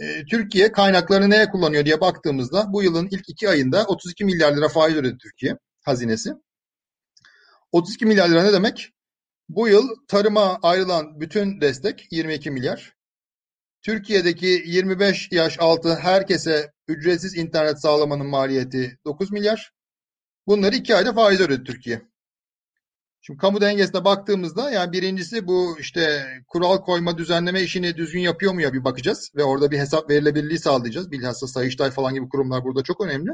E, 0.00 0.24
Türkiye 0.24 0.72
kaynaklarını 0.72 1.30
neye 1.30 1.48
kullanıyor 1.48 1.84
diye 1.84 2.00
baktığımızda 2.00 2.72
bu 2.72 2.82
yılın 2.82 3.08
ilk 3.10 3.28
iki 3.28 3.48
ayında 3.48 3.84
32 3.84 4.24
milyar 4.24 4.56
lira 4.56 4.68
faiz 4.68 4.96
ödedi 4.96 5.18
Türkiye 5.18 5.56
hazinesi. 5.84 6.30
32 7.72 8.06
milyar 8.06 8.28
lira 8.28 8.42
ne 8.42 8.52
demek? 8.52 8.90
Bu 9.48 9.68
yıl 9.68 9.88
tarıma 10.08 10.58
ayrılan 10.62 11.20
bütün 11.20 11.60
destek 11.60 12.08
22 12.12 12.50
milyar. 12.50 12.94
Türkiye'deki 13.82 14.62
25 14.66 15.28
yaş 15.32 15.56
altı 15.60 15.94
herkese 15.94 16.72
ücretsiz 16.88 17.36
internet 17.36 17.80
sağlamanın 17.80 18.26
maliyeti 18.26 18.98
9 19.04 19.32
milyar. 19.32 19.72
Bunları 20.46 20.76
iki 20.76 20.94
ayda 20.94 21.12
faiz 21.12 21.40
ödedi 21.40 21.64
Türkiye. 21.64 22.09
Şimdi 23.22 23.38
kamu 23.38 23.60
dengesine 23.60 24.04
baktığımızda 24.04 24.70
yani 24.70 24.92
birincisi 24.92 25.46
bu 25.46 25.76
işte 25.80 26.26
kural 26.48 26.78
koyma 26.78 27.18
düzenleme 27.18 27.62
işini 27.62 27.96
düzgün 27.96 28.20
yapıyor 28.20 28.52
mu 28.52 28.60
ya 28.60 28.72
bir 28.72 28.84
bakacağız 28.84 29.32
ve 29.36 29.44
orada 29.44 29.70
bir 29.70 29.78
hesap 29.78 30.10
verilebilirliği 30.10 30.58
sağlayacağız. 30.58 31.10
Bilhassa 31.10 31.46
Sayıştay 31.46 31.90
falan 31.90 32.14
gibi 32.14 32.28
kurumlar 32.28 32.64
burada 32.64 32.82
çok 32.82 33.00
önemli. 33.00 33.30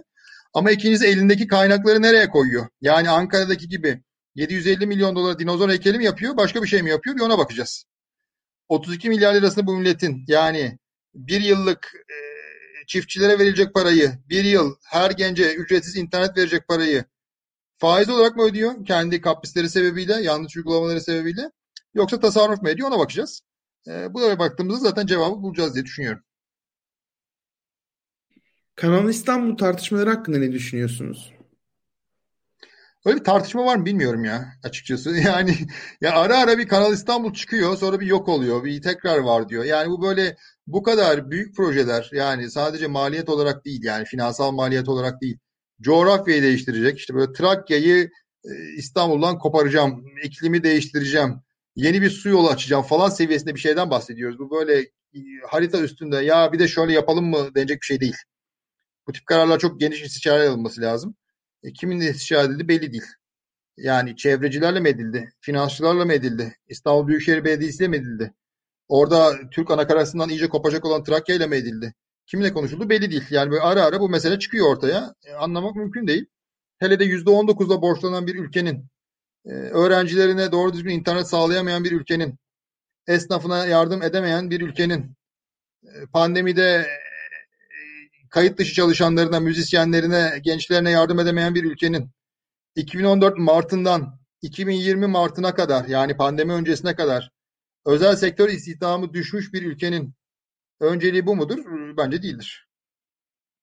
Ama 0.55 0.71
ikincisi 0.71 1.07
elindeki 1.07 1.47
kaynakları 1.47 2.03
nereye 2.03 2.31
koyuyor? 2.31 2.67
Yani 2.81 3.11
Ankara'daki 3.11 3.69
gibi 3.69 4.03
750 4.35 4.87
milyon 4.87 5.17
dolara 5.17 5.39
dinozor 5.39 5.71
heykeli 5.71 5.99
mi 5.99 6.05
yapıyor 6.05 6.37
başka 6.37 6.63
bir 6.63 6.69
şey 6.69 6.83
mi 6.83 6.91
yapıyor 6.91 7.17
bir 7.17 7.21
ona 7.21 7.39
bakacağız. 7.39 7.85
32 8.69 9.09
milyar 9.09 9.35
lirasını 9.35 9.67
bu 9.67 9.77
milletin 9.77 10.25
yani 10.29 10.79
bir 11.15 11.41
yıllık 11.41 11.93
e, 11.95 12.17
çiftçilere 12.87 13.39
verilecek 13.39 13.75
parayı, 13.75 14.13
bir 14.29 14.45
yıl 14.45 14.75
her 14.85 15.11
gence 15.11 15.55
ücretsiz 15.55 15.97
internet 15.97 16.37
verecek 16.37 16.69
parayı 16.69 17.05
faiz 17.79 18.09
olarak 18.09 18.37
mı 18.37 18.43
ödüyor? 18.43 18.85
Kendi 18.85 19.21
kaprisleri 19.21 19.69
sebebiyle, 19.69 20.23
yanlış 20.23 20.57
uygulamaları 20.57 21.01
sebebiyle. 21.01 21.51
Yoksa 21.95 22.21
tasarruf 22.21 22.63
mu 22.63 22.69
ediyor? 22.69 22.89
Ona 22.89 22.99
bakacağız. 22.99 23.41
E, 23.89 24.15
bunlara 24.15 24.39
baktığımızda 24.39 24.89
zaten 24.89 25.07
cevabı 25.07 25.43
bulacağız 25.43 25.75
diye 25.75 25.85
düşünüyorum. 25.85 26.23
Kanal 28.77 29.09
İstanbul 29.11 29.57
tartışmaları 29.57 30.11
hakkında 30.11 30.39
ne 30.39 30.53
düşünüyorsunuz? 30.53 31.33
Öyle 33.07 33.19
bir 33.19 33.25
tartışma 33.25 33.65
var 33.65 33.77
mı 33.77 33.87
bilmiyorum 33.87 34.25
ya 34.25 34.53
açıkçası. 34.63 35.17
Yani 35.27 35.57
ya 36.01 36.13
ara 36.17 36.39
ara 36.39 36.59
bir 36.59 36.69
Kanal 36.69 36.93
İstanbul 36.93 37.33
çıkıyor 37.35 37.77
sonra 37.77 38.01
bir 38.01 38.07
yok 38.07 38.29
oluyor. 38.29 38.65
Bir 38.65 38.83
tekrar 38.83 39.19
var 39.19 39.49
diyor. 39.49 39.65
Yani 39.65 39.91
bu 39.91 40.03
böyle 40.03 40.37
bu 40.67 40.83
kadar 40.83 41.31
büyük 41.31 41.57
projeler 41.57 42.11
yani 42.13 42.51
sadece 42.51 42.87
maliyet 42.87 43.29
olarak 43.29 43.65
değil 43.65 43.85
yani 43.85 44.05
finansal 44.05 44.53
maliyet 44.53 44.89
olarak 44.89 45.21
değil 45.21 45.39
coğrafyayı 45.81 46.43
değiştirecek. 46.43 46.99
İşte 46.99 47.15
böyle 47.15 47.33
Trakya'yı 47.33 48.11
e, 48.45 48.51
İstanbul'dan 48.77 49.39
koparacağım, 49.39 50.05
iklimi 50.23 50.63
değiştireceğim, 50.63 51.41
yeni 51.77 52.03
bir 52.03 52.11
su 52.11 52.29
yolu 52.29 52.49
açacağım 52.49 52.83
falan 52.83 53.09
seviyesinde 53.09 53.55
bir 53.55 53.61
şeyden 53.61 53.91
bahsediyoruz. 53.91 54.39
Bu 54.39 54.51
böyle 54.51 54.81
e, 55.15 55.19
harita 55.49 55.81
üstünde 55.81 56.17
ya 56.17 56.53
bir 56.53 56.59
de 56.59 56.69
şöyle 56.69 56.93
yapalım 56.93 57.25
mı 57.31 57.55
denecek 57.55 57.81
bir 57.83 57.87
şey 57.87 58.01
değil. 58.01 58.17
Bu 59.07 59.13
tip 59.13 59.27
kararlar 59.27 59.59
çok 59.59 59.81
geniş 59.81 60.03
istişare 60.03 60.49
alınması 60.49 60.81
lazım. 60.81 61.17
E, 61.63 61.73
kiminle 61.73 62.11
istişare 62.11 62.47
edildi 62.47 62.69
belli 62.69 62.93
değil. 62.93 63.05
Yani 63.77 64.17
çevrecilerle 64.17 64.81
mi 64.81 64.89
edildi? 64.89 65.33
Finansçılarla 65.41 66.05
mı 66.05 66.13
edildi? 66.13 66.57
İstanbul 66.69 67.09
Büyükşehir 67.09 67.45
Belediyesi 67.45 67.79
ile 67.79 67.89
mi 67.89 67.97
edildi? 67.97 68.35
Orada 68.89 69.35
Türk 69.51 69.71
anakarasından 69.71 70.29
iyice 70.29 70.49
kopacak 70.49 70.85
olan 70.85 71.05
Trakya 71.05 71.37
ile 71.37 71.47
mi 71.47 71.57
edildi? 71.57 71.95
Kiminle 72.27 72.53
konuşuldu 72.53 72.89
belli 72.91 73.11
değil. 73.11 73.25
Yani 73.31 73.51
böyle 73.51 73.63
ara 73.63 73.83
ara 73.83 74.01
bu 74.01 74.09
mesele 74.09 74.39
çıkıyor 74.39 74.67
ortaya. 74.67 75.15
E, 75.25 75.33
anlamak 75.33 75.77
mümkün 75.77 76.07
değil. 76.07 76.27
Hele 76.79 76.99
de 76.99 77.05
%19'la 77.05 77.83
borçlanan 77.83 78.27
bir 78.27 78.35
ülkenin, 78.35 78.87
e, 79.47 79.51
öğrencilerine 79.51 80.53
doğru 80.53 80.73
düzgün 80.73 80.91
internet 80.91 81.29
sağlayamayan 81.29 81.85
bir 81.85 81.93
ülkenin, 81.93 82.39
esnafına 83.07 83.67
yardım 83.67 84.03
edemeyen 84.03 84.51
bir 84.51 84.61
ülkenin, 84.61 85.17
e, 85.85 86.07
pandemide 86.13 86.63
e, 86.63 86.87
kayıt 88.31 88.59
dışı 88.59 88.75
çalışanlarına, 88.75 89.41
müzisyenlerine, 89.41 90.41
gençlerine 90.43 90.91
yardım 90.91 91.19
edemeyen 91.21 91.55
bir 91.55 91.65
ülkenin 91.65 92.11
2014 92.77 93.39
Mart'ından 93.39 94.21
2020 94.43 95.07
Mart'ına 95.07 95.55
kadar 95.55 95.85
yani 95.85 96.17
pandemi 96.17 96.53
öncesine 96.53 96.97
kadar 96.97 97.31
özel 97.87 98.17
sektör 98.17 98.49
istihdamı 98.49 99.15
düşmüş 99.15 99.53
bir 99.53 99.63
ülkenin 99.63 100.15
önceliği 100.81 101.27
bu 101.27 101.37
mudur? 101.37 101.59
Bence 101.97 102.23
değildir. 102.23 102.69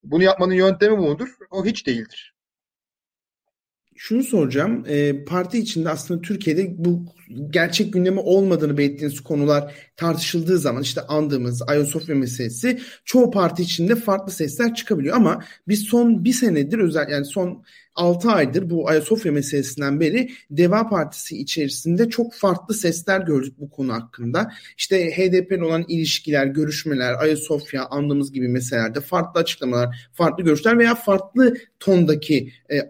Bunu 0.03 0.23
yapmanın 0.23 0.53
yöntemi 0.53 0.97
bu 0.97 1.01
mudur? 1.01 1.29
O 1.51 1.65
hiç 1.65 1.87
değildir. 1.87 2.35
Şunu 3.95 4.23
soracağım. 4.23 4.83
E, 4.87 5.25
parti 5.25 5.59
içinde 5.59 5.89
aslında 5.89 6.21
Türkiye'de 6.21 6.75
bu 6.77 7.05
gerçek 7.49 7.93
gündemi 7.93 8.19
olmadığını 8.19 8.77
belirttiğiniz 8.77 9.19
konular 9.19 9.73
tartışıldığı 9.97 10.57
zaman 10.57 10.81
işte 10.81 11.01
andığımız 11.01 11.61
Ayasofya 11.67 12.15
meselesi 12.15 12.79
çoğu 13.05 13.31
parti 13.31 13.63
içinde 13.63 13.95
farklı 13.95 14.31
sesler 14.31 14.75
çıkabiliyor 14.75 15.15
ama 15.15 15.43
biz 15.67 15.83
son 15.83 16.25
bir 16.25 16.33
senedir 16.33 16.79
özel 16.79 17.09
yani 17.09 17.25
son 17.25 17.63
6 17.95 18.29
aydır 18.29 18.69
bu 18.69 18.89
Ayasofya 18.89 19.31
meselesinden 19.31 19.99
beri 19.99 20.31
Deva 20.51 20.89
Partisi 20.89 21.37
içerisinde 21.37 22.09
çok 22.09 22.33
farklı 22.33 22.73
sesler 22.73 23.21
gördük 23.21 23.53
bu 23.59 23.69
konu 23.69 23.93
hakkında. 23.93 24.51
İşte 24.77 25.11
HDP'nin 25.11 25.61
olan 25.61 25.85
ilişkiler, 25.87 26.45
görüşmeler, 26.45 27.13
Ayasofya 27.13 27.85
andığımız 27.85 28.31
gibi 28.31 28.47
meselelerde 28.47 29.01
farklı 29.01 29.39
açıklamalar, 29.39 30.09
farklı 30.13 30.43
görüşler 30.43 30.77
veya 30.77 30.95
farklı 30.95 31.57
tondaki 31.79 32.53
e, 32.69 32.77
e, 32.77 32.87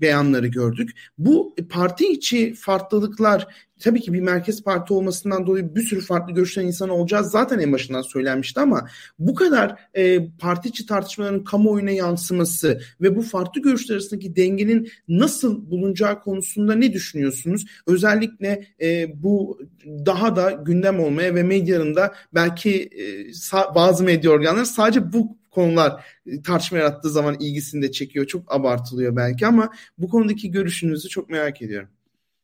beyanları 0.00 0.46
gördük. 0.46 0.90
Bu 1.18 1.56
parti 1.70 2.06
içi 2.06 2.54
farklılıklar 2.54 3.46
tabii 3.80 4.00
ki 4.00 4.12
bir 4.12 4.20
merkez 4.20 4.62
parti 4.62 4.92
olmasından 4.92 5.46
dolayı 5.46 5.74
bir 5.74 5.82
sürü 5.82 6.00
farklı 6.00 6.34
görüşten 6.34 6.66
insan 6.66 6.88
olacağız 6.88 7.30
zaten 7.30 7.58
en 7.58 7.72
başından 7.72 8.02
söylenmişti 8.02 8.60
ama 8.60 8.88
bu 9.18 9.34
kadar 9.34 9.76
e, 9.94 10.30
parti 10.38 10.68
içi 10.68 10.86
tartışmaların 10.86 11.44
kamuoyuna 11.44 11.90
yansıması 11.90 12.80
ve 13.00 13.16
bu 13.16 13.22
farklı 13.22 13.62
görüşler 13.62 13.94
arasındaki 13.94 14.36
dengenin 14.36 14.90
nasıl 15.08 15.70
bulunacağı 15.70 16.20
konusunda 16.20 16.74
ne 16.74 16.92
düşünüyorsunuz? 16.92 17.66
Özellikle 17.86 18.66
e, 18.82 19.22
bu 19.22 19.58
daha 19.86 20.36
da 20.36 20.50
gündem 20.50 21.00
olmaya 21.00 21.34
ve 21.34 21.42
medyanın 21.42 21.94
da 21.94 22.14
belki 22.34 22.82
e, 22.82 23.74
bazı 23.74 24.04
medya 24.04 24.30
organları 24.30 24.66
sadece 24.66 25.12
bu 25.12 25.38
konular 25.50 26.04
e, 26.26 26.42
tartışma 26.42 26.78
yarattığı 26.78 27.10
zaman 27.10 27.36
ilgisini 27.40 27.82
de 27.82 27.90
çekiyor. 27.90 28.26
Çok 28.26 28.54
abartılıyor 28.54 29.16
belki 29.16 29.46
ama 29.46 29.70
bu 29.98 30.08
konudaki 30.08 30.50
görüşünüzü 30.50 31.08
çok 31.08 31.30
merak 31.30 31.62
ediyorum. 31.62 31.88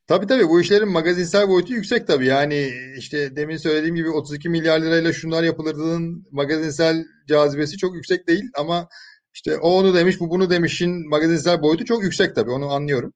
Tabii 0.07 0.27
tabii 0.27 0.49
bu 0.49 0.61
işlerin 0.61 0.89
magazinsel 0.91 1.49
boyutu 1.49 1.73
yüksek 1.73 2.07
tabii. 2.07 2.25
Yani 2.25 2.71
işte 2.97 3.35
demin 3.35 3.57
söylediğim 3.57 3.95
gibi 3.95 4.09
32 4.09 4.49
milyar 4.49 4.79
lirayla 4.81 5.13
şunlar 5.13 5.43
yapılırdığının 5.43 6.27
magazinsel 6.31 7.05
cazibesi 7.27 7.77
çok 7.77 7.95
yüksek 7.95 8.27
değil 8.27 8.43
ama 8.57 8.87
İşte 9.33 9.57
o 9.57 9.69
onu 9.69 9.95
demiş, 9.95 10.19
bu 10.19 10.29
bunu 10.29 10.49
demişin 10.49 11.09
magazinsel 11.09 11.61
boyutu 11.61 11.85
çok 11.85 12.03
yüksek 12.03 12.35
tabii, 12.35 12.51
onu 12.51 12.71
anlıyorum. 12.71 13.13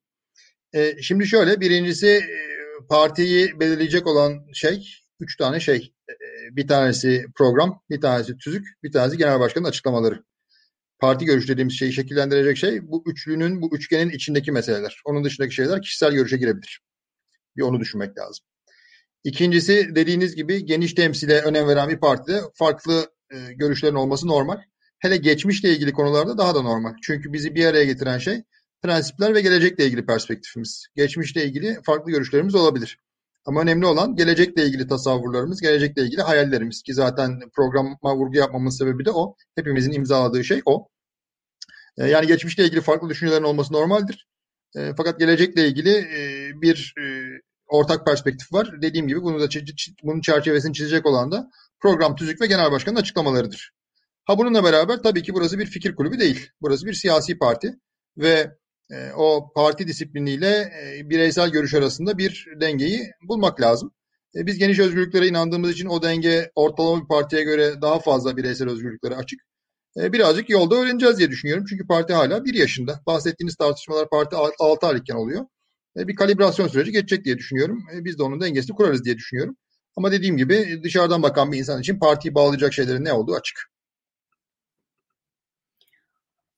E, 0.74 1.02
şimdi 1.02 1.26
şöyle, 1.26 1.60
birincisi 1.60 2.08
e, 2.08 2.22
partiyi 2.88 3.60
belirleyecek 3.60 4.06
olan 4.06 4.40
şey, 4.54 4.88
üç 5.20 5.36
tane 5.36 5.60
şey. 5.60 5.92
E, 6.10 6.14
bir 6.56 6.68
tanesi 6.68 7.26
program, 7.36 7.82
bir 7.90 8.00
tanesi 8.00 8.36
tüzük, 8.38 8.66
bir 8.82 8.92
tanesi 8.92 9.18
genel 9.18 9.40
başkanın 9.40 9.64
açıklamaları. 9.66 10.24
Parti 11.00 11.24
görüş 11.24 11.48
dediğimiz 11.48 11.78
şeyi 11.78 11.92
şekillendirecek 11.92 12.56
şey 12.56 12.90
bu 12.90 13.02
üçlünün, 13.06 13.62
bu 13.62 13.76
üçgenin 13.76 14.10
içindeki 14.10 14.52
meseleler. 14.52 15.00
Onun 15.04 15.24
dışındaki 15.24 15.54
şeyler 15.54 15.82
kişisel 15.82 16.12
görüşe 16.12 16.36
girebilir. 16.36 16.80
Bir 17.56 17.62
onu 17.62 17.80
düşünmek 17.80 18.18
lazım. 18.18 18.46
İkincisi 19.24 19.88
dediğiniz 19.94 20.36
gibi 20.36 20.64
geniş 20.64 20.94
temsile 20.94 21.40
önem 21.40 21.68
veren 21.68 21.88
bir 21.88 22.00
partide 22.00 22.40
farklı 22.54 23.10
e, 23.30 23.52
görüşlerin 23.52 23.94
olması 23.94 24.26
normal. 24.26 24.58
Hele 24.98 25.16
geçmişle 25.16 25.70
ilgili 25.70 25.92
konularda 25.92 26.38
daha 26.38 26.54
da 26.54 26.62
normal. 26.62 26.94
Çünkü 27.02 27.32
bizi 27.32 27.54
bir 27.54 27.64
araya 27.64 27.84
getiren 27.84 28.18
şey 28.18 28.42
prensipler 28.82 29.34
ve 29.34 29.40
gelecekle 29.40 29.86
ilgili 29.86 30.06
perspektifimiz. 30.06 30.86
Geçmişle 30.96 31.44
ilgili 31.44 31.78
farklı 31.82 32.12
görüşlerimiz 32.12 32.54
olabilir. 32.54 32.98
Ama 33.44 33.60
önemli 33.60 33.86
olan 33.86 34.16
gelecekle 34.16 34.64
ilgili 34.64 34.86
tasavvurlarımız, 34.86 35.60
gelecekle 35.60 36.02
ilgili 36.02 36.22
hayallerimiz 36.22 36.82
ki 36.82 36.94
zaten 36.94 37.40
programa 37.56 37.96
vurgu 38.16 38.36
yapmamın 38.36 38.70
sebebi 38.70 39.04
de 39.04 39.10
o. 39.10 39.34
Hepimizin 39.56 39.92
imzaladığı 39.92 40.44
şey 40.44 40.62
o. 40.64 40.88
E, 41.98 42.06
yani 42.06 42.26
geçmişle 42.26 42.64
ilgili 42.64 42.80
farklı 42.80 43.08
düşüncelerin 43.08 43.44
olması 43.44 43.72
normaldir. 43.72 44.28
E, 44.76 44.92
fakat 44.96 45.18
gelecekle 45.18 45.68
ilgili 45.68 45.90
e, 45.90 46.50
bir 46.62 46.94
ortak 47.68 48.06
perspektif 48.06 48.52
var. 48.52 48.82
Dediğim 48.82 49.08
gibi 49.08 49.22
bunu 49.22 49.40
da 49.40 49.48
bunun 50.02 50.20
çerçevesini 50.20 50.74
çizecek 50.74 51.06
olan 51.06 51.32
da 51.32 51.50
program, 51.80 52.16
tüzük 52.16 52.40
ve 52.40 52.46
genel 52.46 52.72
başkanın 52.72 52.96
açıklamalarıdır. 52.96 53.72
Ha 54.24 54.38
bununla 54.38 54.64
beraber 54.64 55.02
tabii 55.02 55.22
ki 55.22 55.34
burası 55.34 55.58
bir 55.58 55.66
fikir 55.66 55.94
kulübü 55.94 56.18
değil. 56.18 56.50
Burası 56.60 56.86
bir 56.86 56.92
siyasi 56.92 57.38
parti 57.38 57.74
ve 58.16 58.50
e, 58.90 59.12
o 59.12 59.52
parti 59.54 59.88
disipliniyle 59.88 60.72
e, 60.82 61.10
bireysel 61.10 61.50
görüş 61.50 61.74
arasında 61.74 62.18
bir 62.18 62.46
dengeyi 62.60 63.10
bulmak 63.28 63.60
lazım. 63.60 63.92
E, 64.34 64.46
biz 64.46 64.58
geniş 64.58 64.78
özgürlüklere 64.78 65.26
inandığımız 65.26 65.70
için 65.70 65.86
o 65.86 66.02
denge 66.02 66.50
ortalama 66.54 67.02
bir 67.02 67.08
partiye 67.08 67.42
göre 67.42 67.82
daha 67.82 67.98
fazla 68.00 68.36
bireysel 68.36 68.68
özgürlüklere 68.70 69.16
açık. 69.16 69.40
Birazcık 69.96 70.50
yolda 70.50 70.74
öğreneceğiz 70.74 71.18
diye 71.18 71.30
düşünüyorum. 71.30 71.64
Çünkü 71.68 71.86
parti 71.86 72.12
hala 72.12 72.44
bir 72.44 72.54
yaşında. 72.54 73.00
Bahsettiğiniz 73.06 73.56
tartışmalar 73.56 74.08
parti 74.08 74.36
6 74.36 74.86
aylıkken 74.86 75.14
oluyor. 75.14 75.46
Bir 75.96 76.14
kalibrasyon 76.14 76.68
süreci 76.68 76.92
geçecek 76.92 77.24
diye 77.24 77.38
düşünüyorum. 77.38 77.84
Biz 77.92 78.18
de 78.18 78.22
onun 78.22 78.40
dengesini 78.40 78.76
kurarız 78.76 79.04
diye 79.04 79.16
düşünüyorum. 79.16 79.56
Ama 79.96 80.12
dediğim 80.12 80.36
gibi 80.36 80.80
dışarıdan 80.82 81.22
bakan 81.22 81.52
bir 81.52 81.58
insan 81.58 81.80
için 81.80 81.98
partiyi 81.98 82.34
bağlayacak 82.34 82.72
şeylerin 82.72 83.04
ne 83.04 83.12
olduğu 83.12 83.34
açık. 83.34 83.70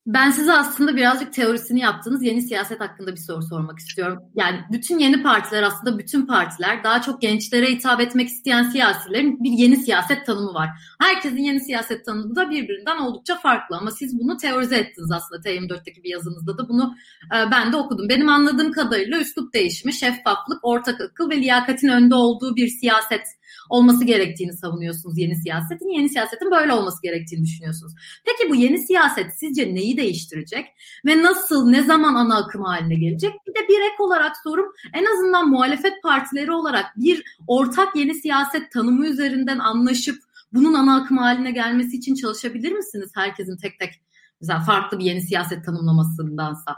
Ben 0.05 0.31
size 0.31 0.53
aslında 0.53 0.95
birazcık 0.95 1.33
teorisini 1.33 1.79
yaptığınız 1.79 2.23
yeni 2.23 2.41
siyaset 2.41 2.79
hakkında 2.79 3.11
bir 3.11 3.17
soru 3.17 3.41
sormak 3.41 3.79
istiyorum. 3.79 4.19
Yani 4.35 4.59
bütün 4.71 4.99
yeni 4.99 5.23
partiler 5.23 5.63
aslında 5.63 5.99
bütün 5.99 6.25
partiler 6.25 6.83
daha 6.83 7.01
çok 7.01 7.21
gençlere 7.21 7.71
hitap 7.71 8.01
etmek 8.01 8.27
isteyen 8.27 8.63
siyasilerin 8.63 9.43
bir 9.43 9.51
yeni 9.51 9.77
siyaset 9.77 10.25
tanımı 10.25 10.53
var. 10.53 10.69
Herkesin 11.01 11.43
yeni 11.43 11.59
siyaset 11.59 12.05
tanımı 12.05 12.35
da 12.35 12.49
birbirinden 12.49 12.97
oldukça 12.97 13.35
farklı 13.35 13.77
ama 13.77 13.91
siz 13.91 14.19
bunu 14.19 14.37
teorize 14.37 14.77
ettiniz 14.77 15.11
aslında 15.11 15.41
T24'teki 15.41 16.03
bir 16.03 16.09
yazınızda 16.09 16.57
da 16.57 16.69
bunu 16.69 16.95
e, 17.35 17.51
ben 17.51 17.73
de 17.73 17.77
okudum. 17.77 18.09
Benim 18.09 18.29
anladığım 18.29 18.71
kadarıyla 18.71 19.19
üslup 19.19 19.53
değişimi, 19.53 19.93
şeffaflık, 19.93 20.59
ortak 20.61 21.01
akıl 21.01 21.29
ve 21.29 21.37
liyakatin 21.37 21.87
önde 21.87 22.15
olduğu 22.15 22.55
bir 22.55 22.67
siyaset 22.67 23.27
olması 23.73 24.05
gerektiğini 24.05 24.53
savunuyorsunuz 24.53 25.17
yeni 25.17 25.35
siyasetin. 25.35 25.87
Yeni 25.87 26.09
siyasetin 26.09 26.51
böyle 26.51 26.73
olması 26.73 27.01
gerektiğini 27.01 27.43
düşünüyorsunuz. 27.43 27.93
Peki 28.25 28.49
bu 28.49 28.55
yeni 28.55 28.79
siyaset 28.79 29.39
sizce 29.39 29.75
neyi 29.75 29.97
değiştirecek 29.97 30.65
ve 31.05 31.23
nasıl, 31.23 31.69
ne 31.69 31.83
zaman 31.83 32.15
ana 32.15 32.37
akım 32.37 32.63
haline 32.63 32.95
gelecek? 32.95 33.33
Bir 33.47 33.53
de 33.53 33.67
bir 33.69 33.79
ek 33.79 33.95
olarak 33.99 34.37
sorum 34.43 34.65
en 34.93 35.05
azından 35.05 35.49
muhalefet 35.49 36.03
partileri 36.03 36.51
olarak 36.51 36.85
bir 36.97 37.23
ortak 37.47 37.95
yeni 37.95 38.15
siyaset 38.15 38.71
tanımı 38.71 39.07
üzerinden 39.07 39.59
anlaşıp 39.59 40.15
bunun 40.53 40.73
ana 40.73 40.95
akım 40.95 41.17
haline 41.17 41.51
gelmesi 41.51 41.97
için 41.97 42.15
çalışabilir 42.15 42.71
misiniz? 42.71 43.11
Herkesin 43.15 43.57
tek 43.57 43.79
tek 43.79 44.01
mesela 44.41 44.59
farklı 44.59 44.99
bir 44.99 45.05
yeni 45.05 45.21
siyaset 45.21 45.65
tanımlamasındansa. 45.65 46.75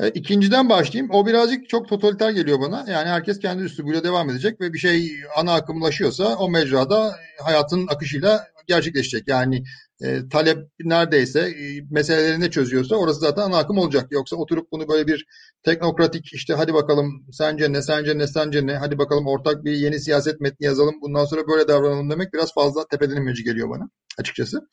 E, 0.00 0.08
ikinciden 0.08 0.68
başlayayım. 0.68 1.10
O 1.14 1.26
birazcık 1.26 1.68
çok 1.68 1.88
totaliter 1.88 2.30
geliyor 2.30 2.60
bana. 2.60 2.84
Yani 2.90 3.08
herkes 3.08 3.38
kendi 3.38 3.62
üslubuyla 3.62 4.04
devam 4.04 4.30
edecek 4.30 4.60
ve 4.60 4.72
bir 4.72 4.78
şey 4.78 5.10
ana 5.36 5.54
akımlaşıyorsa 5.54 6.36
o 6.36 6.50
mecrada 6.50 7.16
hayatın 7.42 7.86
akışıyla 7.86 8.46
gerçekleşecek. 8.66 9.28
Yani 9.28 9.62
e, 10.02 10.28
talep 10.28 10.58
neredeyse 10.84 11.40
e, 11.40 11.80
meselelerini 11.90 12.44
ne 12.44 12.50
çözüyorsa 12.50 12.96
orası 12.96 13.20
zaten 13.20 13.42
ana 13.42 13.58
akım 13.58 13.78
olacak. 13.78 14.06
Yoksa 14.10 14.36
oturup 14.36 14.72
bunu 14.72 14.88
böyle 14.88 15.06
bir 15.06 15.26
teknokratik 15.62 16.32
işte 16.32 16.54
hadi 16.54 16.74
bakalım 16.74 17.26
sence 17.32 17.72
ne 17.72 17.82
sence 17.82 18.18
ne 18.18 18.26
sence 18.26 18.66
ne 18.66 18.76
hadi 18.76 18.98
bakalım 18.98 19.26
ortak 19.26 19.64
bir 19.64 19.72
yeni 19.72 20.00
siyaset 20.00 20.40
metni 20.40 20.66
yazalım 20.66 20.94
bundan 21.02 21.24
sonra 21.24 21.48
böyle 21.48 21.68
davranalım 21.68 22.10
demek 22.10 22.32
biraz 22.32 22.54
fazla 22.54 22.86
tepeden 22.90 23.16
inmeci 23.16 23.44
geliyor 23.44 23.70
bana 23.70 23.88
açıkçası. 24.18 24.68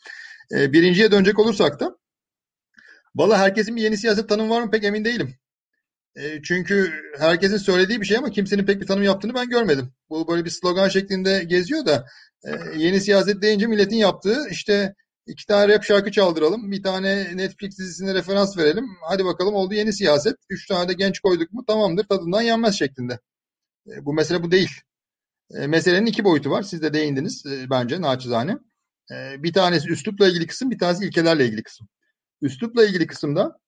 E, 0.52 0.74
birinciye 0.74 1.12
dönecek 1.12 1.40
olursak 1.40 1.80
da 1.80 1.98
Valla 3.18 3.38
herkesin 3.38 3.76
bir 3.76 3.82
yeni 3.82 3.98
siyaset 3.98 4.30
tanımı 4.30 4.50
var 4.50 4.62
mı 4.62 4.72
pek 4.72 4.84
emin 4.84 5.06
değilim. 5.06 5.36
E, 6.16 6.42
çünkü 6.42 6.94
herkesin 7.20 7.58
söylediği 7.58 8.02
bir 8.02 8.06
şey 8.06 8.18
ama 8.18 8.32
kimsenin 8.32 8.66
pek 8.66 8.82
bir 8.82 8.88
tanım 8.88 9.04
yaptığını 9.04 9.34
ben 9.34 9.50
görmedim. 9.50 9.94
Bu 10.10 10.28
böyle 10.28 10.46
bir 10.46 10.50
slogan 10.50 10.90
şeklinde 10.90 11.44
geziyor 11.44 11.86
da 11.86 12.06
e, 12.46 12.50
yeni 12.78 13.02
siyaset 13.02 13.42
deyince 13.42 13.68
milletin 13.68 13.96
yaptığı 13.96 14.48
işte 14.52 14.96
iki 15.28 15.46
tane 15.46 15.74
rap 15.74 15.84
şarkı 15.84 16.12
çaldıralım, 16.12 16.72
bir 16.72 16.84
tane 16.84 17.38
Netflix 17.38 17.78
dizisine 17.80 18.14
referans 18.14 18.58
verelim. 18.58 18.86
Hadi 19.02 19.26
bakalım 19.26 19.56
oldu 19.56 19.74
yeni 19.74 19.94
siyaset. 19.94 20.36
Üç 20.50 20.68
tane 20.68 20.90
de 20.90 20.94
genç 20.94 21.20
koyduk 21.20 21.54
mu 21.54 21.66
tamamdır 21.66 22.04
tadından 22.04 22.42
yenmez 22.42 22.80
şeklinde. 22.80 23.20
E, 23.88 24.06
bu 24.06 24.14
mesele 24.14 24.44
bu 24.44 24.52
değil. 24.52 24.72
Meselenin 25.50 26.06
iki 26.06 26.24
boyutu 26.24 26.50
var. 26.50 26.64
Siz 26.64 26.82
de 26.82 26.94
değindiniz 26.94 27.44
bence 27.70 28.02
naçizane. 28.02 28.58
Bir 29.12 29.54
tanesi 29.54 29.90
üslupla 29.90 30.28
ilgili 30.28 30.48
kısım, 30.48 30.72
bir 30.72 30.80
tanesi 30.80 31.06
ilkelerle 31.06 31.46
ilgili 31.46 31.64
kısım. 31.64 31.88
Üslupla 32.42 32.86
ilgili 32.86 33.08
kısımda 33.08 33.60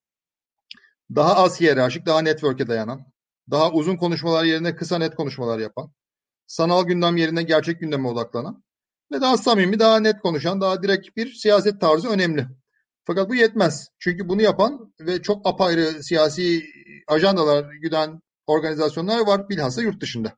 daha 1.14 1.36
az 1.36 1.60
hiyerarşik, 1.60 2.06
daha 2.06 2.22
network'e 2.22 2.66
dayanan, 2.66 3.06
daha 3.50 3.72
uzun 3.72 3.96
konuşmalar 3.96 4.44
yerine 4.44 4.76
kısa 4.76 4.98
net 4.98 5.14
konuşmalar 5.14 5.58
yapan, 5.58 5.92
sanal 6.46 6.84
gündem 6.84 7.16
yerine 7.16 7.42
gerçek 7.42 7.80
gündeme 7.80 8.08
odaklanan 8.08 8.64
ve 9.12 9.20
daha 9.20 9.36
samimi, 9.36 9.78
daha 9.78 10.00
net 10.00 10.20
konuşan, 10.20 10.60
daha 10.60 10.82
direkt 10.82 11.16
bir 11.16 11.32
siyaset 11.32 11.80
tarzı 11.80 12.08
önemli. 12.08 12.46
Fakat 13.04 13.28
bu 13.28 13.34
yetmez. 13.34 13.88
Çünkü 13.98 14.28
bunu 14.28 14.42
yapan 14.42 14.94
ve 15.00 15.22
çok 15.22 15.48
apayrı 15.48 16.02
siyasi 16.02 16.62
ajandalar 17.08 17.72
güden 17.72 18.20
organizasyonlar 18.46 19.26
var 19.26 19.48
bilhassa 19.48 19.82
yurt 19.82 20.00
dışında. 20.00 20.36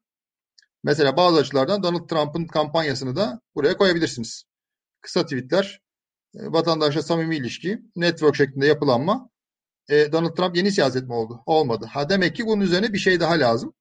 Mesela 0.85 1.17
bazı 1.17 1.41
açılardan 1.41 1.83
Donald 1.83 2.09
Trump'ın 2.09 2.47
kampanyasını 2.47 3.17
da 3.17 3.41
buraya 3.55 3.77
koyabilirsiniz. 3.77 4.45
Kısa 5.01 5.23
tweetler, 5.23 5.81
vatandaşla 6.35 7.03
samimi 7.03 7.37
ilişki, 7.37 7.83
network 7.97 8.37
şeklinde 8.37 8.67
yapılanma. 8.67 9.31
E, 9.89 10.13
Donald 10.13 10.37
Trump 10.37 10.57
yeni 10.57 10.73
siyaset 10.73 11.03
mi 11.03 11.15
oldu? 11.15 11.43
Olmadı. 11.47 11.87
Ha 11.93 12.09
demek 12.09 12.37
ki 12.37 12.47
bunun 12.47 12.61
üzerine 12.61 12.93
bir 12.93 12.99
şey 12.99 13.21
daha 13.21 13.33
lazım. 13.33 13.75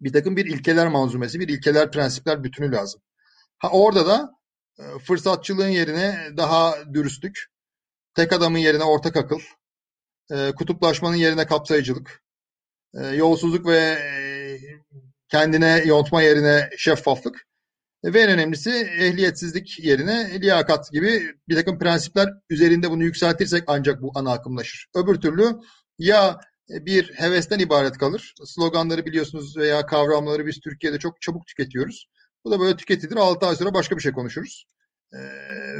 Bir 0.00 0.12
takım 0.12 0.36
bir 0.36 0.46
ilkeler 0.46 0.88
manzumesi, 0.88 1.40
bir 1.40 1.48
ilkeler 1.48 1.90
prensipler 1.90 2.44
bütünü 2.44 2.72
lazım. 2.72 3.00
Ha 3.58 3.70
orada 3.70 4.06
da 4.06 4.32
e, 4.78 4.98
fırsatçılığın 4.98 5.68
yerine 5.68 6.30
daha 6.36 6.74
dürüstlük, 6.94 7.46
tek 8.14 8.32
adamın 8.32 8.58
yerine 8.58 8.84
ortak 8.84 9.16
akıl, 9.16 9.40
e, 10.30 10.52
kutuplaşmanın 10.52 11.16
yerine 11.16 11.46
kapsayıcılık, 11.46 12.22
e, 12.94 13.06
yolsuzluk 13.06 13.66
ve 13.66 13.78
e, 13.78 14.16
kendine 15.28 15.82
yontma 15.86 16.22
yerine 16.22 16.70
şeffaflık 16.76 17.45
ve 18.06 18.20
en 18.20 18.30
önemlisi 18.30 18.70
ehliyetsizlik 19.00 19.84
yerine 19.84 20.40
liyakat 20.40 20.92
gibi 20.92 21.22
bir 21.48 21.54
takım 21.54 21.78
prensipler 21.78 22.28
üzerinde 22.50 22.90
bunu 22.90 23.04
yükseltirsek 23.04 23.64
ancak 23.66 24.02
bu 24.02 24.12
ana 24.14 24.32
akımlaşır. 24.32 24.86
Öbür 24.94 25.14
türlü 25.14 25.60
ya 25.98 26.40
bir 26.68 27.12
hevesten 27.14 27.58
ibaret 27.58 27.98
kalır. 27.98 28.34
Sloganları 28.44 29.04
biliyorsunuz 29.06 29.56
veya 29.56 29.86
kavramları 29.86 30.46
biz 30.46 30.60
Türkiye'de 30.60 30.98
çok 30.98 31.20
çabuk 31.20 31.46
tüketiyoruz. 31.46 32.08
Bu 32.44 32.50
da 32.50 32.60
böyle 32.60 32.76
tüketilir. 32.76 33.16
6 33.16 33.46
ay 33.46 33.56
sonra 33.56 33.74
başka 33.74 33.96
bir 33.96 34.02
şey 34.02 34.12
konuşuruz. 34.12 34.66
E, 35.12 35.18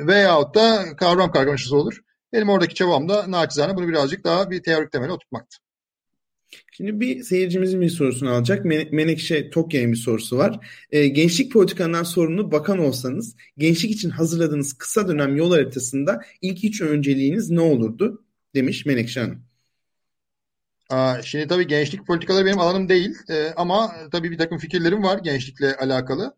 veyahut 0.07 0.55
da 0.55 0.97
kavram 0.97 1.31
kargaşası 1.31 1.77
olur. 1.77 2.01
Benim 2.33 2.49
oradaki 2.49 2.75
çabam 2.75 3.09
da 3.09 3.31
naçizane 3.31 3.77
bunu 3.77 3.89
birazcık 3.89 4.25
daha 4.25 4.51
bir 4.51 4.63
teorik 4.63 4.93
temele 4.93 5.13
oturtmaktı. 5.13 5.57
Şimdi 6.77 7.01
bir 7.01 7.23
seyircimizin 7.23 7.81
bir 7.81 7.89
sorusunu 7.89 8.31
alacak. 8.31 8.65
Men- 8.65 8.89
Menekşe 8.93 9.51
Tokya'nın 9.51 9.93
bir 9.93 9.97
sorusu 9.97 10.39
var. 10.39 10.67
E, 10.91 11.09
gençlik 11.09 11.53
politikandan 11.53 12.03
sorumlu 12.03 12.53
bakan 12.53 12.79
olsanız 12.79 13.37
gençlik 13.59 13.91
için 13.91 14.11
hazırladığınız 14.11 14.73
kısa 14.73 15.09
dönem 15.09 15.37
yol 15.37 15.51
haritasında 15.51 16.21
ilk 16.41 16.65
üç 16.65 16.81
önceliğiniz 16.81 17.51
ne 17.51 17.61
olurdu? 17.61 18.25
Demiş 18.55 18.87
Menekşe 18.87 19.21
Hanım. 19.21 19.43
Aa, 20.91 21.23
şimdi 21.23 21.49
tabii 21.49 21.67
gençlik 21.67 22.07
politikaları 22.07 22.47
benim 22.47 22.59
alanım 22.59 22.89
değil 22.89 23.15
e, 23.31 23.53
ama 23.57 23.93
tabii 24.13 24.31
bir 24.31 24.39
takım 24.39 24.59
fikirlerim 24.59 25.03
var 25.03 25.19
gençlikle 25.19 25.77
alakalı. 25.77 26.37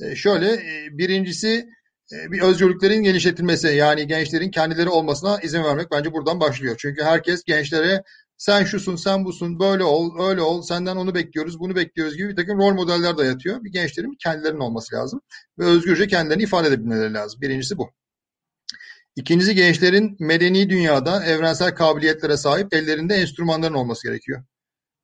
E, 0.00 0.16
şöyle 0.16 0.52
e, 0.52 0.88
birincisi 0.98 1.68
e, 2.12 2.32
bir 2.32 2.40
özgürlüklerin 2.40 3.02
genişletilmesi 3.02 3.66
yani 3.66 4.06
gençlerin 4.06 4.50
kendileri 4.50 4.88
olmasına 4.88 5.40
izin 5.40 5.64
vermek 5.64 5.90
bence 5.90 6.12
buradan 6.12 6.40
başlıyor. 6.40 6.74
Çünkü 6.78 7.02
herkes 7.02 7.44
gençlere 7.44 8.02
sen 8.40 8.64
şusun, 8.64 8.96
sen 8.96 9.24
busun, 9.24 9.60
böyle 9.60 9.84
ol, 9.84 10.28
öyle 10.28 10.42
ol, 10.42 10.62
senden 10.62 10.96
onu 10.96 11.14
bekliyoruz, 11.14 11.60
bunu 11.60 11.76
bekliyoruz 11.76 12.16
gibi 12.16 12.28
bir 12.28 12.36
takım 12.36 12.58
rol 12.58 12.74
modeller 12.74 13.18
dayatıyor. 13.18 13.64
Bir 13.64 13.72
gençlerin 13.72 14.16
kendilerinin 14.22 14.60
olması 14.60 14.94
lazım 14.94 15.20
ve 15.58 15.64
özgürce 15.64 16.06
kendilerini 16.06 16.42
ifade 16.42 16.68
edebilmeleri 16.68 17.14
lazım. 17.14 17.40
Birincisi 17.40 17.78
bu. 17.78 17.90
İkincisi 19.16 19.54
gençlerin 19.54 20.16
medeni 20.20 20.70
dünyada 20.70 21.24
evrensel 21.24 21.74
kabiliyetlere 21.74 22.36
sahip 22.36 22.74
ellerinde 22.74 23.14
enstrümanların 23.14 23.74
olması 23.74 24.08
gerekiyor. 24.08 24.44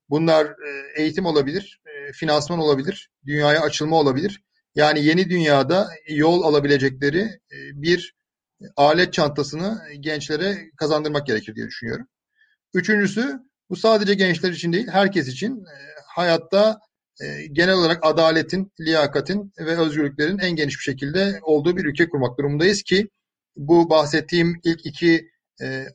Bunlar 0.08 0.46
e, 0.46 1.02
eğitim 1.02 1.26
olabilir, 1.26 1.80
e, 1.86 2.12
finansman 2.12 2.58
olabilir, 2.58 3.10
dünyaya 3.26 3.60
açılma 3.60 3.96
olabilir. 3.96 4.42
Yani 4.74 5.04
yeni 5.04 5.30
dünyada 5.30 5.88
yol 6.08 6.42
alabilecekleri 6.42 7.20
e, 7.52 7.56
bir 7.82 8.14
alet 8.76 9.12
çantasını 9.12 9.82
gençlere 10.00 10.70
kazandırmak 10.76 11.26
gerekir 11.26 11.54
diye 11.54 11.66
düşünüyorum. 11.66 12.06
Üçüncüsü 12.76 13.40
bu 13.70 13.76
sadece 13.76 14.14
gençler 14.14 14.52
için 14.52 14.72
değil 14.72 14.88
herkes 14.88 15.28
için 15.28 15.64
hayatta 16.06 16.78
genel 17.52 17.74
olarak 17.74 18.06
adaletin, 18.06 18.72
liyakatin 18.80 19.52
ve 19.58 19.78
özgürlüklerin 19.78 20.38
en 20.38 20.56
geniş 20.56 20.78
bir 20.78 20.82
şekilde 20.82 21.38
olduğu 21.42 21.76
bir 21.76 21.84
ülke 21.84 22.08
kurmak 22.08 22.38
durumundayız 22.38 22.82
ki 22.82 23.08
bu 23.56 23.90
bahsettiğim 23.90 24.60
ilk 24.64 24.86
iki 24.86 25.30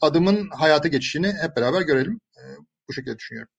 adımın 0.01 0.49
hayata 0.49 0.87
geçişini 0.87 1.33
hep 1.41 1.55
beraber 1.57 1.81
görelim. 1.81 2.19
Bu 2.89 2.93
şekilde 2.93 3.17
düşünüyorum. 3.17 3.51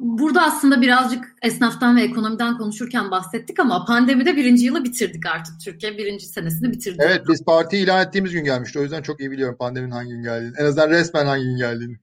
Burada 0.00 0.42
aslında 0.42 0.80
birazcık 0.80 1.24
esnaftan 1.42 1.96
ve 1.96 2.02
ekonomiden 2.02 2.58
konuşurken 2.58 3.10
bahsettik 3.10 3.60
ama 3.60 3.84
pandemide 3.84 4.36
birinci 4.36 4.64
yılı 4.64 4.84
bitirdik 4.84 5.26
artık. 5.26 5.54
Türkiye 5.64 5.98
birinci 5.98 6.26
senesini 6.26 6.72
bitirdi. 6.72 6.98
Evet 7.06 7.22
biz 7.28 7.44
parti 7.44 7.76
ilan 7.76 8.06
ettiğimiz 8.06 8.32
gün 8.32 8.44
gelmişti. 8.44 8.78
O 8.78 8.82
yüzden 8.82 9.02
çok 9.02 9.20
iyi 9.20 9.30
biliyorum 9.30 9.56
pandeminin 9.58 9.90
hangi 9.90 10.10
gün 10.10 10.22
geldiğini. 10.22 10.54
En 10.58 10.64
azından 10.64 10.90
resmen 10.90 11.26
hangi 11.26 11.44
gün 11.44 11.56
geldiğini. 11.56 11.96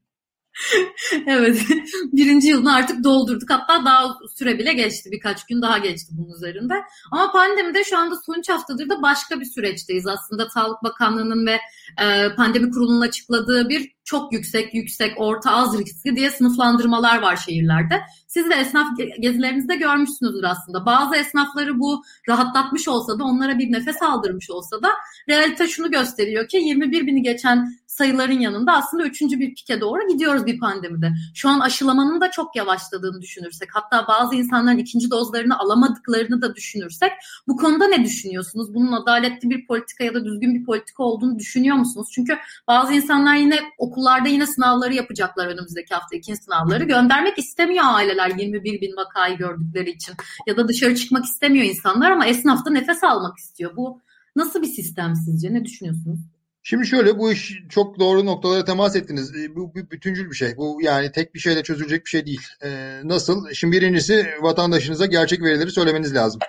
evet. 1.28 1.62
Birinci 2.14 2.48
yılını 2.48 2.76
artık 2.76 3.04
doldurduk. 3.04 3.50
Hatta 3.50 3.86
daha 3.86 4.18
süre 4.38 4.60
bile 4.60 4.74
geçti. 4.74 5.10
Birkaç 5.12 5.45
gün 5.45 5.62
daha 5.62 5.78
geçti 5.78 6.14
bunun 6.18 6.36
üzerinde. 6.36 6.74
Ama 7.12 7.32
pandemide 7.32 7.84
şu 7.84 7.98
anda 7.98 8.16
son 8.26 8.39
üç 8.39 8.50
haftadır 8.50 8.89
da 8.89 9.02
başka 9.02 9.39
bir 9.39 9.45
süreçteyiz. 9.45 10.08
Aslında 10.08 10.50
Sağlık 10.50 10.84
Bakanlığı'nın 10.84 11.48
ve 11.48 11.60
e, 12.04 12.36
Pandemi 12.36 12.72
Kurulu'nun 12.72 13.02
açıkladığı 13.02 13.70
bir 13.70 13.97
çok 14.08 14.34
yüksek, 14.34 14.74
yüksek, 14.74 15.14
orta, 15.18 15.51
az 15.51 15.80
riskli 15.80 16.16
diye 16.16 16.32
sınıflandırmalar 16.32 17.22
var 17.22 17.36
şehirlerde. 17.36 18.01
Siz 18.28 18.49
de 18.49 18.53
esnaf 18.53 18.88
gezilerinizde 19.20 19.76
görmüşsünüzdür 19.76 20.43
aslında. 20.43 20.86
Bazı 20.86 21.16
esnafları 21.16 21.80
bu 21.80 22.03
rahatlatmış 22.30 22.88
olsa 22.88 23.20
da 23.20 23.24
onlara 23.24 23.60
bir 23.60 23.72
nefes 23.72 24.01
aldırmış 24.01 24.49
olsa 24.49 24.82
da 24.84 24.89
realite 25.30 25.68
şunu 25.68 25.91
gösteriyor 25.91 26.47
ki 26.47 26.58
21 26.58 27.08
bini 27.08 27.22
geçen 27.22 27.78
sayıların 27.97 28.39
yanında 28.39 28.74
aslında 28.74 29.03
üçüncü 29.03 29.39
bir 29.39 29.55
pike 29.55 29.82
doğru 29.82 30.08
gidiyoruz 30.08 30.45
bir 30.45 30.60
pandemide. 30.60 31.12
Şu 31.36 31.49
an 31.49 31.60
aşılamanın 31.60 32.22
da 32.22 32.32
çok 32.32 32.55
yavaşladığını 32.55 33.22
düşünürsek 33.22 33.70
hatta 33.74 34.08
bazı 34.08 34.36
insanların 34.36 34.78
ikinci 34.78 35.12
dozlarını 35.12 35.60
alamadıklarını 35.60 36.41
da 36.41 36.55
düşünürsek 36.55 37.12
bu 37.47 37.58
konuda 37.58 37.88
ne 37.88 38.03
düşünüyorsunuz? 38.03 38.74
Bunun 38.74 38.91
adaletli 38.91 39.49
bir 39.49 39.68
politika 39.68 40.03
ya 40.03 40.14
da 40.14 40.26
düzgün 40.26 40.55
bir 40.55 40.66
politika 40.66 41.03
olduğunu 41.03 41.39
düşünüyor 41.39 41.76
musunuz? 41.76 42.08
Çünkü 42.12 42.38
bazı 42.68 42.93
insanlar 42.93 43.36
yine 43.36 43.60
okullarda 43.98 44.30
yine 44.30 44.45
sınavları 44.45 44.93
yapacaklar 44.93 45.48
önümüzdeki 45.48 45.93
hafta 45.93 46.16
ikinci 46.16 46.41
sınavları. 46.41 46.84
Göndermek 46.84 47.38
istemiyor 47.38 47.86
aileler 47.88 48.30
21 48.38 48.82
bin 48.82 48.95
vakayı 48.98 49.38
gördükleri 49.38 49.89
için 49.89 50.16
ya 50.48 50.58
da 50.58 50.68
dışarı 50.68 50.95
çıkmak 50.95 51.26
istemiyor 51.26 51.66
insanlar 51.66 52.12
ama 52.12 52.26
esnafta 52.26 52.70
nefes 52.70 53.04
almak 53.04 53.38
istiyor. 53.38 53.76
Bu 53.76 54.02
nasıl 54.36 54.62
bir 54.62 54.68
sistem 54.68 55.16
sizce? 55.16 55.54
Ne 55.54 55.66
düşünüyorsunuz? 55.66 56.20
Şimdi 56.64 56.88
şöyle 56.88 57.18
bu 57.18 57.32
iş 57.32 57.54
çok 57.70 58.00
doğru 58.00 58.26
noktalara 58.26 58.66
temas 58.66 58.95
ettiniz. 58.95 59.36
E, 59.36 59.56
bu 59.56 59.76
bir 59.76 59.91
bütüncül 59.91 60.30
bir 60.30 60.36
şey. 60.36 60.58
Bu 60.58 60.80
yani 60.82 61.12
tek 61.12 61.36
bir 61.36 61.39
şeyle 61.39 61.64
çözülecek 61.64 62.06
bir 62.06 62.10
şey 62.10 62.26
değil. 62.26 62.41
Ee, 62.64 63.02
nasıl? 63.04 63.54
Şimdi 63.54 63.78
birincisi 63.78 64.28
vatandaşınıza 64.41 65.06
gerçek 65.06 65.41
verileri 65.41 65.72
söylemeniz 65.72 66.16
lazım. 66.16 66.41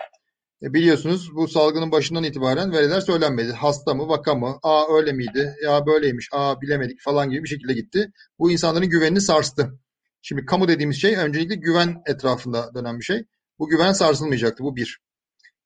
E, 0.63 0.75
biliyorsunuz 0.75 1.35
bu 1.35 1.49
salgının 1.49 1.93
başından 1.93 2.25
itibaren 2.25 2.73
veriler 2.73 3.01
söylenmedi. 3.01 3.53
Hasta 3.53 3.95
mı, 3.95 4.09
vaka 4.09 4.35
mı, 4.35 4.59
aa 4.63 4.97
öyle 4.97 5.13
miydi, 5.13 5.55
ya 5.65 5.87
böyleymiş, 5.87 6.29
aa 6.33 6.61
bilemedik 6.61 7.01
falan 7.01 7.31
gibi 7.31 7.45
bir 7.45 7.49
şekilde 7.49 7.73
gitti. 7.73 8.13
Bu 8.39 8.51
insanların 8.51 8.89
güvenini 8.89 9.21
sarstı. 9.21 9.79
Şimdi 10.23 10.45
kamu 10.45 10.69
dediğimiz 10.69 11.01
şey 11.01 11.17
öncelikle 11.17 11.55
güven 11.55 12.03
etrafında 12.07 12.71
dönen 12.75 12.99
bir 12.99 13.05
şey. 13.05 13.25
Bu 13.59 13.69
güven 13.69 13.93
sarsılmayacaktı. 13.93 14.65
Bu 14.65 14.77
bir. 14.77 14.99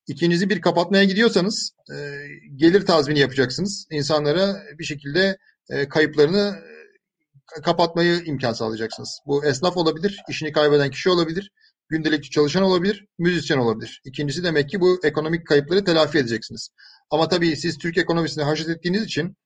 İkincisi 0.07 0.51
bir 0.51 0.61
kapatmaya 0.61 1.05
gidiyorsanız 1.05 1.73
e, 1.95 1.97
gelir 2.57 2.87
tazmini 2.87 3.19
yapacaksınız. 3.19 3.87
İnsanlara 3.91 4.63
bir 4.79 4.85
şekilde 4.85 5.39
e, 5.71 5.89
kayıplarını 5.89 6.57
e, 7.59 7.63
kapatmayı 7.63 8.23
imkan 8.25 8.53
sağlayacaksınız. 8.53 9.21
Bu 9.27 9.45
esnaf 9.45 9.77
olabilir, 9.77 10.21
işini 10.29 10.53
kaybeden 10.53 10.91
kişi 10.91 11.11
olabilir, 11.11 11.51
gündelikçi 11.93 12.31
çalışan 12.31 12.63
olabilir, 12.63 13.07
müzisyen 13.19 13.59
olabilir. 13.59 14.03
İkincisi 14.05 14.45
demek 14.45 14.71
ki 14.71 14.81
bu 14.81 15.01
ekonomik 15.05 15.47
kayıpları 15.47 15.85
telafi 15.85 16.19
edeceksiniz. 16.19 16.69
Ama 17.11 17.29
tabii 17.29 17.57
siz 17.57 17.79
Türk 17.79 17.99
ekonomisini 17.99 18.45
haşet 18.45 18.69
ettiğiniz 18.69 19.03
için 19.03 19.37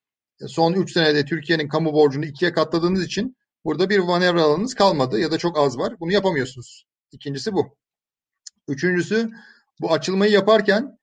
son 0.46 0.72
3 0.72 0.92
senede 0.92 1.24
Türkiye'nin 1.24 1.68
kamu 1.68 1.92
borcunu 1.92 2.24
ikiye 2.24 2.52
katladığınız 2.52 3.04
için 3.04 3.36
burada 3.64 3.90
bir 3.90 3.98
manevra 3.98 4.42
alanınız 4.42 4.74
kalmadı 4.74 5.20
ya 5.20 5.30
da 5.30 5.38
çok 5.38 5.58
az 5.58 5.78
var. 5.78 6.00
Bunu 6.00 6.12
yapamıyorsunuz. 6.12 6.86
İkincisi 7.12 7.52
bu. 7.52 7.76
Üçüncüsü 8.68 9.30
bu 9.80 9.92
açılmayı 9.92 10.32
yaparken 10.32 10.98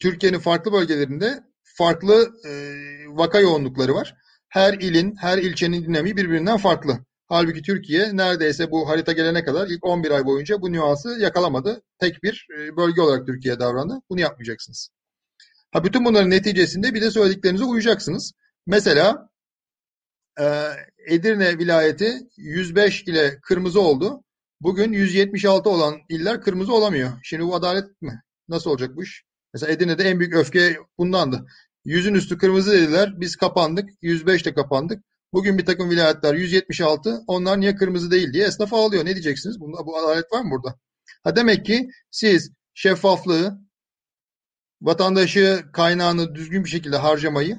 Türkiye'nin 0.00 0.38
farklı 0.38 0.72
bölgelerinde 0.72 1.44
farklı 1.78 2.32
e, 2.44 2.50
vaka 3.08 3.40
yoğunlukları 3.40 3.94
var. 3.94 4.14
Her 4.48 4.74
ilin, 4.74 5.16
her 5.16 5.38
ilçenin 5.38 5.84
dinamiği 5.84 6.16
birbirinden 6.16 6.56
farklı. 6.56 6.98
Halbuki 7.28 7.62
Türkiye 7.62 8.16
neredeyse 8.16 8.70
bu 8.70 8.88
harita 8.88 9.12
gelene 9.12 9.44
kadar 9.44 9.68
ilk 9.68 9.84
11 9.84 10.10
ay 10.10 10.24
boyunca 10.24 10.60
bu 10.60 10.72
nüansı 10.72 11.08
yakalamadı. 11.20 11.82
Tek 11.98 12.22
bir 12.22 12.46
e, 12.58 12.76
bölge 12.76 13.00
olarak 13.00 13.26
Türkiye 13.26 13.60
davrandı. 13.60 14.00
Bunu 14.10 14.20
yapmayacaksınız. 14.20 14.90
Ha 15.72 15.84
bütün 15.84 16.04
bunların 16.04 16.30
neticesinde 16.30 16.94
bir 16.94 17.02
de 17.02 17.10
söylediklerinize 17.10 17.64
uyacaksınız. 17.64 18.32
Mesela 18.66 19.28
e, 20.40 20.44
Edirne 21.06 21.58
vilayeti 21.58 22.18
105 22.36 23.02
ile 23.02 23.40
kırmızı 23.40 23.80
oldu. 23.80 24.24
Bugün 24.60 24.92
176 24.92 25.70
olan 25.70 25.96
iller 26.08 26.40
kırmızı 26.40 26.74
olamıyor. 26.74 27.10
Şimdi 27.22 27.44
bu 27.44 27.54
adalet 27.54 28.02
mi? 28.02 28.22
Nasıl 28.48 28.70
olacak 28.70 28.96
bu 28.96 29.02
iş? 29.02 29.24
Mesela 29.54 29.72
Edirne'de 29.72 30.04
en 30.04 30.20
büyük 30.20 30.34
öfke 30.34 30.76
bundandı. 30.98 31.46
Yüzün 31.84 32.14
üstü 32.14 32.38
kırmızı 32.38 32.72
dediler. 32.72 33.20
Biz 33.20 33.36
kapandık. 33.36 33.90
105 34.02 34.42
ile 34.42 34.54
kapandık. 34.54 35.02
Bugün 35.32 35.58
bir 35.58 35.66
takım 35.66 35.90
vilayetler 35.90 36.34
176. 36.34 37.20
Onlar 37.26 37.60
niye 37.60 37.76
kırmızı 37.76 38.10
değil 38.10 38.32
diye 38.32 38.46
esnaf 38.46 38.72
ağlıyor. 38.72 39.04
Ne 39.04 39.14
diyeceksiniz? 39.14 39.60
Bunda, 39.60 39.86
bu 39.86 39.98
adalet 39.98 40.32
var 40.32 40.42
mı 40.42 40.50
burada? 40.50 40.78
Ha 41.24 41.36
demek 41.36 41.66
ki 41.66 41.88
siz 42.10 42.50
şeffaflığı, 42.74 43.58
vatandaşı 44.82 45.64
kaynağını 45.72 46.34
düzgün 46.34 46.64
bir 46.64 46.68
şekilde 46.68 46.96
harcamayı 46.96 47.58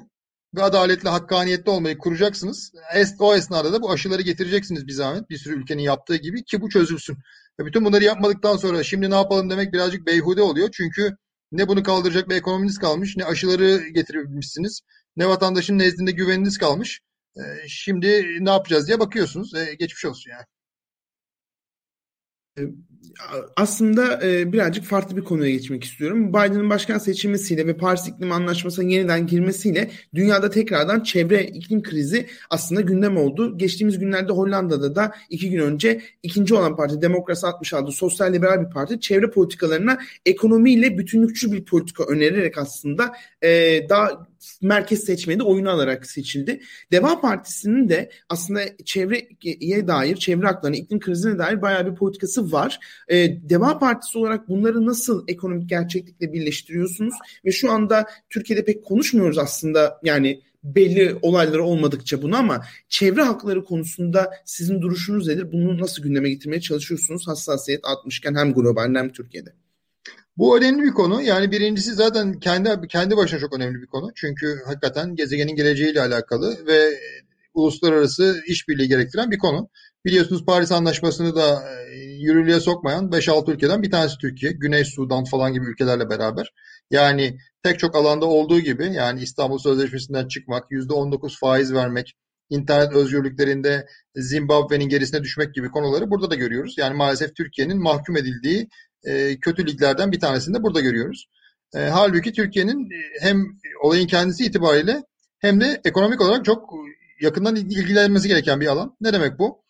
ve 0.54 0.62
adaletli, 0.62 1.08
hakkaniyetli 1.08 1.70
olmayı 1.70 1.98
kuracaksınız. 1.98 2.72
O 3.18 3.34
esnada 3.34 3.72
da 3.72 3.82
bu 3.82 3.90
aşıları 3.90 4.22
getireceksiniz 4.22 4.86
bir 4.86 4.92
zahmet. 4.92 5.30
Bir 5.30 5.38
sürü 5.38 5.62
ülkenin 5.62 5.82
yaptığı 5.82 6.16
gibi 6.16 6.44
ki 6.44 6.60
bu 6.60 6.68
çözülsün. 6.68 7.16
Ve 7.60 7.66
bütün 7.66 7.84
bunları 7.84 8.04
yapmadıktan 8.04 8.56
sonra 8.56 8.82
şimdi 8.82 9.10
ne 9.10 9.14
yapalım 9.14 9.50
demek 9.50 9.72
birazcık 9.72 10.06
beyhude 10.06 10.42
oluyor. 10.42 10.68
Çünkü 10.72 11.16
ne 11.52 11.68
bunu 11.68 11.82
kaldıracak 11.82 12.28
bir 12.28 12.34
ekonominiz 12.36 12.78
kalmış, 12.78 13.16
ne 13.16 13.24
aşıları 13.24 13.88
getirebilmişsiniz, 13.88 14.80
ne 15.16 15.28
vatandaşın 15.28 15.78
nezdinde 15.78 16.10
güveniniz 16.12 16.58
kalmış. 16.58 17.00
E, 17.36 17.68
şimdi 17.68 18.24
ne 18.44 18.50
yapacağız 18.50 18.86
diye 18.86 19.00
bakıyorsunuz. 19.00 19.54
E, 19.54 19.74
geçmiş 19.74 20.04
olsun 20.04 20.30
yani. 20.30 20.44
Aslında 23.56 24.26
e, 24.26 24.52
birazcık 24.52 24.84
farklı 24.84 25.16
bir 25.16 25.24
konuya 25.24 25.50
geçmek 25.50 25.84
istiyorum. 25.84 26.28
Biden'ın 26.28 26.70
başkan 26.70 26.98
seçilmesiyle 26.98 27.66
ve 27.66 27.76
Paris 27.76 28.08
İklim 28.08 28.32
Anlaşması'na 28.32 28.90
yeniden 28.90 29.26
girmesiyle 29.26 29.90
dünyada 30.14 30.50
tekrardan 30.50 31.00
çevre 31.00 31.44
iklim 31.44 31.82
krizi 31.82 32.26
aslında 32.50 32.80
gündem 32.80 33.16
oldu. 33.16 33.58
Geçtiğimiz 33.58 33.98
günlerde 33.98 34.32
Hollanda'da 34.32 34.94
da 34.94 35.12
iki 35.30 35.50
gün 35.50 35.58
önce 35.58 36.00
ikinci 36.22 36.54
olan 36.54 36.76
parti 36.76 37.02
Demokrasi 37.02 37.46
66 37.46 37.92
Sosyal 37.92 38.32
Liberal 38.32 38.66
bir 38.66 38.70
parti 38.70 39.00
çevre 39.00 39.30
politikalarına 39.30 39.98
ekonomiyle 40.26 40.98
bütünlükçü 40.98 41.52
bir 41.52 41.64
politika 41.64 42.04
önererek 42.04 42.58
aslında 42.58 43.12
e, 43.42 43.48
daha 43.88 44.27
merkez 44.62 45.04
seçmeni 45.04 45.42
oyunu 45.42 45.70
alarak 45.70 46.06
seçildi. 46.06 46.60
Deva 46.92 47.20
Partisi'nin 47.20 47.88
de 47.88 48.10
aslında 48.28 48.60
çevreye 48.84 49.86
dair, 49.86 50.16
çevre 50.16 50.46
haklarına, 50.46 50.76
iklim 50.76 51.00
krizine 51.00 51.38
dair 51.38 51.62
bayağı 51.62 51.90
bir 51.90 51.94
politikası 51.94 52.52
var. 52.52 52.78
Ee, 53.08 53.48
Deva 53.50 53.78
Partisi 53.78 54.18
olarak 54.18 54.48
bunları 54.48 54.86
nasıl 54.86 55.24
ekonomik 55.28 55.68
gerçeklikle 55.68 56.32
birleştiriyorsunuz? 56.32 57.14
Ve 57.44 57.52
şu 57.52 57.72
anda 57.72 58.06
Türkiye'de 58.30 58.64
pek 58.64 58.84
konuşmuyoruz 58.84 59.38
aslında 59.38 60.00
yani 60.04 60.40
belli 60.64 61.18
olayları 61.22 61.62
olmadıkça 61.64 62.22
bunu 62.22 62.36
ama 62.36 62.64
çevre 62.88 63.22
hakları 63.22 63.64
konusunda 63.64 64.30
sizin 64.44 64.82
duruşunuz 64.82 65.26
nedir? 65.26 65.52
Bunu 65.52 65.78
nasıl 65.78 66.02
gündeme 66.02 66.30
getirmeye 66.30 66.60
çalışıyorsunuz? 66.60 67.28
Hassasiyet 67.28 67.80
artmışken 67.84 68.34
hem 68.34 68.54
global 68.54 68.94
hem 68.94 69.12
Türkiye'de. 69.12 69.52
Bu 70.38 70.58
önemli 70.58 70.82
bir 70.82 70.90
konu. 70.90 71.22
Yani 71.22 71.52
birincisi 71.52 71.94
zaten 71.94 72.32
kendi 72.32 72.88
kendi 72.88 73.16
başına 73.16 73.40
çok 73.40 73.56
önemli 73.56 73.82
bir 73.82 73.86
konu. 73.86 74.10
Çünkü 74.14 74.62
hakikaten 74.66 75.16
gezegenin 75.16 75.56
geleceğiyle 75.56 76.00
alakalı 76.00 76.66
ve 76.66 76.90
uluslararası 77.54 78.42
işbirliği 78.46 78.88
gerektiren 78.88 79.30
bir 79.30 79.38
konu. 79.38 79.68
Biliyorsunuz 80.04 80.44
Paris 80.46 80.72
Anlaşması'nı 80.72 81.36
da 81.36 81.62
e, 81.70 81.96
yürürlüğe 81.98 82.60
sokmayan 82.60 83.10
5-6 83.10 83.52
ülkeden 83.52 83.82
bir 83.82 83.90
tanesi 83.90 84.18
Türkiye. 84.18 84.52
Güney 84.52 84.84
Sudan 84.84 85.24
falan 85.24 85.52
gibi 85.52 85.66
ülkelerle 85.66 86.10
beraber. 86.10 86.52
Yani 86.90 87.38
pek 87.62 87.78
çok 87.78 87.96
alanda 87.96 88.26
olduğu 88.26 88.60
gibi 88.60 88.92
yani 88.92 89.22
İstanbul 89.22 89.58
Sözleşmesi'nden 89.58 90.28
çıkmak, 90.28 90.70
%19 90.70 91.38
faiz 91.38 91.74
vermek, 91.74 92.14
internet 92.50 92.92
özgürlüklerinde 92.92 93.86
Zimbabwe'nin 94.16 94.88
gerisine 94.88 95.22
düşmek 95.22 95.54
gibi 95.54 95.70
konuları 95.70 96.10
burada 96.10 96.30
da 96.30 96.34
görüyoruz. 96.34 96.74
Yani 96.78 96.96
maalesef 96.96 97.36
Türkiye'nin 97.36 97.82
mahkum 97.82 98.16
edildiği 98.16 98.68
e, 99.04 99.40
kötü 99.40 99.66
liglerden 99.66 100.12
bir 100.12 100.20
tanesini 100.20 100.54
de 100.54 100.62
burada 100.62 100.80
görüyoruz. 100.80 101.28
E, 101.74 101.78
halbuki 101.78 102.32
Türkiye'nin 102.32 102.88
hem 103.20 103.46
olayın 103.82 104.06
kendisi 104.06 104.44
itibariyle 104.44 105.02
hem 105.38 105.60
de 105.60 105.80
ekonomik 105.84 106.20
olarak 106.20 106.44
çok 106.44 106.74
yakından 107.20 107.56
ilgilenmesi 107.56 108.28
gereken 108.28 108.60
bir 108.60 108.66
alan. 108.66 108.96
Ne 109.00 109.12
demek 109.12 109.38
bu? 109.38 109.62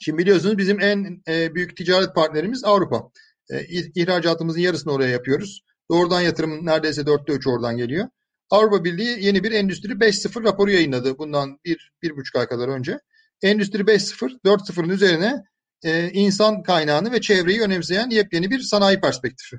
Şimdi 0.00 0.18
biliyorsunuz 0.18 0.58
bizim 0.58 0.80
en 0.80 1.22
e, 1.28 1.54
büyük 1.54 1.76
ticaret 1.76 2.14
partnerimiz 2.14 2.64
Avrupa. 2.64 3.10
E, 3.50 3.64
ihracatımızın 3.94 4.60
yarısını 4.60 4.92
oraya 4.92 5.10
yapıyoruz. 5.10 5.62
Doğrudan 5.90 6.20
yatırımın 6.20 6.66
neredeyse 6.66 7.06
dörtte 7.06 7.32
üç 7.32 7.46
oradan 7.46 7.76
geliyor. 7.76 8.08
Avrupa 8.50 8.84
Birliği 8.84 9.24
yeni 9.24 9.44
bir 9.44 9.52
Endüstri 9.52 9.92
5.0 9.92 10.44
raporu 10.44 10.70
yayınladı 10.70 11.18
bundan 11.18 11.58
bir, 11.64 11.92
bir 12.02 12.16
buçuk 12.16 12.36
ay 12.36 12.46
kadar 12.46 12.68
önce. 12.68 12.98
Endüstri 13.42 13.82
5.0, 13.82 14.40
4.0'ın 14.44 14.88
üzerine 14.88 15.44
e, 15.84 16.10
insan 16.12 16.62
kaynağını 16.62 17.12
ve 17.12 17.20
çevreyi 17.20 17.60
önemseyen 17.60 18.10
yepyeni 18.10 18.50
bir 18.50 18.60
sanayi 18.60 19.00
perspektifi. 19.00 19.56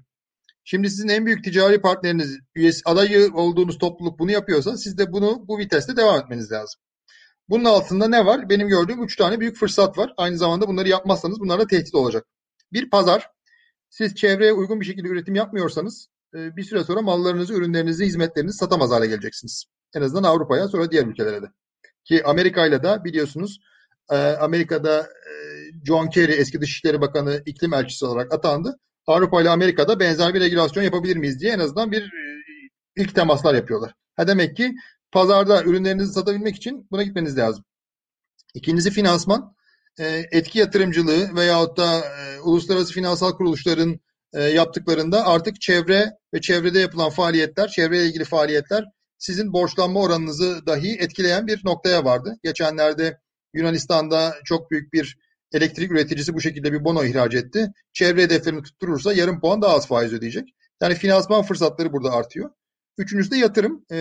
Şimdi 0.63 0.89
sizin 0.89 1.07
en 1.07 1.25
büyük 1.25 1.43
ticari 1.43 1.81
partneriniz, 1.81 2.39
üyesi, 2.55 2.81
adayı 2.85 3.33
olduğunuz 3.33 3.77
topluluk 3.77 4.19
bunu 4.19 4.31
yapıyorsa 4.31 4.77
siz 4.77 4.97
de 4.97 5.11
bunu 5.11 5.47
bu 5.47 5.57
viteste 5.57 5.97
devam 5.97 6.19
etmeniz 6.19 6.51
lazım. 6.51 6.81
Bunun 7.49 7.65
altında 7.65 8.07
ne 8.07 8.25
var? 8.25 8.49
Benim 8.49 8.67
gördüğüm 8.67 9.03
üç 9.03 9.15
tane 9.15 9.39
büyük 9.39 9.57
fırsat 9.57 9.97
var. 9.97 10.13
Aynı 10.17 10.37
zamanda 10.37 10.67
bunları 10.67 10.89
yapmazsanız 10.89 11.39
bunlarla 11.39 11.67
tehdit 11.67 11.95
olacak. 11.95 12.25
Bir 12.73 12.89
pazar. 12.89 13.29
Siz 13.89 14.15
çevreye 14.15 14.53
uygun 14.53 14.79
bir 14.79 14.85
şekilde 14.85 15.07
üretim 15.07 15.35
yapmıyorsanız 15.35 16.07
e, 16.35 16.55
bir 16.55 16.63
süre 16.63 16.83
sonra 16.83 17.01
mallarınızı, 17.01 17.53
ürünlerinizi, 17.53 18.05
hizmetlerinizi 18.05 18.57
satamaz 18.57 18.91
hale 18.91 19.07
geleceksiniz. 19.07 19.65
En 19.95 20.01
azından 20.01 20.23
Avrupa'ya 20.23 20.67
sonra 20.67 20.91
diğer 20.91 21.05
ülkelere 21.05 21.41
de. 21.41 21.45
Ki 22.03 22.23
Amerika 22.25 22.65
ile 22.65 22.83
de 22.83 23.03
biliyorsunuz 23.03 23.59
e, 24.11 24.15
Amerika'da 24.15 25.01
e, 25.01 25.33
John 25.85 26.07
Kerry 26.07 26.31
eski 26.31 26.61
Dışişleri 26.61 27.01
Bakanı 27.01 27.43
iklim 27.45 27.73
elçisi 27.73 28.05
olarak 28.05 28.33
atandı. 28.33 28.79
Avrupa 29.07 29.41
ile 29.41 29.49
Amerika'da 29.49 29.99
benzer 29.99 30.33
bir 30.33 30.41
regülasyon 30.41 30.83
yapabilir 30.83 31.17
miyiz 31.17 31.39
diye 31.39 31.53
en 31.53 31.59
azından 31.59 31.91
bir 31.91 32.11
ilk 32.95 33.15
temaslar 33.15 33.53
yapıyorlar. 33.53 33.93
Ha 34.15 34.27
demek 34.27 34.57
ki 34.57 34.73
pazarda 35.11 35.63
ürünlerinizi 35.63 36.13
satabilmek 36.13 36.55
için 36.55 36.87
buna 36.91 37.03
gitmeniz 37.03 37.37
lazım. 37.37 37.63
İkincisi 38.53 38.91
finansman. 38.91 39.55
E, 39.99 40.23
etki 40.31 40.59
yatırımcılığı 40.59 41.35
veyahut 41.35 41.77
da 41.77 41.99
e, 41.99 42.39
uluslararası 42.39 42.93
finansal 42.93 43.31
kuruluşların 43.31 43.99
e, 44.33 44.43
yaptıklarında 44.43 45.25
artık 45.25 45.61
çevre 45.61 46.11
ve 46.33 46.41
çevrede 46.41 46.79
yapılan 46.79 47.09
faaliyetler, 47.09 47.67
çevreyle 47.67 48.05
ilgili 48.05 48.23
faaliyetler 48.23 48.85
sizin 49.17 49.53
borçlanma 49.53 49.99
oranınızı 49.99 50.65
dahi 50.67 50.97
etkileyen 50.99 51.47
bir 51.47 51.61
noktaya 51.65 52.05
vardı. 52.05 52.37
Geçenlerde 52.43 53.19
Yunanistan'da 53.53 54.35
çok 54.45 54.71
büyük 54.71 54.93
bir 54.93 55.17
elektrik 55.53 55.91
üreticisi 55.91 56.33
bu 56.33 56.41
şekilde 56.41 56.73
bir 56.73 56.83
bono 56.83 57.03
ihraç 57.03 57.35
etti. 57.35 57.67
Çevre 57.93 58.23
hedeflerini 58.23 58.63
tutturursa 58.63 59.13
yarım 59.13 59.39
puan 59.39 59.61
daha 59.61 59.75
az 59.75 59.87
faiz 59.87 60.13
ödeyecek. 60.13 60.49
Yani 60.81 60.95
finansman 60.95 61.43
fırsatları 61.43 61.93
burada 61.93 62.11
artıyor. 62.11 62.49
Üçüncüsü 62.97 63.31
de 63.31 63.37
yatırım. 63.37 63.85
E, 63.91 63.97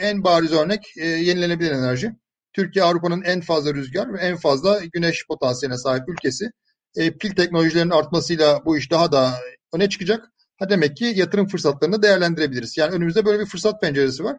en 0.00 0.24
bariz 0.24 0.52
örnek 0.52 0.96
e, 0.96 1.06
yenilenebilir 1.06 1.70
enerji. 1.70 2.12
Türkiye 2.52 2.84
Avrupa'nın 2.84 3.22
en 3.22 3.40
fazla 3.40 3.74
rüzgar 3.74 4.12
ve 4.12 4.18
en 4.18 4.36
fazla 4.36 4.80
güneş 4.92 5.26
potansiyeline 5.26 5.78
sahip 5.78 6.08
ülkesi. 6.08 6.50
E, 6.96 7.10
pil 7.10 7.30
teknolojilerinin 7.30 7.90
artmasıyla 7.90 8.64
bu 8.64 8.78
iş 8.78 8.90
daha 8.90 9.12
da 9.12 9.34
öne 9.72 9.88
çıkacak. 9.88 10.30
Ha 10.58 10.70
demek 10.70 10.96
ki 10.96 11.12
yatırım 11.16 11.48
fırsatlarını 11.48 12.02
değerlendirebiliriz. 12.02 12.76
Yani 12.76 12.94
önümüzde 12.94 13.24
böyle 13.24 13.40
bir 13.40 13.46
fırsat 13.46 13.80
penceresi 13.80 14.24
var. 14.24 14.36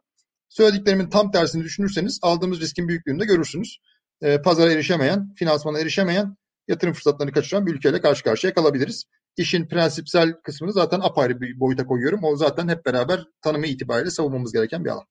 Söylediklerimin 0.50 1.10
tam 1.10 1.32
tersini 1.32 1.64
düşünürseniz 1.64 2.20
aldığımız 2.22 2.62
riskin 2.62 2.88
büyüklüğünü 2.88 3.20
de 3.20 3.26
görürsünüz. 3.26 3.78
E, 4.22 4.42
pazara 4.42 4.72
erişemeyen, 4.72 5.34
finansmana 5.36 5.80
erişemeyen, 5.80 6.36
yatırım 6.68 6.94
fırsatlarını 6.94 7.34
kaçıran 7.34 7.66
bir 7.66 7.74
ülkeyle 7.74 8.02
karşı 8.02 8.24
karşıya 8.24 8.54
kalabiliriz 8.54 9.06
işin 9.38 9.68
prensipsel 9.68 10.34
kısmını 10.44 10.74
zaten 10.74 11.00
apayrı 11.00 11.42
bir 11.42 11.60
boyuta 11.60 11.86
koyuyorum. 11.86 12.24
O 12.24 12.36
zaten 12.36 12.68
hep 12.68 12.86
beraber 12.86 13.26
tanımı 13.42 13.68
itibariyle 13.68 14.10
savunmamız 14.12 14.54
gereken 14.54 14.86
bir 14.86 14.90
alan. 14.90 15.06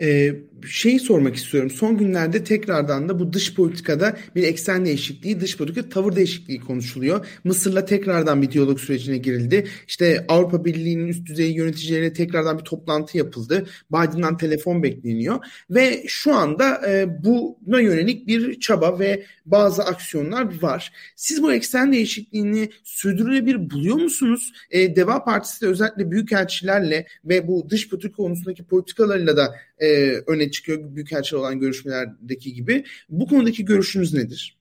Ee, 0.00 0.34
şeyi 0.66 1.00
sormak 1.00 1.36
istiyorum. 1.36 1.70
Son 1.70 1.98
günlerde 1.98 2.44
tekrardan 2.44 3.08
da 3.08 3.18
bu 3.18 3.32
dış 3.32 3.54
politikada 3.54 4.16
bir 4.34 4.42
eksen 4.42 4.84
değişikliği, 4.84 5.40
dış 5.40 5.56
politika 5.56 5.88
tavır 5.88 6.16
değişikliği 6.16 6.60
konuşuluyor. 6.60 7.26
Mısır'la 7.44 7.84
tekrardan 7.84 8.42
bir 8.42 8.50
diyalog 8.50 8.78
sürecine 8.78 9.18
girildi. 9.18 9.66
İşte 9.88 10.24
Avrupa 10.28 10.64
Birliği'nin 10.64 11.08
üst 11.08 11.26
düzey 11.26 11.52
yöneticileriyle 11.52 12.12
tekrardan 12.12 12.58
bir 12.58 12.64
toplantı 12.64 13.18
yapıldı. 13.18 13.66
Biden'dan 13.90 14.36
telefon 14.36 14.82
bekleniyor 14.82 15.38
ve 15.70 16.04
şu 16.06 16.34
anda 16.34 16.90
e, 16.90 17.24
buna 17.24 17.80
yönelik 17.80 18.26
bir 18.26 18.60
çaba 18.60 18.98
ve 18.98 19.24
bazı 19.46 19.82
aksiyonlar 19.82 20.62
var. 20.62 20.92
Siz 21.16 21.42
bu 21.42 21.52
eksen 21.52 21.92
değişikliğini 21.92 22.70
sürdürülebilir 22.84 23.70
buluyor 23.70 23.96
musunuz? 23.96 24.52
E, 24.70 24.96
Deva 24.96 25.24
Partisi 25.24 25.60
de 25.60 25.66
özellikle 25.66 26.10
büyükelçilerle 26.10 27.06
ve 27.24 27.48
bu 27.48 27.70
dış 27.70 27.88
politika 27.88 28.16
konusundaki 28.16 28.64
politikalarıyla 28.64 29.36
da 29.36 29.54
e, 29.78 30.12
öne 30.26 30.47
çıkıyor 30.50 30.96
büyükelçiler 30.96 31.40
olan 31.40 31.60
görüşmelerdeki 31.60 32.54
gibi. 32.54 32.84
Bu 33.08 33.26
konudaki 33.26 33.64
görüşünüz 33.64 34.14
nedir? 34.14 34.58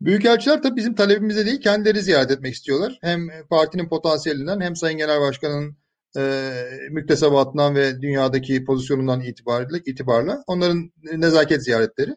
Büyükelçiler 0.00 0.62
tabii 0.62 0.76
bizim 0.76 0.94
talebimize 0.94 1.46
değil 1.46 1.60
kendileri 1.60 2.02
ziyaret 2.02 2.30
etmek 2.30 2.54
istiyorlar. 2.54 2.98
Hem 3.02 3.28
partinin 3.50 3.88
potansiyelinden 3.88 4.60
hem 4.60 4.76
Sayın 4.76 4.98
Genel 4.98 5.20
Başkan'ın 5.20 5.76
e, 6.16 6.52
müktesebatından 6.90 7.74
ve 7.74 8.02
dünyadaki 8.02 8.64
pozisyonundan 8.64 9.20
itibariyle, 9.20 9.82
itibarla 9.86 10.44
onların 10.46 10.92
nezaket 11.16 11.64
ziyaretleri. 11.64 12.16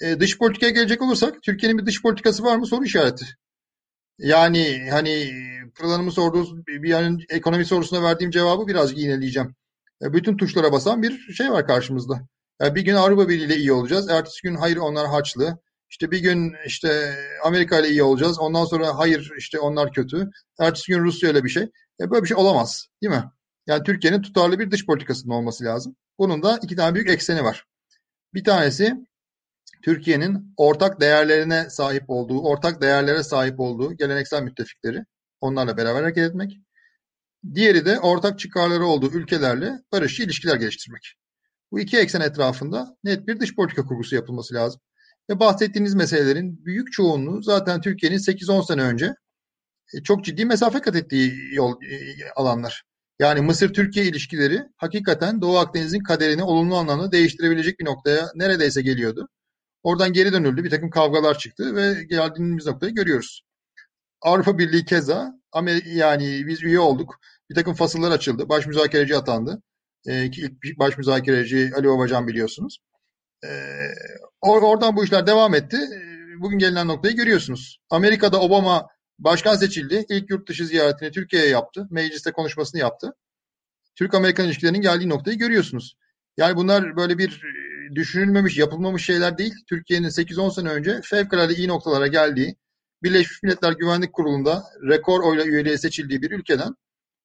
E, 0.00 0.20
dış 0.20 0.38
politikaya 0.38 0.72
gelecek 0.72 1.02
olursak 1.02 1.42
Türkiye'nin 1.42 1.78
bir 1.78 1.86
dış 1.86 2.02
politikası 2.02 2.42
var 2.42 2.56
mı 2.56 2.66
soru 2.66 2.84
işareti. 2.84 3.24
Yani 4.18 4.88
hani 4.90 5.30
Pırlan'ımı 5.74 6.12
sorduğunuz 6.12 6.66
bir 6.66 6.88
yani 6.88 7.24
ekonomi 7.28 7.64
sorusuna 7.64 8.02
verdiğim 8.02 8.30
cevabı 8.30 8.66
birazcık 8.66 8.98
yineleyeceğim. 8.98 9.54
E, 10.02 10.12
bütün 10.12 10.36
tuşlara 10.36 10.72
basan 10.72 11.02
bir 11.02 11.18
şey 11.32 11.50
var 11.50 11.66
karşımızda. 11.66 12.20
Yani 12.60 12.74
bir 12.74 12.82
gün 12.82 12.94
Avrupa 12.94 13.28
Birliği 13.28 13.44
ile 13.46 13.56
iyi 13.56 13.72
olacağız. 13.72 14.10
Ertesi 14.10 14.42
gün 14.42 14.54
hayır 14.54 14.76
onlar 14.76 15.06
haçlı. 15.06 15.58
İşte 15.90 16.10
bir 16.10 16.20
gün 16.20 16.54
işte 16.66 17.14
Amerika 17.44 17.78
ile 17.80 17.88
iyi 17.88 18.02
olacağız. 18.02 18.38
Ondan 18.38 18.64
sonra 18.64 18.98
hayır 18.98 19.32
işte 19.38 19.58
onlar 19.58 19.92
kötü. 19.92 20.30
Ertesi 20.60 20.92
gün 20.92 21.04
Rusya 21.04 21.30
ile 21.30 21.44
bir 21.44 21.48
şey. 21.48 21.62
E 22.00 22.10
böyle 22.10 22.22
bir 22.22 22.28
şey 22.28 22.36
olamaz. 22.36 22.86
Değil 23.02 23.14
mi? 23.14 23.24
Yani 23.66 23.82
Türkiye'nin 23.82 24.22
tutarlı 24.22 24.58
bir 24.58 24.70
dış 24.70 24.86
politikasının 24.86 25.34
olması 25.34 25.64
lazım. 25.64 25.96
Bunun 26.18 26.42
da 26.42 26.58
iki 26.62 26.76
tane 26.76 26.94
büyük 26.94 27.10
ekseni 27.10 27.44
var. 27.44 27.64
Bir 28.34 28.44
tanesi 28.44 29.06
Türkiye'nin 29.82 30.54
ortak 30.56 31.00
değerlerine 31.00 31.70
sahip 31.70 32.04
olduğu, 32.08 32.42
ortak 32.42 32.82
değerlere 32.82 33.22
sahip 33.22 33.60
olduğu 33.60 33.92
geleneksel 33.92 34.42
müttefikleri 34.42 35.04
onlarla 35.40 35.76
beraber 35.76 36.02
hareket 36.02 36.28
etmek. 36.28 36.58
Diğeri 37.54 37.84
de 37.84 38.00
ortak 38.00 38.38
çıkarları 38.38 38.86
olduğu 38.86 39.12
ülkelerle 39.12 39.72
barışçı 39.92 40.22
ilişkiler 40.22 40.56
geliştirmek. 40.56 41.14
Bu 41.72 41.80
iki 41.80 41.98
eksen 41.98 42.20
etrafında 42.20 42.96
net 43.04 43.26
bir 43.28 43.40
dış 43.40 43.54
politika 43.54 43.84
kurgusu 43.84 44.14
yapılması 44.14 44.54
lazım. 44.54 44.80
Ve 45.30 45.40
bahsettiğiniz 45.40 45.94
meselelerin 45.94 46.64
büyük 46.64 46.92
çoğunluğu 46.92 47.42
zaten 47.42 47.80
Türkiye'nin 47.80 48.18
8-10 48.18 48.66
sene 48.66 48.82
önce 48.82 49.14
e, 49.94 50.02
çok 50.02 50.24
ciddi 50.24 50.44
mesafe 50.44 50.80
kat 50.80 50.96
ettiği 50.96 51.34
yol 51.52 51.82
e, 51.82 51.96
alanlar. 52.36 52.82
Yani 53.18 53.40
Mısır-Türkiye 53.40 54.04
ilişkileri 54.04 54.62
hakikaten 54.76 55.40
Doğu 55.40 55.58
Akdeniz'in 55.58 56.02
kaderini 56.02 56.42
olumlu 56.42 56.76
anlamda 56.76 57.12
değiştirebilecek 57.12 57.80
bir 57.80 57.84
noktaya 57.84 58.28
neredeyse 58.34 58.82
geliyordu. 58.82 59.28
Oradan 59.82 60.12
geri 60.12 60.32
dönüldü. 60.32 60.64
Bir 60.64 60.70
takım 60.70 60.90
kavgalar 60.90 61.38
çıktı 61.38 61.76
ve 61.76 62.04
geldiğimiz 62.04 62.66
noktayı 62.66 62.94
görüyoruz. 62.94 63.42
Avrupa 64.22 64.58
Birliği 64.58 64.84
keza 64.84 65.32
yani 65.84 66.46
biz 66.46 66.62
üye 66.62 66.80
olduk. 66.80 67.20
Bir 67.50 67.54
takım 67.54 67.74
fasıllar 67.74 68.10
açıldı. 68.10 68.48
Baş 68.48 68.66
müzakereci 68.66 69.16
atandı. 69.16 69.62
Ee, 70.06 70.24
ilk 70.64 70.78
baş 70.78 70.98
müzakereci 70.98 71.72
Ali 71.76 71.88
Babacan 71.88 72.26
biliyorsunuz. 72.26 72.78
Ee, 73.44 73.48
oradan 74.40 74.96
bu 74.96 75.04
işler 75.04 75.26
devam 75.26 75.54
etti. 75.54 75.78
Bugün 76.40 76.58
gelinen 76.58 76.88
noktayı 76.88 77.16
görüyorsunuz. 77.16 77.78
Amerika'da 77.90 78.40
Obama 78.40 78.86
Başkan 79.18 79.56
seçildi. 79.56 80.06
İlk 80.08 80.30
yurt 80.30 80.48
dışı 80.48 80.66
ziyaretini 80.66 81.10
Türkiye'ye 81.10 81.48
yaptı. 81.48 81.86
Mecliste 81.90 82.32
konuşmasını 82.32 82.80
yaptı. 82.80 83.14
Türk-Amerikan 83.94 84.46
ilişkilerinin 84.46 84.80
geldiği 84.80 85.08
noktayı 85.08 85.38
görüyorsunuz. 85.38 85.96
Yani 86.36 86.56
bunlar 86.56 86.96
böyle 86.96 87.18
bir 87.18 87.42
e, 87.42 87.94
düşünülmemiş, 87.94 88.58
yapılmamış 88.58 89.04
şeyler 89.04 89.38
değil. 89.38 89.54
Türkiye'nin 89.68 90.08
8-10 90.08 90.54
sene 90.54 90.68
önce 90.68 91.00
fevkalade 91.04 91.54
iyi 91.54 91.68
noktalara 91.68 92.06
geldiği, 92.06 92.56
Birleşmiş 93.02 93.42
Milletler 93.42 93.72
Güvenlik 93.72 94.12
Kurulu'nda 94.12 94.64
rekor 94.88 95.22
oyla 95.22 95.44
üyeliğe 95.44 95.78
seçildiği 95.78 96.22
bir 96.22 96.30
ülkeden 96.30 96.74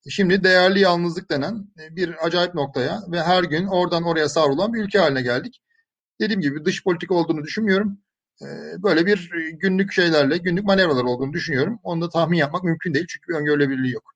şimdi 0.09 0.43
değerli 0.43 0.79
yalnızlık 0.79 1.29
denen 1.31 1.67
e, 1.79 1.95
bir 1.95 2.25
acayip 2.25 2.55
noktaya 2.55 3.01
ve 3.11 3.23
her 3.23 3.43
gün 3.43 3.67
oradan 3.67 4.03
oraya 4.03 4.29
savrulan 4.29 4.73
bir 4.73 4.83
ülke 4.83 4.99
haline 4.99 5.21
geldik. 5.21 5.61
Dediğim 6.21 6.41
gibi 6.41 6.65
dış 6.65 6.83
politika 6.83 7.15
olduğunu 7.15 7.43
düşünmüyorum. 7.43 7.97
E, 8.41 8.47
böyle 8.83 9.05
bir 9.05 9.31
günlük 9.53 9.93
şeylerle, 9.93 10.37
günlük 10.37 10.65
manevralar 10.65 11.03
olduğunu 11.03 11.33
düşünüyorum. 11.33 11.79
Onu 11.83 12.01
da 12.01 12.09
tahmin 12.09 12.37
yapmak 12.37 12.63
mümkün 12.63 12.93
değil 12.93 13.05
çünkü 13.09 13.27
bir 13.27 13.37
öngörülebilirliği 13.37 13.93
yok. 13.93 14.15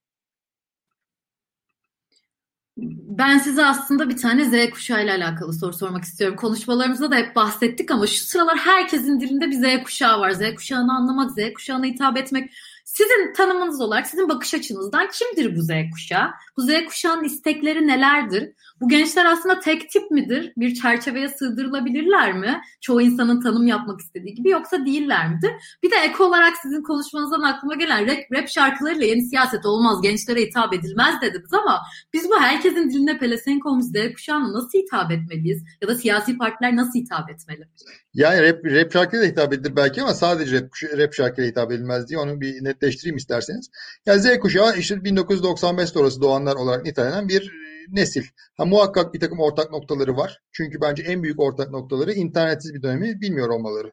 Ben 3.08 3.38
size 3.38 3.66
aslında 3.66 4.08
bir 4.08 4.16
tane 4.16 4.44
Z 4.44 4.70
kuşağı 4.70 5.04
ile 5.04 5.12
alakalı 5.12 5.52
soru 5.52 5.72
sormak 5.72 6.04
istiyorum. 6.04 6.36
Konuşmalarımızda 6.36 7.10
da 7.10 7.16
hep 7.16 7.36
bahsettik 7.36 7.90
ama 7.90 8.06
şu 8.06 8.24
sıralar 8.24 8.58
herkesin 8.58 9.20
dilinde 9.20 9.46
bir 9.50 9.80
Z 9.80 9.84
kuşağı 9.84 10.20
var. 10.20 10.30
Z 10.30 10.54
kuşağını 10.54 10.96
anlamak, 10.96 11.30
Z 11.30 11.52
kuşağına 11.54 11.86
hitap 11.86 12.16
etmek. 12.16 12.50
Sizin 12.96 13.32
tanımınız 13.32 13.80
olarak, 13.80 14.06
sizin 14.06 14.28
bakış 14.28 14.54
açınızdan 14.54 15.08
kimdir 15.12 15.56
bu 15.56 15.62
Z 15.62 15.70
kuşağı? 15.92 16.30
Bu 16.56 16.62
Z 16.62 16.68
kuşağının 16.88 17.24
istekleri 17.24 17.86
nelerdir? 17.86 18.52
Bu 18.80 18.88
gençler 18.88 19.24
aslında 19.24 19.60
tek 19.60 19.90
tip 19.90 20.10
midir? 20.10 20.52
Bir 20.56 20.74
çerçeveye 20.74 21.28
sığdırılabilirler 21.28 22.32
mi? 22.32 22.60
Çoğu 22.80 23.02
insanın 23.02 23.40
tanım 23.40 23.66
yapmak 23.66 24.00
istediği 24.00 24.34
gibi 24.34 24.50
yoksa 24.50 24.86
değiller 24.86 25.30
midir? 25.30 25.50
Bir 25.82 25.90
de 25.90 25.96
ek 25.96 26.22
olarak 26.22 26.56
sizin 26.62 26.82
konuşmanızdan 26.82 27.42
aklıma 27.42 27.74
gelen 27.74 28.06
rap, 28.06 28.18
rap 28.32 28.48
şarkılarıyla 28.48 29.06
yeni 29.06 29.22
siyaset 29.22 29.66
olmaz, 29.66 30.02
gençlere 30.02 30.40
hitap 30.40 30.74
edilmez 30.74 31.14
dediniz 31.22 31.52
ama 31.52 31.82
biz 32.12 32.30
bu 32.30 32.40
herkesin 32.40 32.90
diline 32.90 33.18
pelesenk 33.18 33.66
olmuş 33.66 33.84
Z 33.84 34.12
kuşağına 34.14 34.52
nasıl 34.52 34.78
hitap 34.78 35.10
etmeliyiz? 35.10 35.64
Ya 35.82 35.88
da 35.88 35.94
siyasi 35.94 36.38
partiler 36.38 36.76
nasıl 36.76 36.98
hitap 36.98 37.30
etmeli? 37.30 37.68
Yani 38.14 38.42
rap, 38.42 38.64
rap 38.64 38.92
şarkıyla 38.92 39.26
hitap 39.26 39.52
edilir 39.52 39.76
belki 39.76 40.02
ama 40.02 40.14
sadece 40.14 40.56
rap, 40.56 40.70
rap 40.98 41.14
şarkıyla 41.14 41.50
hitap 41.50 41.72
edilmez 41.72 42.08
diye 42.08 42.18
onu 42.18 42.40
bir 42.40 42.64
netleştireyim 42.86 43.16
isterseniz. 43.16 43.70
Yani 44.06 44.20
Z 44.20 44.38
kuşağı 44.38 44.78
işte 44.78 45.04
1995 45.04 45.90
sonrası 45.90 46.20
doğanlar 46.20 46.56
olarak 46.56 46.84
nitelenen 46.84 47.28
bir 47.28 47.52
nesil. 47.88 48.24
Ha, 48.56 48.64
muhakkak 48.64 49.14
bir 49.14 49.20
takım 49.20 49.40
ortak 49.40 49.70
noktaları 49.70 50.16
var. 50.16 50.40
Çünkü 50.52 50.80
bence 50.80 51.02
en 51.02 51.22
büyük 51.22 51.40
ortak 51.40 51.70
noktaları 51.70 52.12
internetsiz 52.12 52.74
bir 52.74 52.82
dönemi 52.82 53.20
bilmiyor 53.20 53.48
olmaları. 53.48 53.92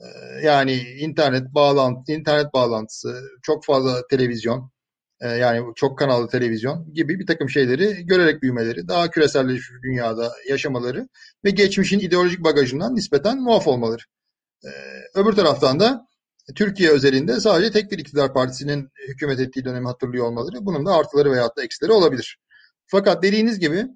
Ee, 0.00 0.04
yani 0.44 0.72
internet 0.98 1.54
bağlantı, 1.54 2.12
internet 2.12 2.54
bağlantısı, 2.54 3.20
çok 3.42 3.64
fazla 3.64 4.06
televizyon, 4.10 4.70
e, 5.20 5.28
yani 5.28 5.64
çok 5.76 5.98
kanallı 5.98 6.28
televizyon 6.28 6.94
gibi 6.94 7.18
bir 7.18 7.26
takım 7.26 7.50
şeyleri 7.50 8.06
görerek 8.06 8.42
büyümeleri, 8.42 8.88
daha 8.88 9.10
küreselleşmiş 9.10 9.82
dünyada 9.82 10.32
yaşamaları 10.48 11.08
ve 11.44 11.50
geçmişin 11.50 11.98
ideolojik 11.98 12.44
bagajından 12.44 12.94
nispeten 12.96 13.42
muaf 13.42 13.68
olmaları. 13.68 14.02
Öbür 15.14 15.32
taraftan 15.32 15.80
da 15.80 16.06
Türkiye 16.54 16.90
özelinde 16.90 17.40
sadece 17.40 17.70
tek 17.70 17.90
bir 17.90 17.98
iktidar 17.98 18.32
partisinin 18.34 18.90
hükümet 19.08 19.40
ettiği 19.40 19.64
dönemi 19.64 19.86
hatırlıyor 19.86 20.26
olmaları. 20.26 20.66
Bunun 20.66 20.86
da 20.86 20.94
artıları 20.94 21.32
veyahut 21.32 21.56
da 21.56 21.62
eksileri 21.62 21.92
olabilir. 21.92 22.38
Fakat 22.86 23.22
dediğiniz 23.22 23.58
gibi 23.58 23.86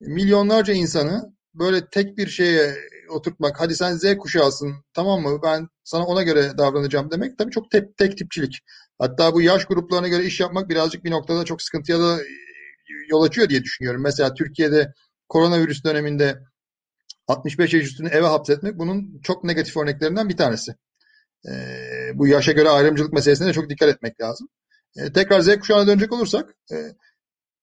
milyonlarca 0.00 0.74
insanı 0.74 1.34
böyle 1.54 1.86
tek 1.86 2.18
bir 2.18 2.28
şeye 2.28 2.74
oturtmak, 3.08 3.60
hadi 3.60 3.76
sen 3.76 3.96
Z 3.96 4.16
kuşağısın 4.16 4.74
tamam 4.94 5.20
mı 5.22 5.40
ben 5.42 5.68
sana 5.84 6.06
ona 6.06 6.22
göre 6.22 6.58
davranacağım 6.58 7.10
demek 7.10 7.38
tabii 7.38 7.50
çok 7.50 7.70
tek, 7.70 7.96
tek 7.96 8.18
tipçilik. 8.18 8.58
Hatta 8.98 9.34
bu 9.34 9.42
yaş 9.42 9.64
gruplarına 9.64 10.08
göre 10.08 10.24
iş 10.24 10.40
yapmak 10.40 10.68
birazcık 10.68 11.04
bir 11.04 11.10
noktada 11.10 11.44
çok 11.44 11.62
sıkıntıya 11.62 11.98
da 11.98 12.18
yol 13.08 13.22
açıyor 13.22 13.48
diye 13.48 13.62
düşünüyorum. 13.62 14.02
Mesela 14.02 14.34
Türkiye'de 14.34 14.92
koronavirüs 15.28 15.84
döneminde 15.84 16.38
65 17.28 17.74
yaş 17.74 17.82
üstünü 17.84 18.08
eve 18.08 18.26
hapsetmek 18.26 18.78
bunun 18.78 19.20
çok 19.22 19.44
negatif 19.44 19.76
örneklerinden 19.76 20.28
bir 20.28 20.36
tanesi. 20.36 20.74
Ee, 21.48 22.10
bu 22.14 22.26
yaşa 22.26 22.52
göre 22.52 22.68
ayrımcılık 22.68 23.12
meselesine 23.12 23.48
de 23.48 23.52
çok 23.52 23.70
dikkat 23.70 23.88
etmek 23.88 24.20
lazım. 24.20 24.48
Ee, 24.96 25.12
tekrar 25.12 25.40
Z 25.40 25.58
kuşağına 25.58 25.86
dönecek 25.86 26.12
olursak 26.12 26.54
e, 26.72 26.76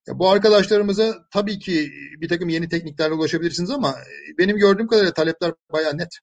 bu 0.07 0.29
arkadaşlarımıza 0.29 1.27
tabii 1.31 1.59
ki 1.59 1.91
bir 2.21 2.29
takım 2.29 2.49
yeni 2.49 2.69
tekniklerle 2.69 3.13
ulaşabilirsiniz 3.13 3.69
ama 3.69 3.89
e, 3.89 4.37
benim 4.37 4.57
gördüğüm 4.57 4.87
kadarıyla 4.87 5.13
talepler 5.13 5.53
bayağı 5.71 5.97
net. 5.97 6.19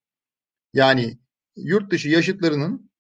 Yani 0.75 1.19
yurt 1.57 1.91
dışı 1.91 2.09
yaşıtlarının 2.09 2.91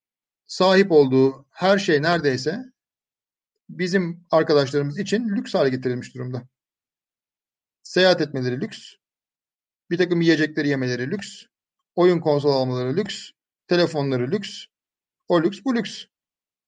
sahip 0.46 0.92
olduğu 0.92 1.46
her 1.50 1.78
şey 1.78 2.02
neredeyse 2.02 2.64
bizim 3.68 4.26
arkadaşlarımız 4.30 4.98
için 4.98 5.28
lüks 5.28 5.54
hale 5.54 5.68
getirilmiş 5.68 6.14
durumda. 6.14 6.48
Seyahat 7.82 8.20
etmeleri 8.20 8.60
lüks, 8.60 8.78
bir 9.90 9.98
takım 9.98 10.20
yiyecekleri 10.20 10.68
yemeleri 10.68 11.10
lüks, 11.10 11.44
oyun 11.94 12.20
konsol 12.20 12.52
almaları 12.52 12.96
lüks, 12.96 13.30
telefonları 13.68 14.30
lüks, 14.30 14.64
o 15.28 15.42
lüks 15.42 15.58
bu 15.64 15.76
lüks. 15.76 16.04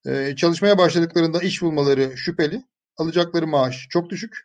Ee, 0.06 0.36
çalışmaya 0.36 0.78
başladıklarında 0.78 1.40
iş 1.40 1.62
bulmaları 1.62 2.16
şüpheli 2.16 2.62
alacakları 2.96 3.46
maaş 3.46 3.86
çok 3.90 4.10
düşük. 4.10 4.36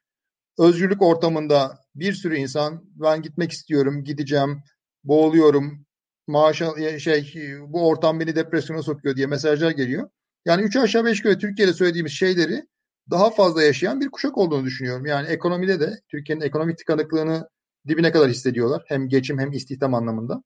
Özgürlük 0.60 1.02
ortamında 1.02 1.80
bir 1.96 2.14
sürü 2.14 2.36
insan 2.36 2.84
ben 2.96 3.22
gitmek 3.22 3.52
istiyorum, 3.52 4.04
gideceğim, 4.04 4.64
boğuluyorum, 5.04 5.86
maaşa 6.28 7.00
şey 7.00 7.34
bu 7.68 7.88
ortam 7.88 8.20
beni 8.20 8.36
depresyona 8.36 8.84
sokuyor 8.84 9.16
diye 9.16 9.28
mesajlar 9.28 9.72
geliyor. 9.72 10.10
Yani 10.46 10.62
üç 10.62 10.76
aşağı 10.76 11.06
beş 11.06 11.18
yukarı 11.18 11.38
Türkiye'de 11.40 11.74
söylediğimiz 11.74 12.12
şeyleri 12.12 12.68
daha 13.10 13.30
fazla 13.30 13.64
yaşayan 13.64 14.02
bir 14.02 14.10
kuşak 14.10 14.38
olduğunu 14.38 14.66
düşünüyorum. 14.66 15.06
Yani 15.06 15.28
ekonomide 15.28 15.80
de 15.80 16.02
Türkiye'nin 16.10 16.42
ekonomik 16.42 16.78
tıkanıklığını 16.78 17.50
dibine 17.88 18.12
kadar 18.12 18.30
hissediyorlar. 18.30 18.84
Hem 18.88 19.10
geçim 19.10 19.40
hem 19.40 19.52
istihdam 19.52 19.94
anlamında. 19.94 20.44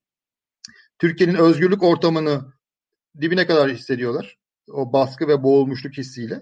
Türkiye'nin 1.00 1.36
özgürlük 1.36 1.84
ortamını 1.84 2.54
dibine 3.22 3.48
kadar 3.48 3.72
hissediyorlar. 3.72 4.38
O 4.72 4.94
baskı 4.94 5.28
ve 5.28 5.44
boğulmuşluk 5.44 5.98
hissiyle. 5.98 6.42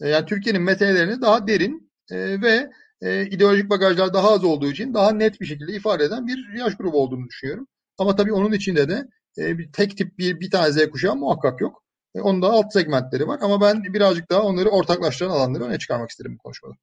E, 0.00 0.08
yani 0.08 0.26
Türkiye'nin 0.26 0.62
meselelerini 0.62 1.20
daha 1.20 1.46
derin 1.46 1.92
e, 2.10 2.42
ve 2.42 2.70
e, 3.02 3.26
ideolojik 3.26 3.70
bagajlar 3.70 4.14
daha 4.14 4.30
az 4.30 4.44
olduğu 4.44 4.70
için 4.70 4.94
daha 4.94 5.12
net 5.12 5.40
bir 5.40 5.46
şekilde 5.46 5.72
ifade 5.72 6.04
eden 6.04 6.26
bir 6.26 6.58
yaş 6.58 6.76
grubu 6.76 7.02
olduğunu 7.02 7.26
düşünüyorum. 7.28 7.66
Ama 7.98 8.16
tabii 8.16 8.32
onun 8.32 8.52
içinde 8.52 8.88
de 8.88 9.08
bir 9.38 9.72
tek 9.72 9.96
tip 9.96 10.18
bir, 10.18 10.40
bir 10.40 10.50
tane 10.50 10.72
Z 10.72 10.90
kuşağı 10.90 11.16
muhakkak 11.16 11.60
yok. 11.60 11.84
Onun 12.14 12.42
da 12.42 12.46
alt 12.46 12.72
segmentleri 12.72 13.26
var 13.26 13.38
ama 13.42 13.60
ben 13.60 13.82
birazcık 13.84 14.30
daha 14.30 14.42
onları 14.42 14.68
ortaklaştıran 14.68 15.30
alanları 15.30 15.64
öne 15.64 15.78
çıkarmak 15.78 16.10
isterim 16.10 16.34
bu 16.34 16.38
konuşmada 16.38 16.74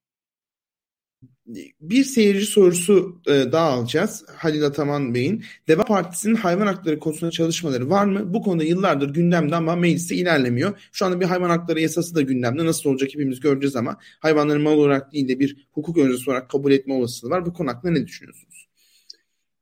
bir 1.81 2.03
seyirci 2.03 2.45
sorusu 2.45 3.21
e, 3.27 3.31
daha 3.51 3.69
alacağız. 3.69 4.25
Halil 4.35 4.65
Ataman 4.65 5.15
Bey'in. 5.15 5.43
Deva 5.67 5.83
Partisi'nin 5.83 6.35
hayvan 6.35 6.67
hakları 6.67 6.99
konusunda 6.99 7.31
çalışmaları 7.31 7.89
var 7.89 8.05
mı? 8.05 8.33
Bu 8.33 8.41
konuda 8.41 8.63
yıllardır 8.63 9.13
gündemde 9.13 9.55
ama 9.55 9.75
mecliste 9.75 10.15
ilerlemiyor. 10.15 10.89
Şu 10.91 11.05
anda 11.05 11.19
bir 11.19 11.25
hayvan 11.25 11.49
hakları 11.49 11.79
yasası 11.79 12.15
da 12.15 12.21
gündemde. 12.21 12.65
Nasıl 12.65 12.89
olacak 12.89 13.09
hepimiz 13.13 13.39
göreceğiz 13.39 13.75
ama 13.75 13.97
hayvanları 14.19 14.59
mal 14.59 14.77
olarak 14.77 15.13
değil 15.13 15.27
de 15.27 15.39
bir 15.39 15.67
hukuk 15.71 15.97
öncesi 15.97 16.29
olarak 16.29 16.49
kabul 16.49 16.71
etme 16.71 16.93
olasılığı 16.93 17.31
var. 17.31 17.45
Bu 17.45 17.53
konu 17.53 17.69
hakkında 17.69 17.91
ne 17.91 18.07
düşünüyorsunuz? 18.07 18.67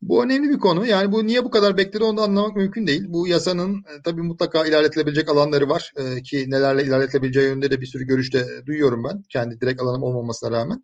Bu 0.02 0.24
önemli 0.24 0.50
bir 0.50 0.60
konu. 0.60 0.86
Yani 0.86 1.12
bu 1.12 1.28
niye 1.28 1.44
bu 1.44 1.52
kadar 1.52 1.78
bekledi 1.78 2.04
onu 2.04 2.18
da 2.18 2.22
anlamak 2.22 2.56
mümkün 2.56 2.88
değil. 2.88 3.04
Bu 3.08 3.28
yasanın 3.28 3.76
e, 3.78 4.02
tabii 4.04 4.22
mutlaka 4.22 4.66
ilerletilebilecek 4.66 5.30
alanları 5.30 5.70
var 5.70 5.94
e, 5.98 6.22
ki 6.22 6.46
nelerle 6.48 6.84
ilerletilebileceği 6.84 7.48
yönünde 7.48 7.72
de 7.72 7.82
bir 7.82 7.86
sürü 7.86 8.04
görüşte 8.04 8.46
duyuyorum 8.66 9.04
ben. 9.04 9.24
Kendi 9.30 9.62
direkt 9.62 9.82
alanım 9.82 10.04
olmamasına 10.04 10.52
rağmen. 10.52 10.84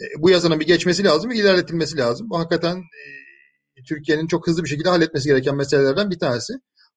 E, 0.00 0.04
bu 0.18 0.30
yasanın 0.30 0.60
bir 0.60 0.66
geçmesi 0.66 1.04
lazım 1.04 1.30
ve 1.30 1.36
ilerletilmesi 1.36 1.96
lazım. 1.96 2.30
Bu 2.30 2.38
hakikaten 2.38 2.76
e, 2.76 3.82
Türkiye'nin 3.88 4.26
çok 4.26 4.46
hızlı 4.46 4.64
bir 4.64 4.68
şekilde 4.68 4.88
halletmesi 4.88 5.28
gereken 5.28 5.56
meselelerden 5.56 6.10
bir 6.10 6.18
tanesi. 6.18 6.52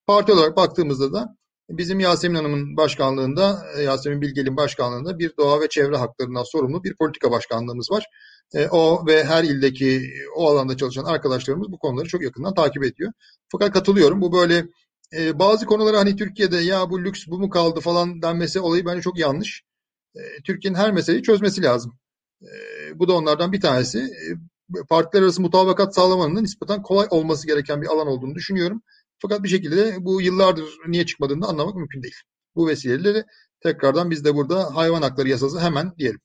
Parti 0.07 0.31
olarak 0.31 0.57
baktığımızda 0.57 1.13
da 1.13 1.35
bizim 1.69 1.99
Yasemin 1.99 2.35
Hanım'ın 2.35 2.77
başkanlığında, 2.77 3.65
e, 3.77 3.81
Yasemin 3.81 4.21
Bilgel'in 4.21 4.57
başkanlığında 4.57 5.19
bir 5.19 5.37
doğa 5.37 5.61
ve 5.61 5.69
çevre 5.69 5.97
haklarından 5.97 6.43
sorumlu 6.43 6.83
bir 6.83 6.95
politika 6.95 7.31
başkanlığımız 7.31 7.91
var. 7.91 8.05
O 8.71 9.07
ve 9.07 9.23
her 9.23 9.43
ildeki 9.43 10.03
o 10.35 10.49
alanda 10.49 10.77
çalışan 10.77 11.03
arkadaşlarımız 11.03 11.71
bu 11.71 11.79
konuları 11.79 12.07
çok 12.07 12.21
yakından 12.21 12.53
takip 12.53 12.83
ediyor. 12.83 13.11
Fakat 13.51 13.71
katılıyorum 13.73 14.21
bu 14.21 14.33
böyle 14.33 14.65
bazı 15.33 15.65
konuları 15.65 15.97
hani 15.97 16.15
Türkiye'de 16.15 16.57
ya 16.57 16.89
bu 16.89 17.03
lüks 17.03 17.27
bu 17.27 17.39
mu 17.39 17.49
kaldı 17.49 17.79
falan 17.79 18.21
denmesi 18.21 18.59
olayı 18.59 18.85
bence 18.85 19.01
çok 19.01 19.19
yanlış. 19.19 19.63
Türkiye'nin 20.45 20.77
her 20.77 20.91
meseleyi 20.91 21.23
çözmesi 21.23 21.61
lazım. 21.63 21.99
Ee, 22.41 22.99
bu 22.99 23.07
da 23.07 23.13
onlardan 23.13 23.51
bir 23.51 23.61
tanesi. 23.61 23.99
Ee, 23.99 24.83
partiler 24.89 25.21
arası 25.23 25.41
mutabakat 25.41 25.95
sağlamanın 25.95 26.43
nispeten 26.43 26.81
kolay 26.81 27.07
olması 27.09 27.47
gereken 27.47 27.81
bir 27.81 27.87
alan 27.87 28.07
olduğunu 28.07 28.35
düşünüyorum. 28.35 28.81
Fakat 29.21 29.43
bir 29.43 29.49
şekilde 29.49 29.95
bu 29.99 30.21
yıllardır 30.21 30.65
niye 30.87 31.05
çıkmadığını 31.05 31.47
anlamak 31.47 31.75
mümkün 31.75 32.03
değil. 32.03 32.15
Bu 32.55 32.67
vesileyle 32.67 33.25
tekrardan 33.63 34.11
biz 34.11 34.25
de 34.25 34.35
burada 34.35 34.75
hayvan 34.75 35.01
hakları 35.01 35.29
yasası 35.29 35.59
hemen 35.59 35.91
diyelim. 35.97 36.19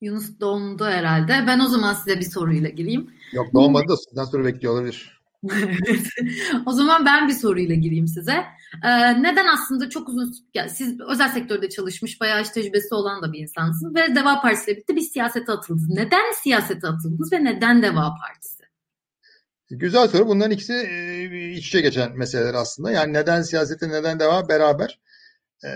Yunus 0.00 0.40
doğumdu 0.40 0.84
herhalde. 0.84 1.44
Ben 1.46 1.60
o 1.60 1.66
zaman 1.66 1.94
size 1.94 2.18
bir 2.20 2.30
soruyla 2.30 2.68
gireyim. 2.68 3.10
Yok 3.32 3.46
doğmadı 3.54 3.88
da 3.88 3.96
sizden 3.96 4.24
soru 4.24 4.44
bekliyor 4.44 4.74
olabilir. 4.74 5.16
o 6.66 6.72
zaman 6.72 7.06
ben 7.06 7.28
bir 7.28 7.32
soruyla 7.32 7.74
gireyim 7.74 8.08
size. 8.08 8.44
Ee, 8.84 9.22
neden 9.22 9.46
aslında 9.46 9.88
çok 9.88 10.08
uzun, 10.08 10.34
yani 10.54 10.70
siz 10.70 11.00
özel 11.00 11.28
sektörde 11.28 11.68
çalışmış, 11.68 12.20
bayağı 12.20 12.42
iş 12.42 12.48
tecrübesi 12.48 12.94
olan 12.94 13.22
da 13.22 13.32
bir 13.32 13.38
insansınız 13.38 13.94
ve 13.94 14.14
Deva 14.16 14.40
Partisi 14.40 14.70
ile 14.70 14.76
birlikte 14.76 14.96
bir 14.96 15.00
siyasete 15.00 15.52
atıldınız. 15.52 15.88
Neden 15.88 16.32
siyasete 16.42 16.88
atıldınız 16.88 17.32
ve 17.32 17.44
neden 17.44 17.82
Deva 17.82 18.14
Partisi? 18.14 18.56
Güzel 19.70 20.08
soru. 20.08 20.28
Bunların 20.28 20.50
ikisi 20.50 20.72
e, 20.72 21.50
iç 21.52 21.66
içe 21.66 21.80
geçen 21.80 22.18
meseleler 22.18 22.54
aslında. 22.54 22.90
Yani 22.90 23.12
neden 23.12 23.42
siyasete, 23.42 23.88
neden 23.88 24.20
deva 24.20 24.48
beraber. 24.48 25.00
E, 25.64 25.68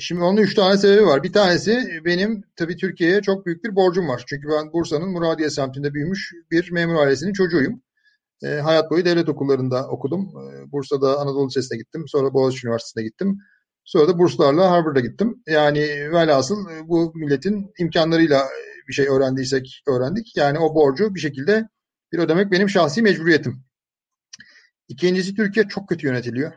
şimdi 0.00 0.22
onun 0.22 0.36
üç 0.36 0.54
tane 0.54 0.78
sebebi 0.78 1.06
var. 1.06 1.22
Bir 1.22 1.32
tanesi 1.32 2.00
benim 2.04 2.44
tabii 2.56 2.76
Türkiye'ye 2.76 3.22
çok 3.22 3.46
büyük 3.46 3.64
bir 3.64 3.76
borcum 3.76 4.08
var. 4.08 4.24
Çünkü 4.26 4.48
ben 4.48 4.72
Bursa'nın 4.72 5.08
Muradiye 5.08 5.50
semtinde 5.50 5.94
büyümüş 5.94 6.32
bir 6.50 6.72
memur 6.72 6.94
ailesinin 6.96 7.32
çocuğuyum. 7.32 7.82
E, 8.42 8.48
hayat 8.48 8.90
boyu 8.90 9.04
devlet 9.04 9.28
okullarında 9.28 9.88
okudum. 9.88 10.28
E, 10.28 10.72
Bursa'da 10.72 11.20
Anadolu 11.20 11.46
Lisesi'ne 11.46 11.78
gittim. 11.78 12.04
Sonra 12.08 12.34
Boğaziçi 12.34 12.66
Üniversitesi'ne 12.66 13.04
gittim. 13.04 13.38
Sonra 13.84 14.08
da 14.08 14.18
burslarla 14.18 14.70
Harvard'a 14.70 15.00
gittim. 15.00 15.42
Yani 15.46 15.80
velhasıl 16.12 16.66
bu 16.84 17.12
milletin 17.14 17.72
imkanlarıyla 17.78 18.48
bir 18.88 18.92
şey 18.92 19.08
öğrendiysek 19.08 19.82
öğrendik. 19.86 20.36
Yani 20.36 20.58
o 20.58 20.74
borcu 20.74 21.14
bir 21.14 21.20
şekilde 21.20 21.68
bir 22.12 22.18
ödemek 22.18 22.52
benim 22.52 22.68
şahsi 22.68 23.02
mecburiyetim. 23.02 23.64
İkincisi 24.88 25.34
Türkiye 25.34 25.68
çok 25.68 25.88
kötü 25.88 26.06
yönetiliyor. 26.06 26.52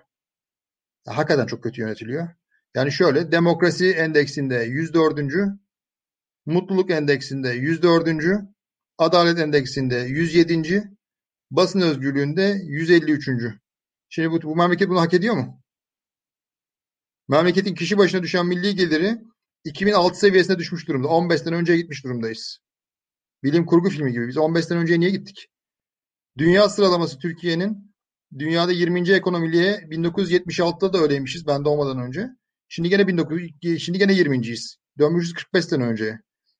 Hakikaten 1.07 1.45
çok 1.45 1.63
kötü 1.63 1.82
yönetiliyor. 1.82 2.29
Yani 2.76 2.91
şöyle 2.91 3.32
demokrasi 3.32 3.91
endeksinde 3.91 4.55
104. 4.55 5.19
Mutluluk 6.45 6.91
endeksinde 6.91 7.49
104. 7.49 8.09
Adalet 8.97 9.39
endeksinde 9.39 9.95
107 9.95 10.84
basın 11.51 11.82
özgürlüğünde 11.82 12.61
153. 12.63 13.30
Şimdi 14.09 14.32
bu, 14.32 14.41
bu 14.41 14.55
memleket 14.55 14.89
bunu 14.89 15.01
hak 15.01 15.13
ediyor 15.13 15.36
mu? 15.36 15.61
Memleketin 17.28 17.76
kişi 17.76 17.97
başına 17.97 18.24
düşen 18.24 18.45
milli 18.45 18.76
geliri 18.76 19.17
2006 19.63 20.19
seviyesine 20.19 20.59
düşmüş 20.59 20.88
durumda. 20.88 21.07
15'ten 21.07 21.53
önce 21.53 21.78
gitmiş 21.78 22.03
durumdayız. 22.03 22.59
Bilim 23.43 23.65
kurgu 23.65 23.89
filmi 23.89 24.11
gibi. 24.11 24.28
Biz 24.28 24.38
15 24.38 24.65
sene 24.65 24.80
önce 24.80 24.99
niye 24.99 25.09
gittik? 25.09 25.47
Dünya 26.38 26.69
sıralaması 26.69 27.19
Türkiye'nin 27.19 27.95
dünyada 28.39 28.72
20. 28.72 29.11
ekonomiliğe 29.11 29.72
1976'da 29.72 30.93
da 30.93 30.97
öyleymişiz 30.97 31.47
ben 31.47 31.65
doğmadan 31.65 31.99
önce. 31.99 32.30
Şimdi 32.74 32.89
gene 32.89 33.03
19 33.03 33.41
şimdi 33.80 33.97
gene 33.97 34.13
20.yiz. 34.13 34.78
Dönmüşüz 34.99 35.34
45 35.34 35.65
sene 35.65 35.84
önce. 35.84 36.19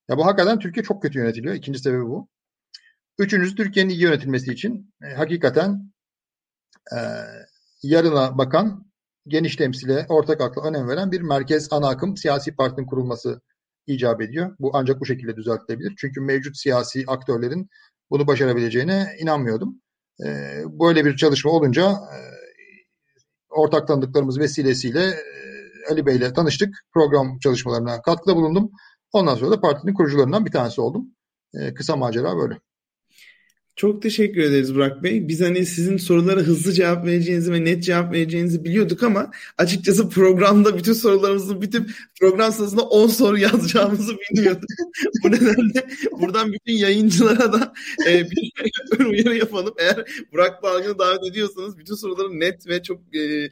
Ya 0.09 0.18
bu 0.18 0.26
hakikaten 0.26 0.59
Türkiye 0.59 0.84
çok 0.84 1.01
kötü 1.01 1.20
yönetiliyor. 1.20 1.55
İkinci 1.55 1.80
sebebi 1.80 2.01
bu. 2.01 2.28
Üçüncüsü 3.18 3.55
Türkiye'nin 3.55 3.89
iyi 3.89 4.01
yönetilmesi 4.01 4.51
için 4.51 4.93
e, 5.03 5.14
hakikaten 5.14 5.93
e, 6.91 6.99
yarına 7.84 8.38
bakan 8.38 8.91
geniş 9.28 9.55
temsile, 9.55 10.05
ortak 10.09 10.41
akla 10.41 10.64
önem 10.70 10.88
veren 10.88 11.12
bir 11.12 11.22
merkez 11.22 11.68
ana 11.74 11.89
akım 11.89 12.18
siyasi 12.18 12.55
partinin 12.55 12.88
kurulması 12.88 13.41
icap 13.88 14.22
ediyor. 14.22 14.55
Bu 14.59 14.72
ancak 14.74 15.01
bu 15.01 15.05
şekilde 15.05 15.36
düzeltilebilir. 15.36 15.93
Çünkü 15.97 16.22
mevcut 16.22 16.57
siyasi 16.57 17.03
aktörlerin 17.07 17.70
bunu 18.09 18.28
başarabileceğine 18.28 19.16
inanmıyordum. 19.20 19.82
Böyle 20.80 21.05
bir 21.05 21.16
çalışma 21.16 21.51
olunca 21.51 21.97
ortak 23.49 23.88
tanıdıklarımız 23.88 24.39
vesilesiyle 24.39 25.14
Ali 25.91 26.05
Bey 26.05 26.15
ile 26.15 26.34
tanıştık. 26.34 26.86
Program 26.93 27.39
çalışmalarına 27.39 28.01
katkıda 28.01 28.36
bulundum. 28.36 28.71
Ondan 29.13 29.36
sonra 29.36 29.51
da 29.51 29.61
partinin 29.61 29.93
kurucularından 29.93 30.45
bir 30.45 30.51
tanesi 30.51 30.82
oldum. 30.82 31.07
Kısa 31.75 31.95
macera 31.95 32.38
böyle. 32.38 32.57
Çok 33.75 34.01
teşekkür 34.01 34.41
ederiz 34.41 34.75
Burak 34.75 35.03
Bey. 35.03 35.27
Biz 35.27 35.41
hani 35.41 35.65
sizin 35.65 35.97
sorulara 35.97 36.39
hızlı 36.39 36.73
cevap 36.73 37.05
vereceğinizi 37.05 37.53
ve 37.53 37.65
net 37.65 37.84
cevap 37.84 38.13
vereceğinizi 38.13 38.63
biliyorduk 38.63 39.03
ama 39.03 39.32
açıkçası 39.57 40.09
programda 40.09 40.77
bütün 40.77 40.93
sorularımızın 40.93 41.61
bitip 41.61 41.89
program 42.19 42.51
sırasında 42.51 42.82
10 42.82 43.07
soru 43.07 43.38
yazacağımızı 43.38 44.13
bilmiyorduk. 44.17 44.69
Bu 45.23 45.32
nedenle 45.32 45.88
buradan 46.11 46.53
bütün 46.53 46.73
yayıncılara 46.73 47.53
da 47.53 47.73
e, 48.07 48.32
bir 48.32 48.51
ön 48.99 49.05
uyarı 49.09 49.38
yapalım. 49.38 49.73
Eğer 49.77 50.05
Burak 50.32 50.63
Balgın'ı 50.63 50.99
davet 50.99 51.23
ediyorsanız 51.32 51.77
bütün 51.77 51.95
soruları 51.95 52.39
net 52.39 52.67
ve 52.67 52.84
çok 52.84 53.15
e, 53.15 53.51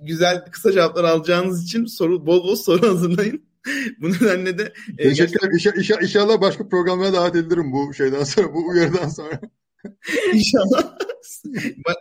güzel 0.00 0.44
kısa 0.50 0.72
cevaplar 0.72 1.04
alacağınız 1.04 1.64
için 1.64 1.84
soru 1.84 2.26
bol 2.26 2.44
bol 2.44 2.56
soru 2.56 2.88
hazırlayın. 2.88 3.42
bu 4.00 4.12
nedenle 4.12 4.58
de 4.58 4.72
e, 4.98 5.08
Teşekkürler. 5.08 5.52
İnşallah, 5.52 6.02
inşallah 6.02 6.40
başka 6.40 6.68
programlara 6.68 7.12
davet 7.12 7.36
edilirim 7.36 7.72
bu 7.72 7.94
şeyden 7.94 8.24
sonra, 8.24 8.54
bu 8.54 8.68
uyarıdan 8.68 9.08
sonra. 9.08 9.40
İnşallah. 10.34 10.98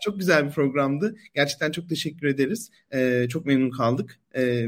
çok 0.02 0.20
güzel 0.20 0.46
bir 0.46 0.52
programdı. 0.52 1.16
Gerçekten 1.36 1.72
çok 1.72 1.90
teşekkür 1.90 2.28
ederiz. 2.28 2.72
Ee, 2.94 3.28
çok 3.30 3.46
memnun 3.46 3.70
kaldık. 3.70 4.20
Ee, 4.36 4.66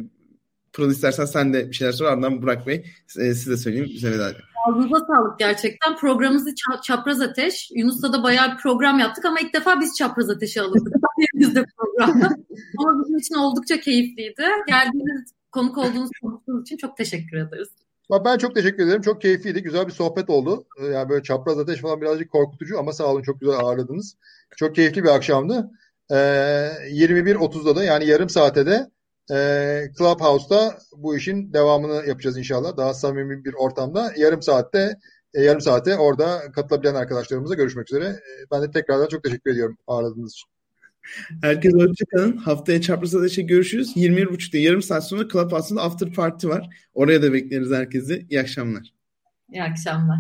Pırıl 0.74 0.91
istersen 0.91 1.26
sen 1.26 1.53
de 1.53 1.69
bir 1.69 1.74
şeyler 1.74 1.91
sor. 1.91 2.05
Ardından 2.05 2.41
Burak 2.41 2.67
Bey 2.67 2.86
e, 3.19 3.34
size 3.34 3.57
söyleyeyim. 3.57 3.89
Bize 3.93 4.11
veda 4.11 4.30
edelim. 4.30 4.45
Ağzınıza 4.67 5.05
sağlık 5.05 5.39
gerçekten. 5.39 5.95
Programımızı 5.95 6.55
çapraz 6.84 7.21
ateş. 7.21 7.71
Yunus'ta 7.76 8.13
da 8.13 8.24
bayağı 8.24 8.51
bir 8.51 8.57
program 8.57 8.99
yaptık 8.99 9.26
ama 9.26 9.39
ilk 9.39 9.53
defa 9.53 9.80
biz 9.80 9.95
çapraz 9.97 10.30
ateşi 10.30 10.61
alırdık. 10.61 10.93
Bizde 11.36 11.65
programda. 11.78 12.30
ama 12.78 13.03
bizim 13.03 13.17
için 13.17 13.36
oldukça 13.36 13.80
keyifliydi. 13.80 14.43
Geldiğiniz 14.67 15.34
konuk 15.51 15.78
olduğunuz 15.78 16.09
için 16.61 16.78
çok 16.78 16.97
teşekkür 16.97 17.38
ederiz. 17.38 17.69
Ben 18.26 18.38
çok 18.38 18.55
teşekkür 18.55 18.84
ederim. 18.84 19.01
Çok 19.01 19.21
keyifliydi. 19.21 19.63
Güzel 19.63 19.88
bir 19.88 19.91
sohbet 19.91 20.30
oldu. 20.30 20.65
Ee, 20.82 20.86
yani 20.86 21.09
böyle 21.09 21.24
çapraz 21.24 21.59
ateş 21.59 21.82
falan 21.82 22.01
birazcık 22.01 22.32
korkutucu 22.32 22.80
ama 22.80 22.93
sağ 22.93 23.05
olun 23.05 23.21
çok 23.21 23.39
güzel 23.41 23.55
ağırladınız. 23.55 24.17
Çok 24.57 24.76
keyifli 24.76 25.03
bir 25.03 25.09
akşamdı. 25.09 25.71
Ee, 26.11 26.15
21.30'da 26.15 27.76
da 27.76 27.84
yani 27.84 28.05
yarım 28.05 28.30
saate 28.30 28.65
de 28.65 28.89
e, 29.32 29.36
Clubhouse'da 29.97 30.78
bu 30.97 31.17
işin 31.17 31.53
devamını 31.53 32.07
yapacağız 32.07 32.38
inşallah. 32.38 32.78
Daha 32.78 32.93
samimi 32.93 33.45
bir 33.45 33.53
ortamda. 33.53 34.13
Yarım 34.17 34.41
saatte 34.41 34.99
e, 35.34 35.43
yarım 35.43 35.61
saate 35.61 35.95
orada 35.95 36.51
katılabilen 36.51 36.95
arkadaşlarımızla 36.95 37.55
görüşmek 37.55 37.91
üzere. 37.91 38.05
E, 38.05 38.51
ben 38.51 38.61
de 38.61 38.71
tekrardan 38.71 39.07
çok 39.07 39.24
teşekkür 39.24 39.51
ediyorum 39.51 39.78
ağırladığınız 39.88 40.32
için. 40.32 40.53
Herkese 41.41 41.78
hoşçakalın. 41.78 42.38
Haftaya 42.38 42.82
Çapraz 42.82 43.15
Ateş'e 43.15 43.41
görüşürüz. 43.41 43.95
21.30'da 43.95 44.57
yarım 44.57 44.82
saat 44.82 45.07
sonra 45.07 45.28
Clubhouse'da 45.28 45.82
after 45.82 46.13
party 46.13 46.47
var. 46.47 46.69
Oraya 46.93 47.21
da 47.21 47.34
bekleriz 47.34 47.71
herkesi. 47.71 48.26
İyi 48.30 48.39
akşamlar. 48.39 48.93
İyi 49.51 49.63
akşamlar. 49.63 50.19